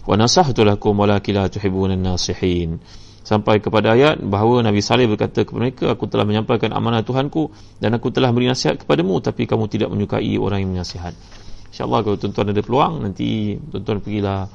wa 0.03 0.19
nasahtu 0.19 0.67
lakum 0.67 0.99
walakin 0.99 1.39
la 1.39 1.47
tuhibbun 1.47 1.95
an-nasihin. 1.95 2.83
Sampai 3.23 3.63
kepada 3.63 3.95
ayat 3.95 4.19
bahawa 4.19 4.63
Nabi 4.67 4.83
Saleh 4.83 5.07
berkata 5.07 5.47
kepada 5.47 5.63
mereka 5.63 5.85
aku 5.95 6.11
telah 6.11 6.27
menyampaikan 6.27 6.75
amanah 6.75 7.07
Tuhanku 7.07 7.51
dan 7.79 7.95
aku 7.95 8.11
telah 8.11 8.35
beri 8.35 8.51
nasihat 8.51 8.83
kepadamu 8.83 9.23
tapi 9.23 9.47
kamu 9.47 9.71
tidak 9.71 9.95
menyukai 9.95 10.35
orang 10.35 10.67
yang 10.67 10.75
menasihat. 10.75 11.15
insyaAllah 11.71 12.03
kalau 12.03 12.19
tuan-tuan 12.19 12.51
ada 12.51 12.63
peluang 12.63 12.93
nanti 13.03 13.55
tuan-tuan 13.71 13.99
pergilah 14.03 14.47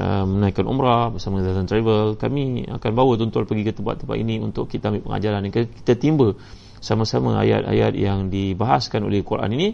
uh, 0.00 0.24
menaikkan 0.26 0.66
umrah 0.66 1.12
bersama 1.14 1.44
Zazan 1.44 1.68
Travel 1.68 2.18
kami 2.18 2.66
akan 2.66 2.90
bawa 2.94 3.18
tuan-tuan 3.20 3.44
pergi 3.46 3.62
ke 3.66 3.72
tempat-tempat 3.76 4.16
ini 4.18 4.40
untuk 4.40 4.66
kita 4.66 4.90
ambil 4.90 5.02
pengajaran 5.06 5.50
kita 5.50 5.94
timba 5.98 6.34
sama-sama 6.82 7.40
ayat-ayat 7.40 7.96
yang 7.96 8.28
dibahaskan 8.28 9.06
oleh 9.06 9.24
Quran 9.24 9.50
ini. 9.56 9.68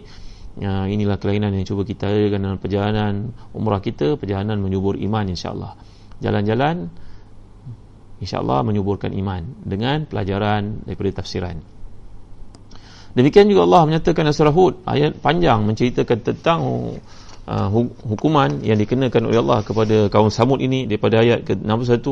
Uh, 0.51 0.83
inilah 0.91 1.15
kelainan 1.15 1.55
yang 1.55 1.63
cuba 1.63 1.87
kita 1.87 2.11
adakan 2.11 2.43
dalam 2.43 2.59
perjalanan 2.59 3.13
umrah 3.55 3.79
kita 3.79 4.19
perjalanan 4.19 4.59
menyubur 4.59 4.99
iman 4.99 5.23
insyaAllah. 5.31 5.79
Jalan-jalan 6.19 6.91
insyaAllah 8.19 8.59
menyuburkan 8.67 9.15
iman 9.15 9.47
dengan 9.63 10.03
pelajaran 10.05 10.83
daripada 10.83 11.23
tafsiran. 11.23 11.57
Demikian 13.11 13.51
juga 13.51 13.67
Allah 13.67 13.83
menyatakan 13.91 14.23
surah 14.31 14.55
Hud 14.55 14.87
ayat 14.87 15.19
panjang 15.19 15.67
menceritakan 15.67 16.17
tentang 16.23 16.59
uh, 17.47 17.69
hukuman 18.05 18.61
yang 18.61 18.77
dikenakan 18.77 19.29
oleh 19.29 19.39
Allah 19.41 19.59
kepada 19.65 20.09
kaum 20.11 20.29
Samud 20.29 20.61
ini 20.61 20.85
daripada 20.85 21.21
ayat 21.21 21.45
ke-61 21.47 22.05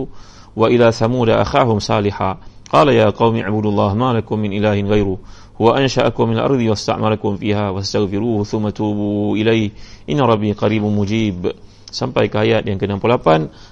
wa 0.57 0.65
ila 0.65 0.89
samud 0.89 1.29
akhahum 1.29 1.77
salihah 1.77 2.41
qala 2.69 2.93
ya 2.93 3.09
qaumi 3.13 3.45
ibudullah 3.45 3.93
ma 3.97 4.13
lakum 4.13 4.37
min 4.37 4.53
ilahin 4.53 4.85
ghairu. 4.85 5.17
Huwa 5.59 5.75
ansha'akum 5.75 6.31
min 6.31 6.37
al-ardi 6.39 6.71
wasta'marakum 6.71 7.35
fiha 7.35 7.75
wastaghfiruhu 7.75 8.47
thumma 8.47 8.71
tubu 8.71 9.35
ilayhi. 9.35 9.75
Inna 10.07 10.23
rabbi 10.23 10.55
qaribun 10.55 10.95
mujib. 10.95 11.51
Sampai 11.89 12.29
ke 12.29 12.37
ayat 12.37 12.69
yang 12.69 12.77
ke-68 12.77 13.27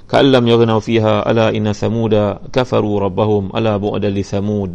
ka'allam 0.09 0.43
yaghnau 0.49 0.81
fiha 0.81 1.21
ala 1.21 1.53
inna 1.53 1.77
thamuda 1.77 2.41
kafaru 2.49 3.05
rabbahum 3.05 3.53
ala 3.53 3.77
bu'da 3.77 4.09
li 4.09 4.25
thamud 4.25 4.73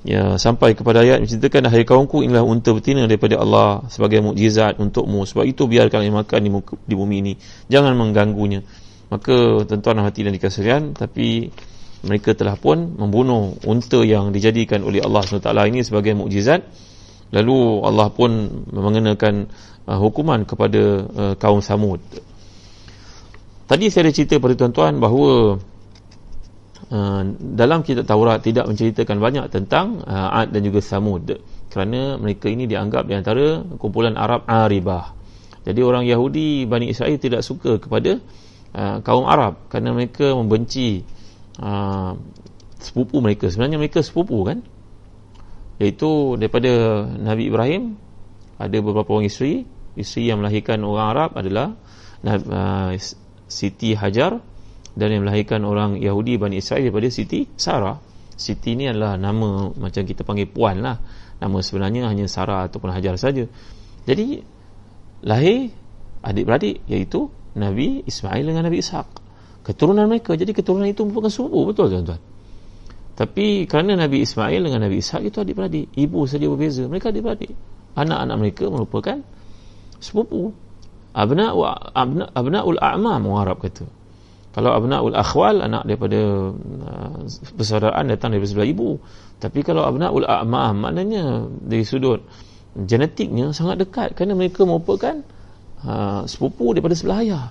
ya 0.00 0.40
sampai 0.40 0.72
kepada 0.72 1.04
ayat 1.04 1.20
menceritakan 1.20 1.68
hai 1.68 1.84
kaumku 1.84 2.24
inilah 2.24 2.40
unta 2.40 2.72
betina 2.72 3.04
daripada 3.04 3.36
Allah 3.36 3.84
sebagai 3.92 4.24
mukjizat 4.24 4.80
untukmu. 4.80 5.28
Sebab 5.28 5.44
itu 5.44 5.68
biarkan 5.68 6.00
ia 6.04 6.12
makan 6.12 6.40
di, 6.40 6.50
muka, 6.50 6.74
di 6.84 6.94
bumi 6.96 7.16
ini. 7.20 7.32
Jangan 7.68 7.92
mengganggunya. 7.96 8.64
Maka 9.10 9.66
tuan-tuan 9.66 10.00
hati 10.06 10.22
dan 10.22 10.32
dikasihan 10.32 10.94
tapi 10.94 11.50
mereka 12.00 12.32
telah 12.32 12.56
pun 12.56 12.96
membunuh 12.96 13.60
unta 13.68 14.00
yang 14.00 14.32
dijadikan 14.32 14.80
oleh 14.80 15.04
Allah 15.04 15.20
SWT 15.20 15.50
ini 15.68 15.84
sebagai 15.84 16.16
mukjizat. 16.16 16.64
Lalu 17.30 17.86
Allah 17.86 18.08
pun 18.10 18.30
mengenakan 18.72 19.46
uh, 19.86 19.98
hukuman 20.00 20.42
kepada 20.42 20.82
uh, 21.06 21.34
kaum 21.38 21.62
Samud. 21.62 22.02
Tadi 23.70 23.86
saya 23.86 24.10
ada 24.10 24.12
cerita 24.16 24.42
pada 24.42 24.58
tuan-tuan 24.58 24.98
bahawa 24.98 25.62
uh, 26.90 27.22
dalam 27.38 27.80
kitab 27.86 28.04
Taurat 28.04 28.42
tidak 28.42 28.66
menceritakan 28.66 29.16
banyak 29.22 29.46
tentang 29.48 30.02
uh, 30.04 30.38
Ad 30.42 30.52
dan 30.52 30.62
juga 30.66 30.82
Samud 30.82 31.26
kerana 31.70 32.18
mereka 32.18 32.50
ini 32.50 32.66
dianggap 32.66 33.06
di 33.06 33.14
antara 33.14 33.62
kumpulan 33.78 34.18
Arab 34.18 34.44
Aribah. 34.50 35.14
Jadi 35.62 35.80
orang 35.86 36.04
Yahudi 36.08 36.66
Bani 36.66 36.90
Israel 36.90 37.14
tidak 37.20 37.46
suka 37.46 37.78
kepada 37.78 38.18
uh, 38.74 38.98
kaum 39.06 39.24
Arab 39.28 39.70
kerana 39.70 39.94
mereka 39.94 40.34
membenci 40.34 41.06
uh, 41.62 42.18
sepupu 42.82 43.22
mereka. 43.22 43.46
Sebenarnya 43.46 43.78
mereka 43.78 44.02
sepupu 44.02 44.42
kan? 44.42 44.66
Iaitu 45.80 46.36
daripada 46.36 47.04
Nabi 47.08 47.48
Ibrahim 47.48 47.96
ada 48.60 48.76
beberapa 48.84 49.16
orang 49.16 49.30
isteri, 49.30 49.64
isteri 49.96 50.28
yang 50.28 50.44
melahirkan 50.44 50.84
orang 50.84 51.06
Arab 51.16 51.30
adalah 51.38 51.76
uh, 52.26 52.92
Siti 53.48 53.96
Hajar 53.96 54.40
dan 54.94 55.08
yang 55.14 55.22
melahirkan 55.22 55.62
orang 55.62 55.98
Yahudi 55.98 56.40
Bani 56.40 56.58
Israel 56.58 56.90
daripada 56.90 57.08
Siti 57.10 57.46
Sarah. 57.54 57.98
Siti 58.34 58.72
ni 58.72 58.88
adalah 58.88 59.20
nama 59.20 59.68
macam 59.70 60.02
kita 60.02 60.24
panggil 60.24 60.48
puan 60.48 60.80
lah. 60.80 60.96
Nama 61.40 61.56
sebenarnya 61.60 62.08
hanya 62.08 62.26
Sarah 62.26 62.66
ataupun 62.68 62.90
Hajar 62.92 63.16
saja. 63.20 63.44
Jadi 64.08 64.40
lahir 65.24 65.72
adik-beradik 66.24 66.84
iaitu 66.88 67.28
Nabi 67.56 68.04
Ismail 68.04 68.44
dengan 68.44 68.64
Nabi 68.66 68.80
Ishaq. 68.80 69.08
Keturunan 69.64 70.08
mereka. 70.08 70.32
Jadi 70.36 70.56
keturunan 70.56 70.88
itu 70.88 71.04
merupakan 71.04 71.28
sepupu 71.28 71.68
betul 71.70 71.92
tuan-tuan. 71.92 72.20
Tapi 73.14 73.68
kerana 73.68 74.00
Nabi 74.00 74.24
Ismail 74.24 74.60
dengan 74.64 74.88
Nabi 74.88 75.04
Ishaq 75.04 75.28
itu 75.28 75.44
adik-beradik. 75.44 75.92
Ibu 75.92 76.24
saja 76.24 76.48
berbeza. 76.48 76.88
Mereka 76.88 77.12
adik-beradik. 77.12 77.52
Anak-anak 77.92 78.36
mereka 78.40 78.64
merupakan 78.72 79.20
sepupu 80.00 80.56
abna 81.12 81.52
wa 81.52 81.76
abna 81.92 82.30
abnaul 82.32 82.78
a'mam 82.80 83.22
Arab 83.36 83.60
kata 83.60 83.99
kalau 84.50 84.74
abnaul 84.74 85.14
akhwal 85.14 85.62
anak 85.62 85.86
daripada 85.86 86.50
uh, 86.50 87.18
persaudaraan 87.54 88.10
datang 88.10 88.34
daripada 88.34 88.50
sebelah 88.50 88.70
ibu. 88.70 88.98
Tapi 89.38 89.62
kalau 89.62 89.86
abnaul 89.86 90.26
a'mam 90.26 90.74
maknanya 90.90 91.46
dari 91.46 91.86
sudut 91.86 92.26
genetiknya 92.74 93.54
sangat 93.54 93.86
dekat. 93.86 94.18
Kerana 94.18 94.34
mereka 94.34 94.66
merupakan 94.66 95.22
uh, 95.86 96.26
sepupu 96.26 96.74
daripada 96.74 96.98
sebelah 96.98 97.22
ayah. 97.22 97.46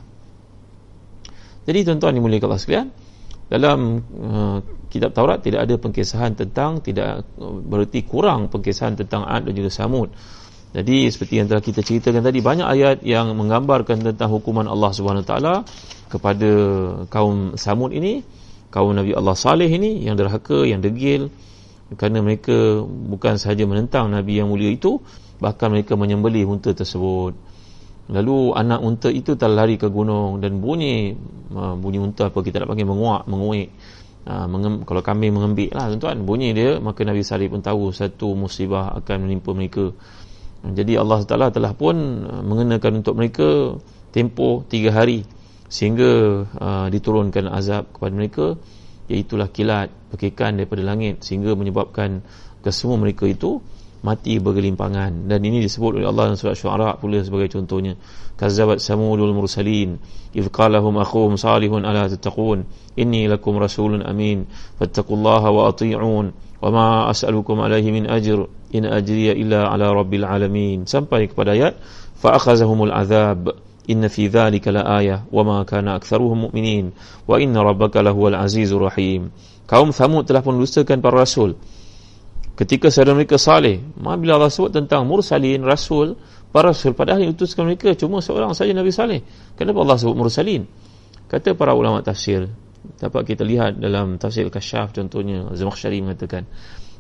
Jadi 1.64 1.88
tuan-tuan 1.88 2.20
yang 2.20 2.24
mulia 2.28 2.44
Allah 2.44 2.60
sekalian 2.60 2.88
dalam 3.50 3.80
uh, 4.20 4.58
kitab 4.92 5.16
Taurat 5.16 5.40
tidak 5.40 5.66
ada 5.66 5.76
pengkisahan 5.80 6.36
tentang 6.36 6.84
tidak 6.84 7.26
berarti 7.40 8.04
kurang 8.06 8.52
pengkisahan 8.52 9.00
tentang 9.00 9.26
Ad 9.26 9.50
dan 9.50 9.54
juga 9.58 9.72
Samud 9.74 10.14
jadi 10.70 11.10
seperti 11.10 11.42
yang 11.42 11.50
telah 11.50 11.66
kita 11.66 11.82
ceritakan 11.82 12.22
tadi 12.22 12.46
banyak 12.46 12.68
ayat 12.68 12.98
yang 13.02 13.34
menggambarkan 13.34 14.06
tentang 14.06 14.30
hukuman 14.30 14.70
Allah 14.70 14.94
Subhanahu 14.94 15.26
taala 15.26 15.66
kepada 16.14 16.50
kaum 17.10 17.58
Samud 17.58 17.90
ini, 17.90 18.22
kaum 18.70 18.94
Nabi 18.94 19.18
Allah 19.18 19.34
Saleh 19.34 19.66
ini 19.66 20.06
yang 20.06 20.14
derhaka, 20.14 20.70
yang 20.70 20.78
degil 20.78 21.34
kerana 21.98 22.22
mereka 22.22 22.86
bukan 22.86 23.42
sahaja 23.42 23.66
menentang 23.66 24.14
Nabi 24.14 24.38
yang 24.38 24.54
mulia 24.54 24.70
itu, 24.70 25.02
bahkan 25.42 25.74
mereka 25.74 25.98
menyembelih 25.98 26.46
unta 26.46 26.70
tersebut. 26.70 27.34
Lalu 28.10 28.38
anak 28.54 28.80
unta 28.82 29.10
itu 29.10 29.34
telah 29.34 29.66
lari 29.66 29.78
ke 29.78 29.90
gunung 29.90 30.38
dan 30.38 30.62
bunyi 30.62 31.18
uh, 31.54 31.74
bunyi 31.78 31.98
unta 31.98 32.30
apa 32.30 32.46
kita 32.46 32.62
nak 32.62 32.74
panggil 32.74 32.86
menguak, 32.90 33.26
menguik. 33.26 33.70
Uh, 34.30 34.46
mengem, 34.46 34.86
kalau 34.86 35.02
kami 35.02 35.34
mengembik 35.34 35.74
lah 35.74 35.90
tuan-tuan 35.90 36.22
bunyi 36.22 36.54
dia 36.54 36.78
maka 36.78 37.02
Nabi 37.02 37.26
Saleh 37.26 37.50
pun 37.50 37.66
tahu 37.66 37.90
satu 37.90 38.38
musibah 38.38 38.94
akan 39.02 39.26
menimpa 39.26 39.56
mereka 39.58 39.90
jadi 40.64 41.00
Allah 41.00 41.24
Taala 41.24 41.48
telah 41.50 41.72
pun 41.72 41.96
uh, 42.28 42.44
mengenakan 42.44 43.00
untuk 43.00 43.16
mereka 43.16 43.80
tempoh 44.12 44.68
tiga 44.68 44.92
hari 44.92 45.24
sehingga 45.70 46.44
uh, 46.44 46.88
diturunkan 46.92 47.48
azab 47.48 47.94
kepada 47.96 48.14
mereka 48.14 48.46
iaitulah 49.08 49.50
kilat 49.50 49.90
pekikan 50.12 50.60
daripada 50.60 50.84
langit 50.84 51.24
sehingga 51.24 51.56
menyebabkan 51.56 52.22
kesemua 52.60 53.00
mereka 53.00 53.26
itu 53.26 53.64
mati 54.00 54.40
bergelimpangan. 54.40 55.28
Dan 55.28 55.40
ini 55.44 55.60
disebut 55.64 56.00
oleh 56.00 56.08
Allah 56.08 56.32
dalam 56.32 56.40
surah 56.40 56.56
Syuara 56.56 56.90
pula 56.96 57.20
sebagai 57.20 57.52
contohnya. 57.52 58.00
Kazzabat 58.40 58.80
samudul 58.80 59.36
mursalin 59.36 60.00
idh 60.32 60.48
qalahum 60.48 60.96
akhuhum 61.04 61.36
salihun 61.36 61.84
ala 61.84 62.08
tattaqun? 62.08 62.64
Inni 62.96 63.28
lakum 63.28 63.60
rasulun 63.60 64.04
amin. 64.04 64.48
Fattaqullaha 64.80 65.48
wa 65.52 65.68
ati'un. 65.68 66.26
Wa 66.60 66.70
ma 66.72 66.88
as'alukum 67.12 67.60
alaihi 67.60 67.92
min 67.92 68.04
ajr 68.08 68.48
in 68.72 68.86
ajriya 68.86 69.34
illa 69.34 69.70
ala 69.70 69.92
rabbil 69.94 70.26
alamin. 70.26 70.86
Sampai 70.86 71.30
kepada 71.30 71.54
ayat 71.54 71.78
fa 72.18 72.38
akhazahumul 72.38 72.94
azab 72.94 73.54
inna 73.90 74.08
fi 74.08 74.30
dhalika 74.30 74.70
la 74.70 74.86
ayah 75.02 75.26
wa 75.34 75.42
ma 75.42 75.58
kana 75.66 75.98
aktharuhum 75.98 76.50
mu'minin 76.50 76.94
wa 77.26 77.42
inna 77.42 77.66
rabbaka 77.66 78.06
lahuwal 78.06 78.38
azizur 78.38 78.86
rahim. 78.86 79.34
Kaum 79.66 79.94
thamud 79.94 80.26
telah 80.26 80.46
pun 80.46 80.58
dustakan 80.58 81.02
para 81.02 81.26
rasul. 81.26 81.58
Ketika 82.54 82.92
saudara 82.92 83.16
mereka 83.16 83.40
saleh 83.40 83.80
bila 83.96 84.36
Allah 84.36 84.52
sebut 84.52 84.76
tentang 84.76 85.08
mursalin 85.08 85.64
rasul 85.64 86.20
para 86.52 86.76
rasul. 86.76 86.92
Padahal 86.98 87.24
yang 87.24 87.34
utuskan 87.38 87.66
mereka 87.70 87.94
cuma 87.96 88.20
seorang 88.20 88.52
saja 88.58 88.74
Nabi 88.74 88.92
Saleh. 88.92 89.22
Kenapa 89.56 89.80
Allah 89.86 89.98
sebut 90.02 90.18
mursalin? 90.18 90.66
Kata 91.30 91.54
para 91.54 91.78
ulama 91.78 92.02
tafsir. 92.02 92.50
Dapat 93.00 93.22
kita 93.24 93.46
lihat 93.46 93.78
dalam 93.78 94.18
tafsir 94.18 94.50
kasyaf 94.50 94.92
contohnya. 94.92 95.46
Zamakhsyari 95.54 96.02
mengatakan 96.02 96.50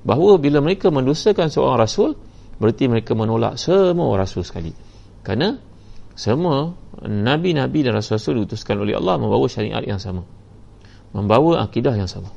bahawa 0.06 0.40
bila 0.40 0.64
mereka 0.64 0.90
mendustakan 0.90 1.52
seorang 1.52 1.78
rasul 1.80 2.16
berarti 2.60 2.92
mereka 2.92 3.16
menolak 3.16 3.56
semua 3.56 4.20
rasul 4.20 4.44
sekali. 4.44 4.72
Kerana 5.24 5.60
semua 6.16 6.76
nabi-nabi 7.04 7.84
dan 7.84 7.96
rasul-rasul 7.96 8.44
diutuskan 8.44 8.80
oleh 8.80 8.96
Allah 8.96 9.16
membawa 9.16 9.48
syariat 9.48 9.84
yang 9.84 10.00
sama. 10.00 10.28
Membawa 11.16 11.64
akidah 11.64 11.96
yang 11.96 12.08
sama. 12.08 12.32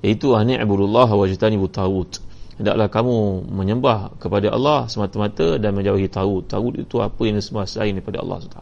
Iaitu 0.00 0.32
ani'budullah 0.32 1.08
wa 1.08 1.24
jtanibu 1.24 1.68
tawud 1.72 2.26
hendaklah 2.56 2.88
kamu 2.88 3.44
menyembah 3.52 4.16
kepada 4.16 4.48
Allah 4.48 4.88
semata-mata 4.88 5.60
dan 5.60 5.76
menjauhi 5.76 6.08
tawud 6.08 6.48
tawud 6.48 6.80
itu 6.80 7.04
apa 7.04 7.20
yang 7.28 7.36
disembah 7.36 7.68
selain 7.68 7.92
daripada 7.96 8.24
Allah 8.24 8.40
SWT 8.40 8.60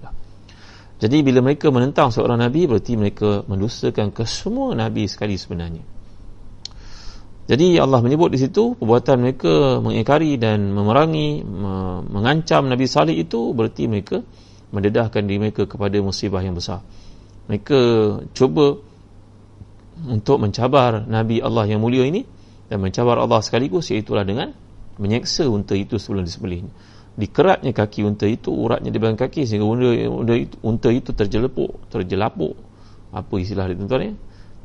jadi 0.98 1.16
bila 1.22 1.40
mereka 1.42 1.70
menentang 1.70 2.10
seorang 2.10 2.42
nabi 2.42 2.66
berarti 2.66 2.98
mereka 2.98 3.46
mendustakan 3.46 4.10
ke 4.10 4.26
semua 4.26 4.74
nabi 4.74 5.06
sekali 5.06 5.38
sebenarnya 5.38 5.93
jadi 7.44 7.76
Allah 7.76 8.00
menyebut 8.00 8.32
di 8.32 8.40
situ 8.40 8.72
perbuatan 8.72 9.20
mereka 9.20 9.78
mengingkari 9.84 10.40
dan 10.40 10.72
memerangi 10.72 11.44
mengancam 12.08 12.64
Nabi 12.72 12.88
Salih 12.88 13.12
itu 13.20 13.52
berarti 13.52 13.84
mereka 13.84 14.24
mendedahkan 14.72 15.20
diri 15.28 15.38
mereka 15.38 15.68
kepada 15.68 16.00
musibah 16.00 16.40
yang 16.40 16.56
besar. 16.56 16.80
Mereka 17.46 17.80
cuba 18.32 18.80
untuk 20.08 20.40
mencabar 20.40 21.04
Nabi 21.04 21.44
Allah 21.44 21.68
yang 21.68 21.84
mulia 21.84 22.08
ini 22.08 22.24
dan 22.72 22.80
mencabar 22.80 23.20
Allah 23.20 23.44
sekaligus 23.44 23.92
iaitu 23.92 24.16
dengan 24.24 24.56
menyeksa 24.96 25.44
unta 25.44 25.76
itu 25.76 26.00
sebelum 26.00 26.24
disembelih 26.24 26.64
dikeratnya 27.14 27.70
kaki 27.70 28.02
unta 28.02 28.26
itu 28.26 28.50
uratnya 28.50 28.90
di 28.90 28.98
belakang 28.98 29.30
kaki 29.30 29.46
sehingga 29.46 29.66
unta, 29.66 29.86
unta, 30.10 30.34
itu, 30.34 30.54
unta 30.66 30.88
itu 30.90 31.10
terjelepuk 31.14 31.86
terjelapuk. 31.90 32.58
Apa 33.14 33.34
istilah 33.38 33.70
dia 33.70 33.78
tuan-tuan 33.78 34.02
ya? 34.02 34.12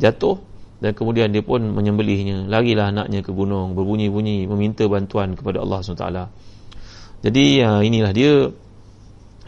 Jatuh 0.10 0.42
dan 0.80 0.92
kemudian 0.96 1.28
dia 1.32 1.44
pun 1.44 1.60
menyembelihnya. 1.60 2.48
Larilah 2.48 2.92
anaknya 2.96 3.20
ke 3.20 3.36
gunung 3.36 3.76
berbunyi-bunyi 3.76 4.48
meminta 4.48 4.88
bantuan 4.88 5.36
kepada 5.36 5.60
Allah 5.60 5.80
SWT. 5.84 6.08
Jadi 7.20 7.46
ya, 7.60 7.84
inilah 7.84 8.12
dia 8.16 8.48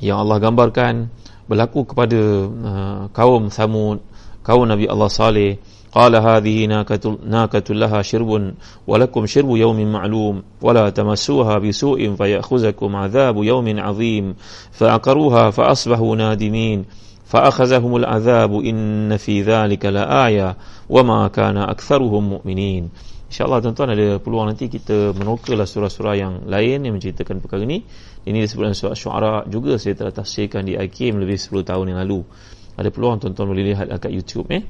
yang 0.04 0.20
Allah 0.28 0.38
gambarkan 0.44 1.08
berlaku 1.48 1.88
kepada 1.88 2.20
uh, 2.48 3.02
kaum 3.16 3.48
Samud 3.48 4.04
kaum 4.44 4.68
Nabi 4.68 4.90
Allah 4.92 5.10
Saleh. 5.10 5.52
Qala 5.92 6.24
hadhihi 6.24 6.72
nakatul 6.72 7.20
nakatul 7.20 7.76
laha 7.76 8.00
shirbun 8.00 8.56
wa 8.88 8.96
lakum 8.96 9.28
shirbu 9.28 9.60
yawmin 9.60 9.92
ma'lum 9.92 10.40
wa 10.40 10.72
la 10.72 10.88
tamassuha 10.88 11.60
bi 11.60 11.76
su'in 11.76 12.16
fa 12.16 12.32
ya'khuzakum 12.32 12.96
'adhabu 12.96 13.44
yawmin 13.44 13.76
'adzim 13.76 14.40
fa 14.72 14.96
aqaruha 14.96 15.52
fa 15.52 15.76
asbahu 15.76 16.16
nadimin. 16.16 16.88
فأخذهم 17.31 17.97
العذاب 17.97 18.53
إن 18.63 19.17
في 19.19 19.43
ذلك 19.43 19.83
لآية 19.83 20.57
وما 20.87 21.29
كان 21.29 21.57
أكثرهم 21.59 22.23
مؤمنين 22.31 22.85
InsyaAllah 23.27 23.59
tuan-tuan 23.59 23.91
ada 23.91 24.23
peluang 24.23 24.55
nanti 24.55 24.71
kita 24.71 25.11
menokalah 25.11 25.67
surah-surah 25.67 26.15
yang 26.15 26.35
lain 26.47 26.87
yang 26.87 26.95
menceritakan 26.95 27.43
perkara 27.43 27.67
ini. 27.67 27.83
Ini 28.23 28.39
disebutkan 28.39 28.71
surah 28.71 28.95
syuara 28.95 29.33
juga 29.51 29.83
saya 29.83 29.99
telah 29.99 30.15
tafsirkan 30.15 30.63
di 30.63 30.79
IKIM 30.79 31.19
lebih 31.19 31.35
10 31.35 31.67
tahun 31.67 31.91
yang 31.91 31.99
lalu. 32.07 32.23
Ada 32.79 32.95
peluang 32.95 33.19
tuan-tuan 33.19 33.51
boleh 33.51 33.75
lihat 33.75 33.91
dekat 33.91 34.15
YouTube 34.15 34.47
eh. 34.55 34.63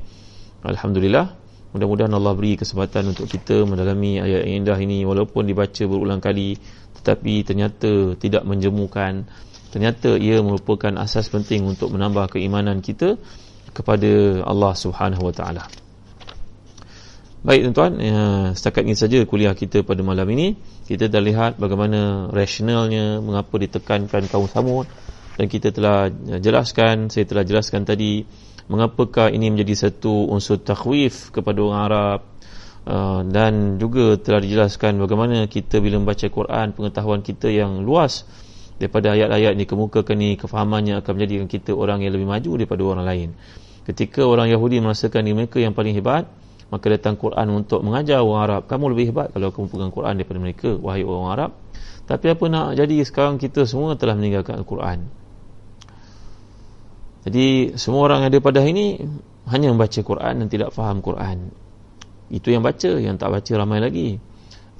Alhamdulillah 0.64 1.36
Mudah-mudahan 1.76 2.08
Allah 2.16 2.32
beri 2.32 2.56
kesempatan 2.56 3.12
untuk 3.12 3.28
kita 3.28 3.68
mendalami 3.68 4.16
ayat 4.16 4.48
yang 4.48 4.64
indah 4.64 4.80
ini 4.80 5.04
walaupun 5.04 5.44
dibaca 5.44 5.84
berulang 5.84 6.24
kali 6.24 6.56
tetapi 6.96 7.44
ternyata 7.44 8.16
tidak 8.16 8.48
menjemukan 8.48 9.28
ternyata 9.71 10.19
ia 10.19 10.43
merupakan 10.43 10.91
asas 10.99 11.31
penting 11.31 11.63
untuk 11.65 11.89
menambah 11.95 12.37
keimanan 12.37 12.83
kita 12.83 13.15
kepada 13.71 14.43
Allah 14.43 14.73
Subhanahu 14.75 15.31
Wa 15.31 15.33
Taala. 15.33 15.63
Baik 17.41 17.73
tuan-tuan, 17.73 17.97
ya, 17.97 18.21
setakat 18.53 18.85
ini 18.85 18.93
saja 18.93 19.17
kuliah 19.25 19.57
kita 19.57 19.81
pada 19.81 20.05
malam 20.05 20.29
ini. 20.29 20.53
Kita 20.85 21.09
dah 21.09 21.23
lihat 21.23 21.57
bagaimana 21.57 22.29
rasionalnya 22.29 23.17
mengapa 23.17 23.57
ditekankan 23.57 24.29
kaum 24.29 24.45
Samud 24.45 24.85
dan 25.41 25.49
kita 25.49 25.73
telah 25.73 26.13
jelaskan, 26.37 27.09
saya 27.09 27.25
telah 27.25 27.41
jelaskan 27.41 27.81
tadi 27.81 28.21
mengapakah 28.69 29.33
ini 29.33 29.49
menjadi 29.49 29.89
satu 29.89 30.29
unsur 30.29 30.61
takhwif 30.61 31.33
kepada 31.33 31.59
orang 31.59 31.81
Arab 31.81 32.19
uh, 32.85 33.21
dan 33.25 33.81
juga 33.81 34.15
telah 34.21 34.39
dijelaskan 34.39 35.01
bagaimana 35.01 35.49
kita 35.49 35.83
bila 35.83 35.99
membaca 35.99 36.27
Quran 36.29 36.71
pengetahuan 36.71 37.19
kita 37.25 37.51
yang 37.51 37.81
luas 37.81 38.23
daripada 38.81 39.13
ayat-ayat 39.13 39.53
ini 39.53 39.69
kemukakan 39.69 40.17
ini 40.17 40.41
kefahamannya 40.41 41.05
akan 41.05 41.11
menjadikan 41.13 41.45
kita 41.45 41.77
orang 41.77 42.01
yang 42.01 42.17
lebih 42.17 42.25
maju 42.25 42.51
daripada 42.57 42.81
orang 42.81 43.05
lain 43.05 43.29
ketika 43.85 44.25
orang 44.25 44.49
Yahudi 44.49 44.81
merasakan 44.81 45.21
diri 45.21 45.37
mereka 45.37 45.61
yang 45.61 45.77
paling 45.77 45.93
hebat 45.93 46.25
maka 46.73 46.85
datang 46.89 47.13
Quran 47.21 47.53
untuk 47.53 47.85
mengajar 47.85 48.25
orang 48.25 48.41
Arab 48.49 48.61
kamu 48.65 48.97
lebih 48.97 49.05
hebat 49.13 49.29
kalau 49.29 49.53
kamu 49.53 49.69
pegang 49.69 49.91
Quran 49.93 50.13
daripada 50.17 50.39
mereka 50.41 50.69
wahai 50.81 51.05
orang 51.05 51.29
Arab 51.29 51.51
tapi 52.09 52.25
apa 52.33 52.43
nak 52.49 52.73
jadi 52.73 52.95
sekarang 53.05 53.37
kita 53.37 53.69
semua 53.69 53.93
telah 53.93 54.17
meninggalkan 54.17 54.57
Al-Quran 54.57 55.21
jadi 57.21 57.77
semua 57.77 58.09
orang 58.09 58.25
yang 58.25 58.29
ada 58.33 58.39
pada 58.41 58.65
ini 58.65 58.97
hanya 59.49 59.69
membaca 59.73 59.99
Quran 60.01 60.33
dan 60.41 60.47
tidak 60.49 60.73
faham 60.73 61.05
Quran. 61.05 61.53
Itu 62.33 62.49
yang 62.49 62.65
baca, 62.65 62.97
yang 62.97 63.19
tak 63.21 63.29
baca 63.29 63.51
ramai 63.53 63.77
lagi. 63.77 64.17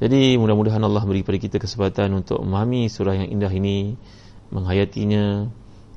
Jadi 0.02 0.34
mudah-mudahan 0.42 0.82
Allah 0.82 1.06
beri 1.06 1.22
kepada 1.22 1.38
kita 1.38 1.58
kesempatan 1.62 2.10
untuk 2.18 2.42
memahami 2.42 2.90
surah 2.90 3.22
yang 3.22 3.30
indah 3.38 3.54
ini, 3.54 3.94
menghayatinya 4.50 5.46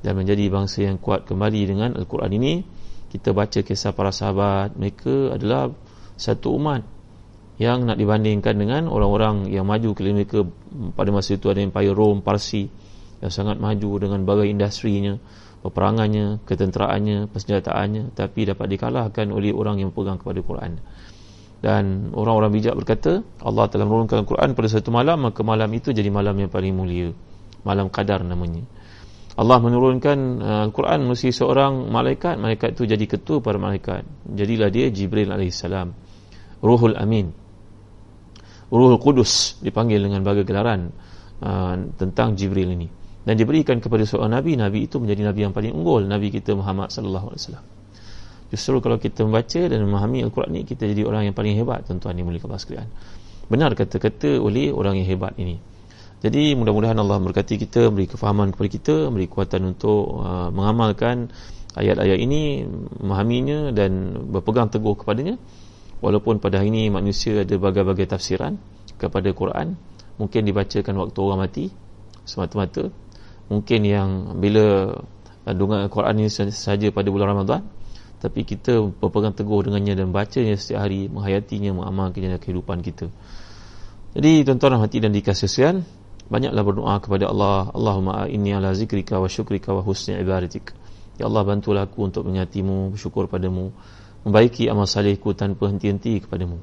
dan 0.05 0.13
menjadi 0.13 0.45
bangsa 0.53 0.85
yang 0.85 1.01
kuat 1.01 1.25
kembali 1.25 1.61
dengan 1.65 1.97
Al-Quran 1.97 2.31
ini. 2.37 2.61
Kita 3.09 3.33
baca 3.33 3.65
kisah 3.65 3.97
para 3.97 4.13
sahabat, 4.13 4.77
mereka 4.77 5.33
adalah 5.33 5.73
satu 6.21 6.53
umat 6.61 6.85
yang 7.57 7.89
nak 7.89 7.97
dibandingkan 7.97 8.53
dengan 8.53 8.85
orang-orang 8.91 9.49
yang 9.49 9.65
maju 9.65 9.97
keliling 9.97 10.21
mereka 10.21 10.45
pada 10.93 11.09
masa 11.09 11.39
itu 11.39 11.49
ada 11.49 11.65
Empire 11.65 11.95
Rome, 11.95 12.21
Parsi 12.21 12.69
yang 13.25 13.31
sangat 13.33 13.57
maju 13.57 13.89
dengan 13.97 14.21
berbagai 14.21 14.53
industrinya 14.53 15.17
peperangannya, 15.65 16.45
ketenteraannya, 16.45 17.25
persenjataannya 17.33 18.13
tapi 18.13 18.45
dapat 18.45 18.67
dikalahkan 18.69 19.33
oleh 19.33 19.49
orang 19.49 19.81
yang 19.81 19.89
pegang 19.89 20.21
kepada 20.21 20.45
Quran. 20.45 20.77
Dan 21.65 22.13
orang-orang 22.13 22.53
bijak 22.53 22.77
berkata, 22.77 23.25
Allah 23.41 23.65
telah 23.73 23.89
menurunkan 23.89 24.21
Quran 24.29 24.53
pada 24.53 24.69
satu 24.69 24.93
malam, 24.93 25.25
maka 25.25 25.41
malam 25.41 25.65
itu 25.73 25.89
jadi 25.89 26.13
malam 26.13 26.37
yang 26.37 26.53
paling 26.53 26.77
mulia. 26.77 27.09
Malam 27.65 27.89
qadar 27.89 28.21
namanya. 28.21 28.61
Allah 29.33 29.57
menurunkan 29.57 30.17
uh, 30.45 30.65
Al-Quran 30.69 31.09
mesti 31.09 31.33
seorang 31.33 31.89
malaikat, 31.89 32.37
malaikat 32.37 32.77
itu 32.77 32.85
jadi 32.85 33.05
ketua 33.09 33.41
para 33.41 33.57
malaikat. 33.57 34.05
Jadilah 34.29 34.69
dia 34.69 34.93
Jibril 34.93 35.33
AS. 35.33 35.65
Ruhul 36.61 36.93
Amin. 37.01 37.33
Ruhul 38.69 39.01
Kudus 39.01 39.57
dipanggil 39.65 40.05
dengan 40.05 40.21
bagai 40.21 40.45
gelaran 40.45 40.93
uh, 41.41 41.75
tentang 41.97 42.37
Jibril 42.37 42.77
ini 42.77 42.87
dan 43.25 43.35
diberikan 43.41 43.81
kepada 43.81 44.05
seorang 44.05 44.37
nabi 44.37 44.53
nabi 44.53 44.85
itu 44.85 45.01
menjadi 45.01 45.33
nabi 45.33 45.39
yang 45.49 45.53
paling 45.53 45.73
unggul 45.73 46.05
nabi 46.05 46.29
kita 46.29 46.53
Muhammad 46.53 46.93
sallallahu 46.93 47.33
alaihi 47.33 47.41
wasallam 47.41 47.65
justru 48.55 48.79
kalau 48.79 48.95
kita 48.95 49.27
membaca 49.27 49.61
dan 49.67 49.79
memahami 49.83 50.23
al-Quran 50.23 50.55
ini 50.55 50.63
kita 50.63 50.87
jadi 50.87 51.03
orang 51.03 51.27
yang 51.27 51.35
paling 51.35 51.59
hebat. 51.59 51.83
Tuan-tuan 51.83 52.15
yang 52.15 52.25
mulia 52.31 52.39
sekalian. 52.39 52.87
Benar 53.51 53.75
kata-kata 53.75 54.39
oleh 54.39 54.71
orang 54.71 54.95
yang 54.97 55.07
hebat 55.11 55.35
ini. 55.35 55.59
Jadi 56.23 56.55
mudah-mudahan 56.57 56.97
Allah 56.97 57.21
memberkati 57.21 57.61
kita 57.67 57.93
beri 57.93 58.09
kefahaman 58.09 58.55
kepada 58.55 58.69
kita 58.71 58.95
beri 59.13 59.29
kekuatan 59.29 59.75
untuk 59.75 60.23
uh, 60.23 60.49
mengamalkan 60.49 61.29
ayat-ayat 61.75 62.17
ini 62.17 62.65
memahaminya 63.03 63.75
dan 63.75 64.23
berpegang 64.31 64.71
teguh 64.71 64.95
kepadanya. 64.97 65.35
Walaupun 65.99 66.39
pada 66.39 66.63
hari 66.63 66.71
ini 66.71 66.89
manusia 66.89 67.43
ada 67.43 67.53
berbagai-bagai 67.59 68.09
tafsiran 68.15 68.57
kepada 68.95 69.29
Quran 69.35 69.75
mungkin 70.15 70.47
dibacakan 70.47 70.95
waktu 71.03 71.19
orang 71.19 71.39
mati 71.43 71.65
semata-mata. 72.23 72.89
Mungkin 73.51 73.85
yang 73.85 74.09
bila 74.41 74.97
dengan 75.45 75.85
Al-Quran 75.85 76.25
ini 76.25 76.29
saja 76.33 76.89
pada 76.89 77.13
bulan 77.13 77.37
Ramadan 77.37 77.61
tapi 78.25 78.41
kita 78.41 78.89
berpegang 78.97 79.37
teguh 79.37 79.69
dengannya 79.69 79.93
dan 79.93 80.09
bacanya 80.09 80.57
setiap 80.57 80.81
hari 80.81 81.05
menghayatinya 81.13 81.77
mengamalkannya 81.77 82.33
dalam 82.33 82.41
kehidupan 82.41 82.81
kita. 82.81 83.13
Jadi 84.17 84.41
tuan-tuan 84.49 84.81
hati 84.81 84.97
dan 84.97 85.13
dikasihkan 85.13 85.85
banyaklah 86.25 86.63
berdoa 86.65 86.95
kepada 86.97 87.29
Allah. 87.29 87.69
Allahumma 87.69 88.25
inni 88.25 88.49
ala 88.49 88.73
zikrika 88.73 89.21
wa 89.21 89.29
syukrika 89.29 89.77
wa 89.77 89.85
husni 89.85 90.17
ibadatik. 90.17 90.73
Ya 91.21 91.29
Allah 91.29 91.45
bantulah 91.45 91.85
aku 91.85 92.09
untuk 92.09 92.25
mengingatimu 92.25 92.97
bersyukur 92.97 93.29
padamu 93.29 93.69
membaiki 94.25 94.65
amal 94.73 94.89
salihku 94.89 95.37
tanpa 95.37 95.69
henti-henti 95.69 96.25
kepadamu. 96.25 96.57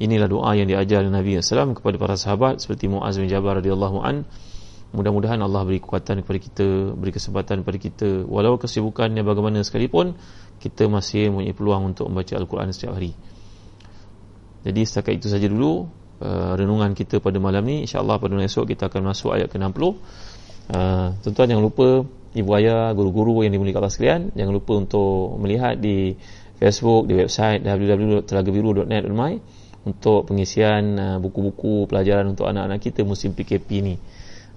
Inilah 0.00 0.26
doa 0.26 0.50
yang 0.56 0.66
diajar 0.66 1.04
Nabi 1.06 1.38
SAW 1.38 1.78
kepada 1.78 2.00
para 2.00 2.16
sahabat 2.18 2.58
seperti 2.64 2.90
Muaz 2.90 3.20
bin 3.20 3.28
Jabal 3.28 3.60
radhiyallahu 3.60 4.02
an. 4.02 4.24
Mudah-mudahan 4.94 5.38
Allah 5.42 5.62
beri 5.66 5.82
kekuatan 5.82 6.22
kepada 6.22 6.38
kita 6.38 6.66
beri 6.94 7.10
kesempatan 7.10 7.62
kepada 7.62 7.78
kita. 7.78 8.08
Walau 8.26 8.58
kesibukannya 8.58 9.22
bagaimana 9.26 9.62
sekalipun 9.66 10.14
kita 10.64 10.88
masih 10.88 11.28
mempunyai 11.28 11.52
peluang 11.52 11.92
untuk 11.92 12.08
membaca 12.08 12.32
Al-Quran 12.40 12.72
setiap 12.72 12.96
hari. 12.96 13.12
Jadi 14.64 14.80
setakat 14.88 15.20
itu 15.20 15.28
saja 15.28 15.44
dulu 15.44 15.84
uh, 16.24 16.56
renungan 16.56 16.96
kita 16.96 17.20
pada 17.20 17.36
malam 17.36 17.60
ni 17.68 17.84
insyaAllah 17.84 18.16
pada 18.16 18.32
esok 18.40 18.72
kita 18.72 18.88
akan 18.88 19.12
masuk 19.12 19.36
ayat 19.36 19.52
ke-60 19.52 19.76
uh, 19.76 19.92
tuan-tuan 21.20 21.46
jangan 21.52 21.64
lupa 21.64 22.08
ibu 22.34 22.50
ayah, 22.56 22.90
guru-guru 22.96 23.44
yang 23.44 23.52
dimulihkan 23.52 23.84
Allah 23.84 23.92
sekalian 23.92 24.32
jangan 24.32 24.52
lupa 24.56 24.72
untuk 24.80 25.36
melihat 25.36 25.76
di 25.76 26.16
Facebook, 26.56 27.12
di 27.12 27.14
website 27.20 27.60
www.telagabiru.net 27.60 29.04
untuk 29.84 30.24
pengisian 30.24 30.96
uh, 30.96 31.16
buku-buku 31.20 31.84
pelajaran 31.84 32.32
untuk 32.32 32.48
anak-anak 32.48 32.80
kita 32.80 33.04
musim 33.04 33.36
PKP 33.36 33.68
ni. 33.84 34.00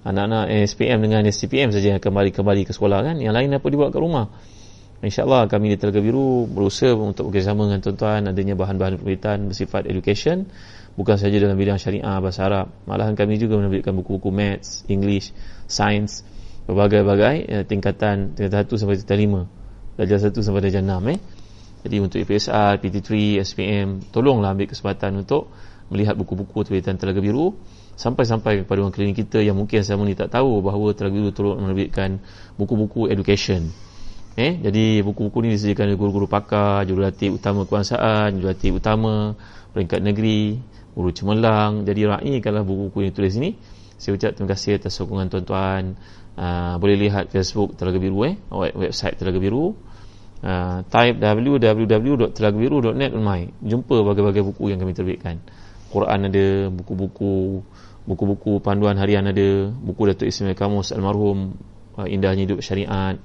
Anak-anak 0.08 0.48
SPM 0.72 1.04
dengan 1.04 1.20
SCPM 1.28 1.68
saja 1.68 1.92
yang 1.92 2.00
kembali 2.00 2.32
kembali 2.32 2.64
ke 2.64 2.72
sekolah 2.72 3.12
kan? 3.12 3.16
Yang 3.20 3.34
lain 3.34 3.48
apa 3.60 3.66
dibuat 3.68 3.92
kat 3.92 4.00
rumah 4.00 4.30
InsyaAllah 4.98 5.46
kami 5.46 5.70
di 5.70 5.76
Telaga 5.78 6.02
Biru 6.02 6.50
berusaha 6.50 6.90
untuk 6.98 7.30
bekerjasama 7.30 7.70
dengan 7.70 7.78
tuan-tuan 7.86 8.26
adanya 8.34 8.58
bahan-bahan 8.58 8.98
pemberitaan 8.98 9.46
bersifat 9.46 9.86
education 9.86 10.50
bukan 10.98 11.14
saja 11.14 11.38
dalam 11.38 11.54
bidang 11.54 11.78
syariah 11.78 12.18
bahasa 12.18 12.42
Arab. 12.50 12.74
Malahan 12.82 13.14
kami 13.14 13.38
juga 13.38 13.62
menerbitkan 13.62 13.94
buku-buku 13.94 14.34
maths, 14.34 14.82
English, 14.90 15.30
science 15.70 16.26
berbagai-bagai 16.66 17.36
eh, 17.46 17.64
tingkatan 17.64 18.34
tingkatan 18.34 18.66
1 18.66 18.74
sampai 18.74 18.94
tingkatan 18.98 19.18
5 19.22 20.02
darjah 20.02 20.20
1 20.20 20.34
sampai 20.34 20.60
darjah 20.66 20.84
6 20.84 21.14
eh. 21.14 21.18
jadi 21.86 21.96
untuk 22.02 22.18
IPSR, 22.20 22.72
PT3, 22.82 23.08
SPM 23.40 23.88
tolonglah 24.12 24.52
ambil 24.52 24.68
kesempatan 24.68 25.16
untuk 25.16 25.48
melihat 25.88 26.12
buku-buku 26.18 26.68
terbitan 26.68 27.00
Telaga 27.00 27.24
Biru 27.24 27.56
sampai-sampai 27.96 28.66
kepada 28.66 28.84
orang 28.84 28.92
klinik 28.92 29.24
kita 29.24 29.40
yang 29.40 29.56
mungkin 29.56 29.80
selama 29.80 30.10
ni 30.10 30.12
tak 30.12 30.28
tahu 30.28 30.60
bahawa 30.60 30.92
Telaga 30.92 31.16
Biru 31.16 31.30
turut 31.32 31.56
menerbitkan 31.56 32.20
buku-buku 32.60 33.08
education 33.08 33.72
Eh, 34.38 34.54
jadi 34.54 35.02
buku-buku 35.02 35.42
ni 35.42 35.58
disediakan 35.58 35.90
oleh 35.90 35.98
guru-guru 35.98 36.30
pakar, 36.30 36.86
jurulatih 36.86 37.34
utama 37.34 37.66
kebangsaan, 37.66 38.38
jurulatih 38.38 38.70
utama 38.78 39.34
peringkat 39.74 39.98
negeri, 39.98 40.62
guru 40.94 41.10
cemerlang. 41.10 41.82
Jadi 41.82 42.06
raikanlah 42.06 42.62
buku-buku 42.62 43.10
yang 43.10 43.14
tulis 43.18 43.34
ini. 43.34 43.58
Saya 43.98 44.14
ucap 44.14 44.38
terima 44.38 44.54
kasih 44.54 44.78
atas 44.78 44.94
sokongan 44.94 45.26
tuan-tuan. 45.26 45.98
Uh, 46.38 46.78
boleh 46.78 46.94
lihat 46.94 47.34
Facebook 47.34 47.74
Telaga 47.74 47.98
Biru 47.98 48.22
eh, 48.30 48.38
website 48.78 49.18
Telaga 49.18 49.42
Biru. 49.42 49.74
Uh, 50.38 50.86
type 50.86 51.18
www.telagabiru.net 51.18 53.10
my. 53.18 53.42
Jumpa 53.58 53.90
berbagai-bagai 53.90 54.46
buku 54.54 54.70
yang 54.70 54.78
kami 54.78 54.94
terbitkan. 54.94 55.42
Quran 55.90 56.30
ada, 56.30 56.70
buku-buku 56.70 57.66
buku-buku 58.06 58.62
panduan 58.62 59.02
harian 59.02 59.26
ada, 59.26 59.66
buku 59.74 60.14
Datuk 60.14 60.30
Ismail 60.30 60.54
Kamus 60.54 60.94
almarhum 60.94 61.58
uh, 61.98 62.06
Indahnya 62.06 62.46
Hidup 62.46 62.62
Syariat, 62.62 63.18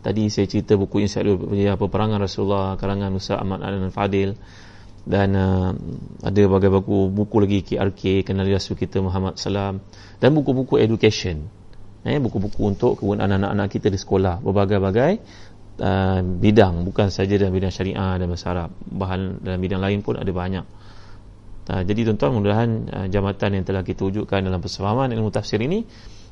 Tadi 0.00 0.32
saya 0.32 0.48
cerita 0.48 0.80
buku 0.80 1.04
Insyaallah 1.04 1.52
ya, 1.52 1.76
peperangan 1.76 2.16
Rasulullah 2.16 2.72
karangan 2.80 3.12
Ustaz 3.12 3.36
Ahmad 3.36 3.60
Adnan 3.60 3.92
Fadil. 3.92 4.32
Dan 5.00 5.32
uh, 5.32 5.72
ada 6.24 6.38
berbagai 6.44 6.72
buku 6.80 7.08
buku 7.08 7.36
lagi 7.40 7.58
KRK 7.64 8.24
kenali 8.24 8.52
Rasul 8.52 8.76
kita 8.80 9.00
Muhammad 9.04 9.36
Salam. 9.36 9.80
Dan 10.16 10.32
buku-buku 10.32 10.80
education. 10.80 11.48
Eh 12.00 12.16
buku-buku 12.16 12.60
untuk 12.64 12.96
kegunaan 12.96 13.28
anak-anak 13.28 13.68
kita 13.68 13.92
di 13.92 14.00
sekolah. 14.00 14.40
Berbagai-bagai 14.40 15.12
uh, 15.80 16.20
bidang. 16.24 16.84
Bukan 16.84 17.12
saja 17.12 17.36
dalam 17.36 17.52
bidang 17.52 17.72
syariah 17.72 18.16
dan 18.16 18.26
bahasa 18.28 18.46
Arab, 18.52 18.70
bahan 18.88 19.44
dalam 19.44 19.60
bidang 19.60 19.80
lain 19.84 20.00
pun 20.00 20.16
ada 20.16 20.32
banyak. 20.32 20.64
Uh, 21.68 21.82
jadi 21.84 22.08
tuan-tuan 22.08 22.40
mudah-mudahan 22.40 22.70
uh, 22.88 23.06
jambatan 23.12 23.60
yang 23.60 23.64
telah 23.68 23.84
kita 23.84 24.00
wujudkan 24.08 24.40
dalam 24.40 24.64
persamaan 24.64 25.12
ilmu 25.12 25.28
tafsir 25.28 25.60
ini 25.60 25.84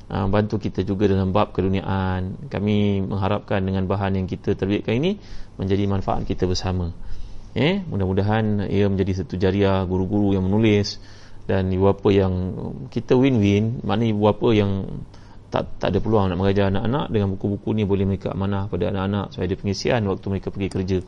uh, 0.09 0.27
bantu 0.29 0.57
kita 0.61 0.85
juga 0.85 1.09
dalam 1.09 1.31
bab 1.31 1.53
keduniaan. 1.53 2.49
Kami 2.49 3.05
mengharapkan 3.05 3.61
dengan 3.63 3.85
bahan 3.85 4.19
yang 4.19 4.27
kita 4.27 4.57
terbitkan 4.57 4.97
ini 4.99 5.21
menjadi 5.61 5.85
manfaat 5.89 6.25
kita 6.25 6.49
bersama. 6.49 6.93
Eh 7.57 7.81
mudah-mudahan 7.81 8.69
ia 8.69 8.87
menjadi 8.89 9.25
satu 9.25 9.41
jariah 9.41 9.83
guru-guru 9.89 10.37
yang 10.37 10.45
menulis 10.45 11.01
dan 11.49 11.73
ibu 11.73 11.89
bapa 11.89 12.09
yang 12.13 12.35
kita 12.93 13.17
win-win. 13.17 13.81
Maknanya 13.85 14.11
ibu 14.13 14.23
bapa 14.29 14.49
yang 14.53 14.71
tak 15.49 15.81
tak 15.81 15.97
ada 15.97 15.99
peluang 16.05 16.29
nak 16.29 16.37
mengajar 16.37 16.69
anak-anak 16.69 17.09
dengan 17.09 17.29
buku-buku 17.33 17.73
ni 17.73 17.89
boleh 17.89 18.05
mereka 18.05 18.37
amanah 18.37 18.69
pada 18.69 18.93
anak-anak 18.93 19.33
supaya 19.33 19.49
ada 19.49 19.57
pengisian 19.57 20.05
waktu 20.05 20.27
mereka 20.29 20.53
pergi 20.53 20.69
kerja. 20.69 20.99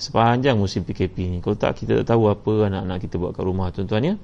Sepanjang 0.00 0.56
musim 0.56 0.88
PKP 0.88 1.16
ni. 1.28 1.38
Kalau 1.44 1.56
tak 1.60 1.84
kita 1.84 2.00
tak 2.00 2.16
tahu 2.16 2.32
apa 2.32 2.72
anak-anak 2.72 2.98
kita 3.04 3.20
buat 3.20 3.36
kat 3.36 3.44
rumah 3.44 3.68
tuan-tuan 3.76 4.02
ya. 4.02 4.14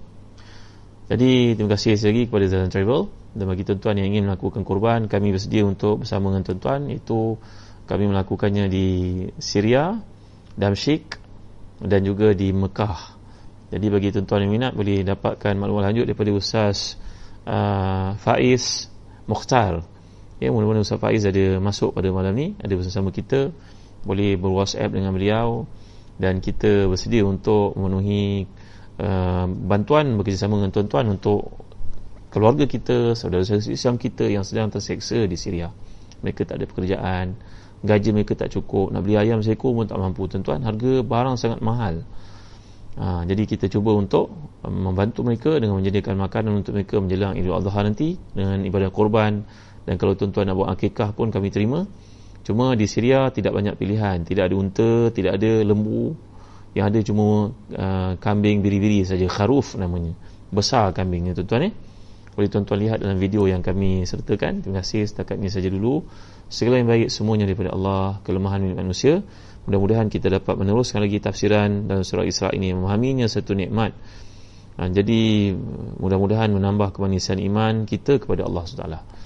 Jadi 1.06 1.54
terima 1.54 1.76
kasih 1.76 1.94
sekali 1.94 2.10
lagi 2.10 2.22
kepada 2.32 2.44
Zazan 2.48 2.72
Travel 2.72 3.00
dan 3.36 3.44
bagi 3.52 3.68
tuan-tuan 3.68 4.00
yang 4.00 4.08
ingin 4.16 4.24
melakukan 4.32 4.64
korban 4.64 5.04
kami 5.12 5.36
bersedia 5.36 5.60
untuk 5.68 6.02
bersama 6.02 6.32
dengan 6.32 6.48
tuan-tuan. 6.48 6.88
Itu 6.88 7.36
kami 7.84 8.08
melakukannya 8.08 8.72
di 8.72 8.86
Syria 9.36 10.00
Damsyik 10.56 11.20
dan 11.84 12.00
juga 12.00 12.32
di 12.32 12.48
Mekah. 12.56 13.20
Jadi 13.68 13.86
bagi 13.92 14.08
tuan-tuan 14.08 14.48
yang 14.48 14.52
minat 14.56 14.72
boleh 14.72 15.04
dapatkan 15.04 15.52
maklumat 15.60 15.92
lanjut 15.92 16.08
daripada 16.08 16.32
Ustaz 16.32 16.96
uh, 17.44 18.16
Faiz 18.16 18.88
Mukhtar. 19.28 19.84
Ya 20.40 20.48
mudah-mudahan 20.48 20.88
Ustaz 20.88 20.96
Faiz 20.96 21.28
ada 21.28 21.60
masuk 21.60 21.92
pada 21.92 22.08
malam 22.08 22.32
ni 22.32 22.56
ada 22.56 22.72
bersama 22.72 23.12
kita. 23.12 23.52
Boleh 24.06 24.40
ber-whatsapp 24.40 24.88
dengan 24.88 25.12
beliau 25.12 25.68
dan 26.16 26.40
kita 26.40 26.88
bersedia 26.88 27.20
untuk 27.26 27.76
memenuhi 27.76 28.48
uh, 29.02 29.44
bantuan 29.44 30.16
bekerjasama 30.16 30.56
dengan 30.62 30.72
tuan-tuan 30.72 31.06
untuk 31.12 31.65
keluarga 32.36 32.68
kita, 32.68 33.16
saudara-saudara 33.16 33.64
Islam 33.64 33.96
kita 33.96 34.28
yang 34.28 34.44
sedang 34.44 34.68
terseksa 34.68 35.24
di 35.24 35.40
Syria. 35.40 35.72
Mereka 36.20 36.44
tak 36.44 36.60
ada 36.60 36.68
pekerjaan, 36.68 37.32
gaji 37.80 38.12
mereka 38.12 38.36
tak 38.36 38.52
cukup, 38.52 38.92
nak 38.92 39.08
beli 39.08 39.16
ayam 39.16 39.40
seekor 39.40 39.72
pun 39.72 39.88
tak 39.88 39.96
mampu 39.96 40.28
tuan-tuan, 40.28 40.60
harga 40.60 41.00
barang 41.00 41.40
sangat 41.40 41.64
mahal. 41.64 42.04
Ha, 43.00 43.24
jadi 43.24 43.48
kita 43.48 43.72
cuba 43.72 43.96
untuk 43.96 44.28
um, 44.60 44.68
membantu 44.68 45.24
mereka 45.24 45.56
dengan 45.56 45.80
menyediakan 45.80 46.12
makanan 46.28 46.60
untuk 46.60 46.76
mereka 46.76 47.00
menjelang 47.00 47.40
Idul 47.40 47.56
Adha 47.56 47.80
nanti 47.80 48.20
dengan 48.36 48.60
ibadah 48.64 48.92
korban 48.92 49.44
dan 49.88 49.94
kalau 49.96 50.12
tuan-tuan 50.12 50.48
nak 50.48 50.60
buat 50.60 50.68
akikah 50.76 51.16
pun 51.16 51.32
kami 51.32 51.48
terima. 51.48 51.88
Cuma 52.44 52.76
di 52.76 52.84
Syria 52.84 53.32
tidak 53.32 53.56
banyak 53.56 53.80
pilihan, 53.80 54.28
tidak 54.28 54.52
ada 54.52 54.54
unta, 54.60 55.08
tidak 55.08 55.40
ada 55.40 55.64
lembu, 55.64 56.12
yang 56.76 56.92
ada 56.92 57.00
cuma 57.00 57.48
uh, 57.72 58.12
kambing 58.20 58.60
biri-biri 58.60 59.08
saja, 59.08 59.24
kharuf 59.24 59.72
namanya. 59.80 60.12
Besar 60.52 60.92
kambingnya 60.92 61.32
tuan-tuan 61.32 61.72
eh 61.72 61.95
boleh 62.36 62.52
tuan-tuan 62.52 62.78
lihat 62.84 62.98
dalam 63.00 63.16
video 63.16 63.48
yang 63.48 63.64
kami 63.64 64.04
sertakan. 64.04 64.60
Terima 64.60 64.84
kasih. 64.84 65.08
Setakat 65.08 65.40
ini 65.40 65.48
saja 65.48 65.72
dulu. 65.72 66.04
Segala 66.52 66.76
yang 66.76 66.86
baik 66.86 67.08
semuanya 67.08 67.48
daripada 67.48 67.72
Allah. 67.72 68.20
Kelemahan 68.22 68.76
manusia. 68.76 69.24
Mudah-mudahan 69.64 70.12
kita 70.12 70.28
dapat 70.28 70.54
meneruskan 70.60 71.00
lagi 71.02 71.18
tafsiran 71.18 71.88
dalam 71.88 72.04
surah 72.04 72.28
Isra 72.28 72.52
ini 72.52 72.76
memahaminya 72.76 73.26
satu 73.26 73.56
nikmat. 73.56 73.96
Ha, 74.76 74.92
jadi 74.92 75.56
mudah-mudahan 75.96 76.52
menambah 76.52 76.92
kemanisan 76.92 77.40
iman 77.40 77.88
kita 77.88 78.20
kepada 78.20 78.44
Allah 78.44 78.62
SWT 78.68 79.16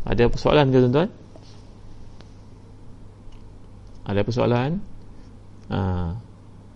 ada 0.00 0.24
persoalan 0.32 0.72
ke 0.72 0.78
tuan-tuan? 0.80 1.10
ada 4.10 4.20
persoalan? 4.26 4.70
Ha, 5.70 5.78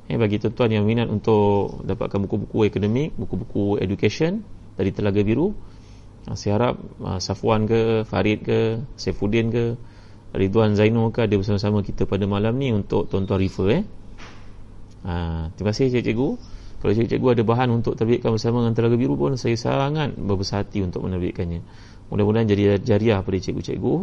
eh, 0.07 0.18
bagi 0.20 0.38
tuan-tuan 0.38 0.70
yang 0.70 0.84
minat 0.86 1.11
untuk 1.11 1.82
dapatkan 1.82 2.22
buku-buku 2.28 2.70
akademik 2.70 3.11
buku-buku 3.18 3.82
education 3.82 4.47
dari 4.75 4.91
Telaga 4.91 5.22
Biru. 5.22 5.55
Ah, 6.25 6.37
saya 6.41 6.57
harap 6.57 6.75
uh, 7.05 7.20
Safwan 7.20 7.68
ke 7.68 8.09
Farid 8.09 8.49
ke 8.49 8.81
Saifuddin 8.97 9.53
ke 9.53 9.77
Ridwan 10.33 10.72
Zainul 10.72 11.12
ke 11.12 11.29
ada 11.29 11.37
bersama-sama 11.37 11.85
kita 11.85 12.09
pada 12.09 12.25
malam 12.25 12.57
ni 12.57 12.72
untuk 12.72 13.07
tuan-tuan 13.12 13.39
refer 13.39 13.68
eh. 13.70 13.83
Uh, 15.05 15.53
terima 15.55 15.77
kasih 15.77 15.93
cikgu. 15.93 16.29
Kalau 16.81 16.93
cikgu 16.97 17.29
ada 17.37 17.43
bahan 17.45 17.68
untuk 17.77 17.93
terbitkan 17.93 18.33
bersama 18.33 18.64
dengan 18.64 18.72
Telaga 18.72 18.97
Biru 18.97 19.20
pun 19.20 19.37
saya 19.37 19.53
sangat 19.61 20.16
berbesar 20.16 20.64
hati 20.64 20.81
untuk 20.81 21.05
menerbitkannya. 21.05 21.61
Mudah-mudahan 22.09 22.49
jadi 22.49 22.81
jariah 22.81 23.20
pada 23.20 23.37
cikgu-cikgu 23.37 23.95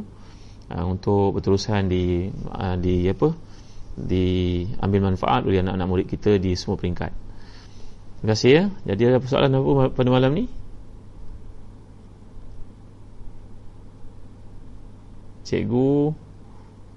uh, 0.78 0.86
untuk 0.86 1.42
berterusan 1.42 1.90
di 1.90 2.30
uh, 2.54 2.78
di 2.78 3.10
apa? 3.10 3.34
Diambil 3.98 5.10
manfaat 5.10 5.42
oleh 5.50 5.66
anak-anak 5.66 5.88
murid 5.90 6.08
kita 6.08 6.38
di 6.38 6.54
semua 6.54 6.78
peringkat. 6.78 7.12
Terima 8.22 8.30
kasih 8.38 8.52
ya. 8.54 8.64
Jadi 8.94 9.02
ada 9.10 9.18
persoalan 9.18 9.58
apa 9.58 9.90
pada 9.90 10.10
malam 10.14 10.38
ni? 10.38 10.46
Cikgu 15.44 16.14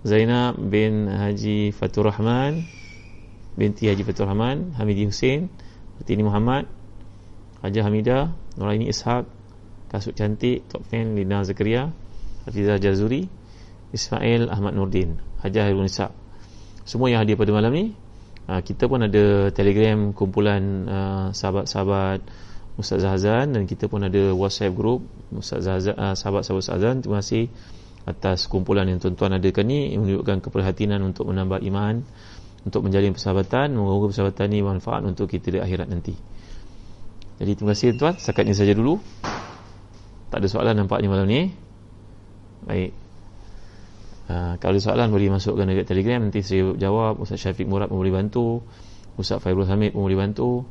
Zainab 0.05 0.61
bin 0.61 1.09
Haji 1.09 1.73
Fatur 1.73 2.13
Rahman 2.13 2.61
binti 3.57 3.89
Haji 3.89 4.05
Fatur 4.05 4.29
Rahman 4.29 4.77
Hamidi 4.77 5.09
Hussein 5.09 5.49
Fatini 5.97 6.21
Muhammad 6.21 6.69
Haji 7.65 7.81
Hamidah 7.81 8.37
Nuraini 8.61 8.93
Ishaq 8.93 9.25
Kasut 9.89 10.13
Cantik 10.13 10.69
Tok 10.69 10.85
Fan 10.85 11.17
Lina 11.17 11.41
Zakaria 11.41 11.89
Hafizah 12.45 12.77
Jazuri 12.77 13.33
Ismail 13.97 14.53
Ahmad 14.53 14.77
Nurdin 14.77 15.17
Haji 15.41 15.59
Hairun 15.65 15.89
Ishaq 15.89 16.13
semua 16.85 17.09
yang 17.09 17.25
hadir 17.25 17.41
pada 17.41 17.49
malam 17.57 17.73
ni 17.73 17.85
uh, 18.49 18.61
kita 18.61 18.85
pun 18.85 19.01
ada 19.01 19.49
telegram 19.57 20.13
kumpulan 20.13 20.63
uh, 20.85 21.27
sahabat-sahabat 21.33 22.21
Ustaz 22.77 23.07
Zahazan 23.07 23.55
dan 23.57 23.65
kita 23.65 23.89
pun 23.89 24.05
ada 24.05 24.35
whatsapp 24.37 24.75
group 24.75 25.07
Ustaz 25.33 25.65
Zahazan, 25.65 25.97
uh, 25.97 26.13
sahabat-sahabat 26.13 26.61
Ustaz 26.61 26.77
Zahazan 26.77 26.97
terima 27.01 27.25
kasih 27.25 27.49
atas 28.05 28.45
kumpulan 28.53 28.85
yang 28.85 29.01
tuan-tuan 29.01 29.41
adakan 29.41 29.65
ni 29.65 29.97
menunjukkan 29.97 30.45
keperhatian 30.45 31.01
untuk 31.01 31.25
menambah 31.33 31.65
iman 31.73 32.05
untuk 32.65 32.81
menjalin 32.85 33.13
persahabatan. 33.13 33.77
Moga 33.77 34.13
persahabatan 34.13 34.47
ini 34.53 34.61
manfaat 34.65 35.05
untuk 35.05 35.29
kita 35.29 35.53
di 35.53 35.61
akhirat 35.61 35.89
nanti. 35.89 36.17
Jadi 37.41 37.53
terima 37.57 37.77
kasih 37.77 37.97
tuan 37.97 38.17
setakat 38.17 38.49
ini 38.49 38.57
saja 38.57 38.73
dulu. 38.73 39.01
Tak 40.33 40.39
ada 40.41 40.49
soalan 40.49 40.75
nampaknya 40.85 41.09
malam 41.13 41.27
ni. 41.29 41.53
Baik. 42.65 42.91
Ha, 44.25 44.57
kalau 44.57 44.73
ada 44.73 44.81
soalan 44.81 45.09
boleh 45.13 45.29
masukkan 45.29 45.69
dekat 45.69 45.87
telegram. 45.89 46.21
Nanti 46.25 46.41
saya 46.41 46.73
jawab. 46.77 47.21
Ustaz 47.21 47.41
Syafiq 47.45 47.69
Murad 47.69 47.93
pun 47.93 48.01
boleh 48.01 48.13
bantu. 48.13 48.65
Ustaz 49.21 49.39
Fairul 49.45 49.69
Hamid 49.69 49.93
pun 49.93 50.09
boleh 50.09 50.19
bantu. 50.19 50.65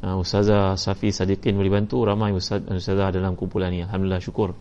Uh, 0.00 0.16
Ustazah 0.16 0.80
Safi 0.80 1.14
Sadiqin 1.14 1.54
boleh 1.54 1.70
bantu. 1.70 2.02
Ramai 2.02 2.34
Ustaz 2.34 2.66
Ustazah 2.66 3.14
dalam 3.14 3.38
kumpulan 3.38 3.70
ni. 3.70 3.84
Alhamdulillah 3.86 4.20
syukur 4.20 4.56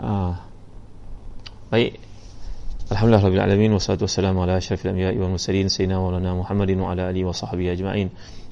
آه. 0.00 0.34
طيب. 1.72 1.92
الحمد 2.92 3.08
لله 3.08 3.26
رب 3.26 3.32
العالمين 3.32 3.72
والصلاة 3.72 3.98
والسلام 4.00 4.38
على 4.38 4.56
أشرف 4.56 4.86
الأنبياء 4.86 5.16
والمرسلين 5.18 5.68
سيدنا 5.68 5.98
مولانا 5.98 6.34
محمد 6.34 6.70
وعلى 6.70 7.10
آله 7.10 7.24
وصحبه 7.24 7.72
أجمعين. 7.72 8.10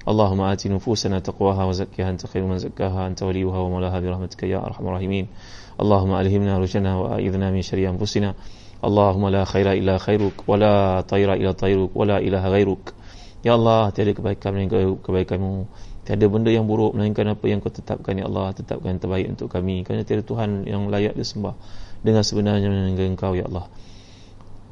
اللهم 0.09 0.41
آت 0.41 0.67
نفوسنا 0.67 1.19
تقواها 1.19 1.65
وزكها 1.65 2.11
أنت 2.11 2.27
خير 2.27 2.45
من 2.45 2.59
زكاها 2.59 3.07
أنت 3.07 3.23
وليها 3.23 3.59
ومولاها 3.59 4.01
برحمتك 4.01 4.43
يا 4.43 4.67
أرحم 4.67 4.87
الراحمين. 4.87 5.27
اللهم 5.81 6.13
ألهمنا 6.15 6.59
رشدنا 6.59 6.97
وأعذنا 6.97 7.51
من 7.51 7.63
شر 7.63 7.89
أنفسنا. 7.89 8.35
اللهم 8.85 9.29
لا 9.29 9.45
خير 9.45 9.73
إلا 9.73 9.99
خيرك 9.99 10.49
ولا 10.49 11.01
طير 11.01 11.33
إلا 11.33 11.53
طيرك 11.53 11.91
ولا 11.95 12.19
إله 12.19 12.49
غيرك. 12.49 12.95
Ya 13.45 13.61
Allah, 13.61 13.93
tiada 13.93 14.17
kebaikan 14.17 14.57
melainkan 14.57 15.69
Tiada 16.05 16.29
benda 16.29 16.53
yang 16.53 16.69
buruk 16.69 16.93
melainkan 16.93 17.25
apa 17.33 17.49
yang 17.49 17.65
kau 17.65 17.73
tetapkan 17.73 18.13
Ya 18.21 18.29
Allah, 18.29 18.53
tetapkan 18.53 18.93
yang 18.93 19.01
terbaik 19.01 19.27
untuk 19.33 19.49
kami. 19.49 19.89
Kerana 19.89 20.05
tiada 20.05 20.21
Tuhan 20.21 20.69
yang 20.69 20.93
layak 20.93 21.17
disembah 21.17 21.57
dengan 22.05 22.21
sebenarnya 22.21 22.69
dengan 22.69 23.17
engkau 23.17 23.33
ya 23.33 23.49
Allah. 23.49 23.73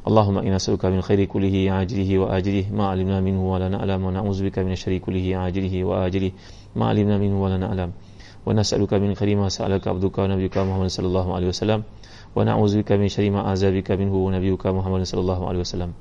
Allahumma 0.05 0.45
inna 0.45 0.61
nas'aluka 0.61 0.93
min 0.93 1.01
khairi 1.01 1.25
kullihi 1.25 1.73
ajlihi 1.73 2.21
wa 2.21 2.37
ajlihi 2.37 2.69
ma 2.75 2.93
alimna 2.93 3.25
minhu 3.25 3.49
wa 3.49 3.57
la 3.57 3.73
na'lam 3.73 4.03
wa 4.03 4.13
na'udzubika 4.13 4.61
min 4.61 4.77
syarri 4.77 5.01
kullihi 5.01 5.33
ajlihi 5.33 5.87
wa 5.87 6.05
ajlihi 6.05 6.77
ma 6.77 6.93
alimna 6.93 7.17
minhu 7.17 7.41
wa 7.41 7.49
la 7.49 7.57
na'lam. 7.57 7.97
Wa 8.45 8.53
nas'aluka 8.53 9.01
min 9.01 9.17
khairi 9.17 9.33
ma 9.33 9.49
sa'alaka 9.49 9.89
abduka 9.89 10.29
wa 10.29 10.37
nabiyyuka 10.37 10.69
Muhammad 10.69 10.93
sallallahu 10.93 11.33
alaihi 11.33 11.49
wasallam. 11.49 11.81
Wa 12.37 12.45
na'udzubika 12.45 13.01
min 13.01 13.09
syarri 13.09 13.33
ma 13.33 13.49
azabika 13.49 13.97
minhu 13.97 14.21
nabiyyuka 14.29 14.69
Muhammad 14.69 15.09
sallallahu 15.09 15.49
alaihi 15.49 15.65
wasallam 15.65 15.97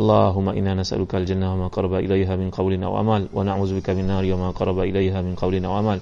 Allahumma 0.00 0.54
inna 0.54 0.74
nas'aluka 0.74 1.16
al-jannah 1.16 1.56
wa 1.56 1.66
ma 1.66 1.68
qaraba 1.70 2.02
ilayha 2.04 2.36
min 2.36 2.50
qawlin 2.50 2.84
aw 2.84 3.00
amal 3.00 3.28
wa 3.32 3.42
na'udzubika 3.42 3.94
min 3.94 4.06
nari 4.06 4.32
wa 4.32 4.38
ma 4.38 4.48
qaraba 4.52 4.84
ilayha 4.86 5.22
min 5.22 5.36
qawlin 5.36 5.64
aw 5.64 5.78
amal 5.78 6.00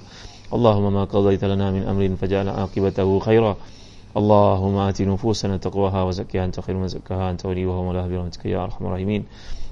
Allahumma 0.51 0.91
ma 0.91 1.03
qadayta 1.07 1.47
lana 1.47 1.71
min 1.71 1.83
amrin 1.87 2.17
faj'al 2.17 2.49
aqibatahu 2.49 3.19
khairan 3.23 3.55
اللهم 4.15 4.75
آت 4.79 5.01
نفوسنا 5.01 5.57
تقواها 5.59 6.07
وزكها 6.07 6.45
أنت 6.45 6.63
خير 6.63 6.75
من 6.79 6.87
زكاها 6.87 7.35
أنت 7.35 7.45
وليها 7.45 7.67
ومولاها 7.67 8.07
برحمتك 8.07 8.45
يا 8.47 8.63
أرحم 8.63 8.87
الراحمين 8.87 9.23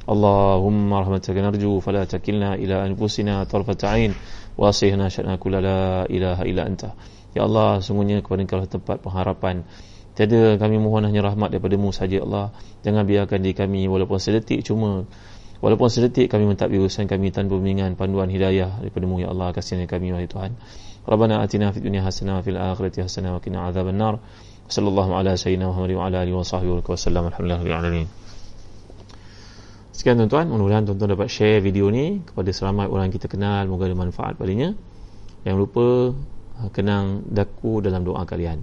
اللهم 0.10 0.93
رحمتك 0.93 1.38
نرجو 1.47 1.80
فلا 1.80 2.04
تكلنا 2.04 2.60
إلى 2.60 2.76
أنفسنا 2.91 3.43
طرفة 3.43 3.80
عين 3.88 4.12
وأصلحنا 4.60 5.10
شأننا 5.10 5.36
كل 5.39 5.51
لا 5.64 6.04
إله 6.12 6.41
إلا 6.43 6.68
أنت 6.68 6.84
Ya 7.34 7.49
Allah, 7.49 7.82
sungguhnya 7.82 8.22
kepada 8.22 8.45
engkau 8.45 8.62
tempat 8.70 9.01
pengharapan. 9.01 9.66
Tiada 10.19 10.59
kami 10.59 10.83
mohon 10.83 11.07
hanya 11.07 11.23
rahmat 11.23 11.55
daripadamu 11.55 11.95
sahaja 11.95 12.19
ya 12.19 12.27
Allah 12.27 12.51
Jangan 12.83 13.07
biarkan 13.07 13.39
diri 13.39 13.55
kami 13.55 13.87
walaupun 13.87 14.19
sedetik 14.19 14.66
cuma 14.66 15.07
Walaupun 15.59 15.91
sedetik 15.91 16.31
kami 16.31 16.47
mentadbir 16.47 16.83
urusan 16.83 17.11
kami 17.11 17.35
tanpa 17.35 17.59
bimbingan 17.59 17.99
panduan 17.99 18.31
hidayah 18.31 18.79
daripadamu 18.79 19.19
ya 19.23 19.35
Allah 19.35 19.51
kasihan 19.51 19.83
kami 19.91 20.14
wahai 20.14 20.31
Tuhan. 20.31 20.55
Rabbana 21.03 21.43
atina 21.43 21.75
fid 21.75 21.83
dunya 21.83 21.99
hasanah 21.99 22.47
fil 22.47 22.55
akhirati 22.55 23.03
hasanah 23.03 23.35
wa 23.35 23.41
qina 23.43 23.66
adzabannar. 23.66 24.23
Sallallahu 24.71 25.19
ala 25.19 25.35
sayyidina 25.35 25.66
Muhammad 25.66 25.99
wa 25.99 26.03
ala 26.07 26.16
alihi 26.23 26.37
wa 26.39 26.47
sahbihi 26.47 26.79
wa 26.79 26.95
sallam. 26.95 27.27
Alhamdulillahil 27.35 27.75
alamin. 27.75 28.07
Sekian 29.91 30.14
tuan-tuan, 30.14 30.47
mudah-mudahan 30.47 30.87
tuan-tuan 30.87 31.11
dapat 31.19 31.27
share 31.27 31.59
video 31.59 31.91
ni 31.91 32.23
kepada 32.23 32.55
seramai 32.55 32.87
orang 32.87 33.11
kita 33.11 33.27
kenal, 33.27 33.66
moga 33.66 33.91
ada 33.91 33.99
manfaat 33.99 34.39
padanya. 34.39 34.79
Jangan 35.43 35.59
lupa 35.59 36.14
ah, 36.62 36.71
kenang 36.71 37.27
daku 37.27 37.83
dalam 37.83 38.07
doa 38.07 38.23
kalian. 38.23 38.62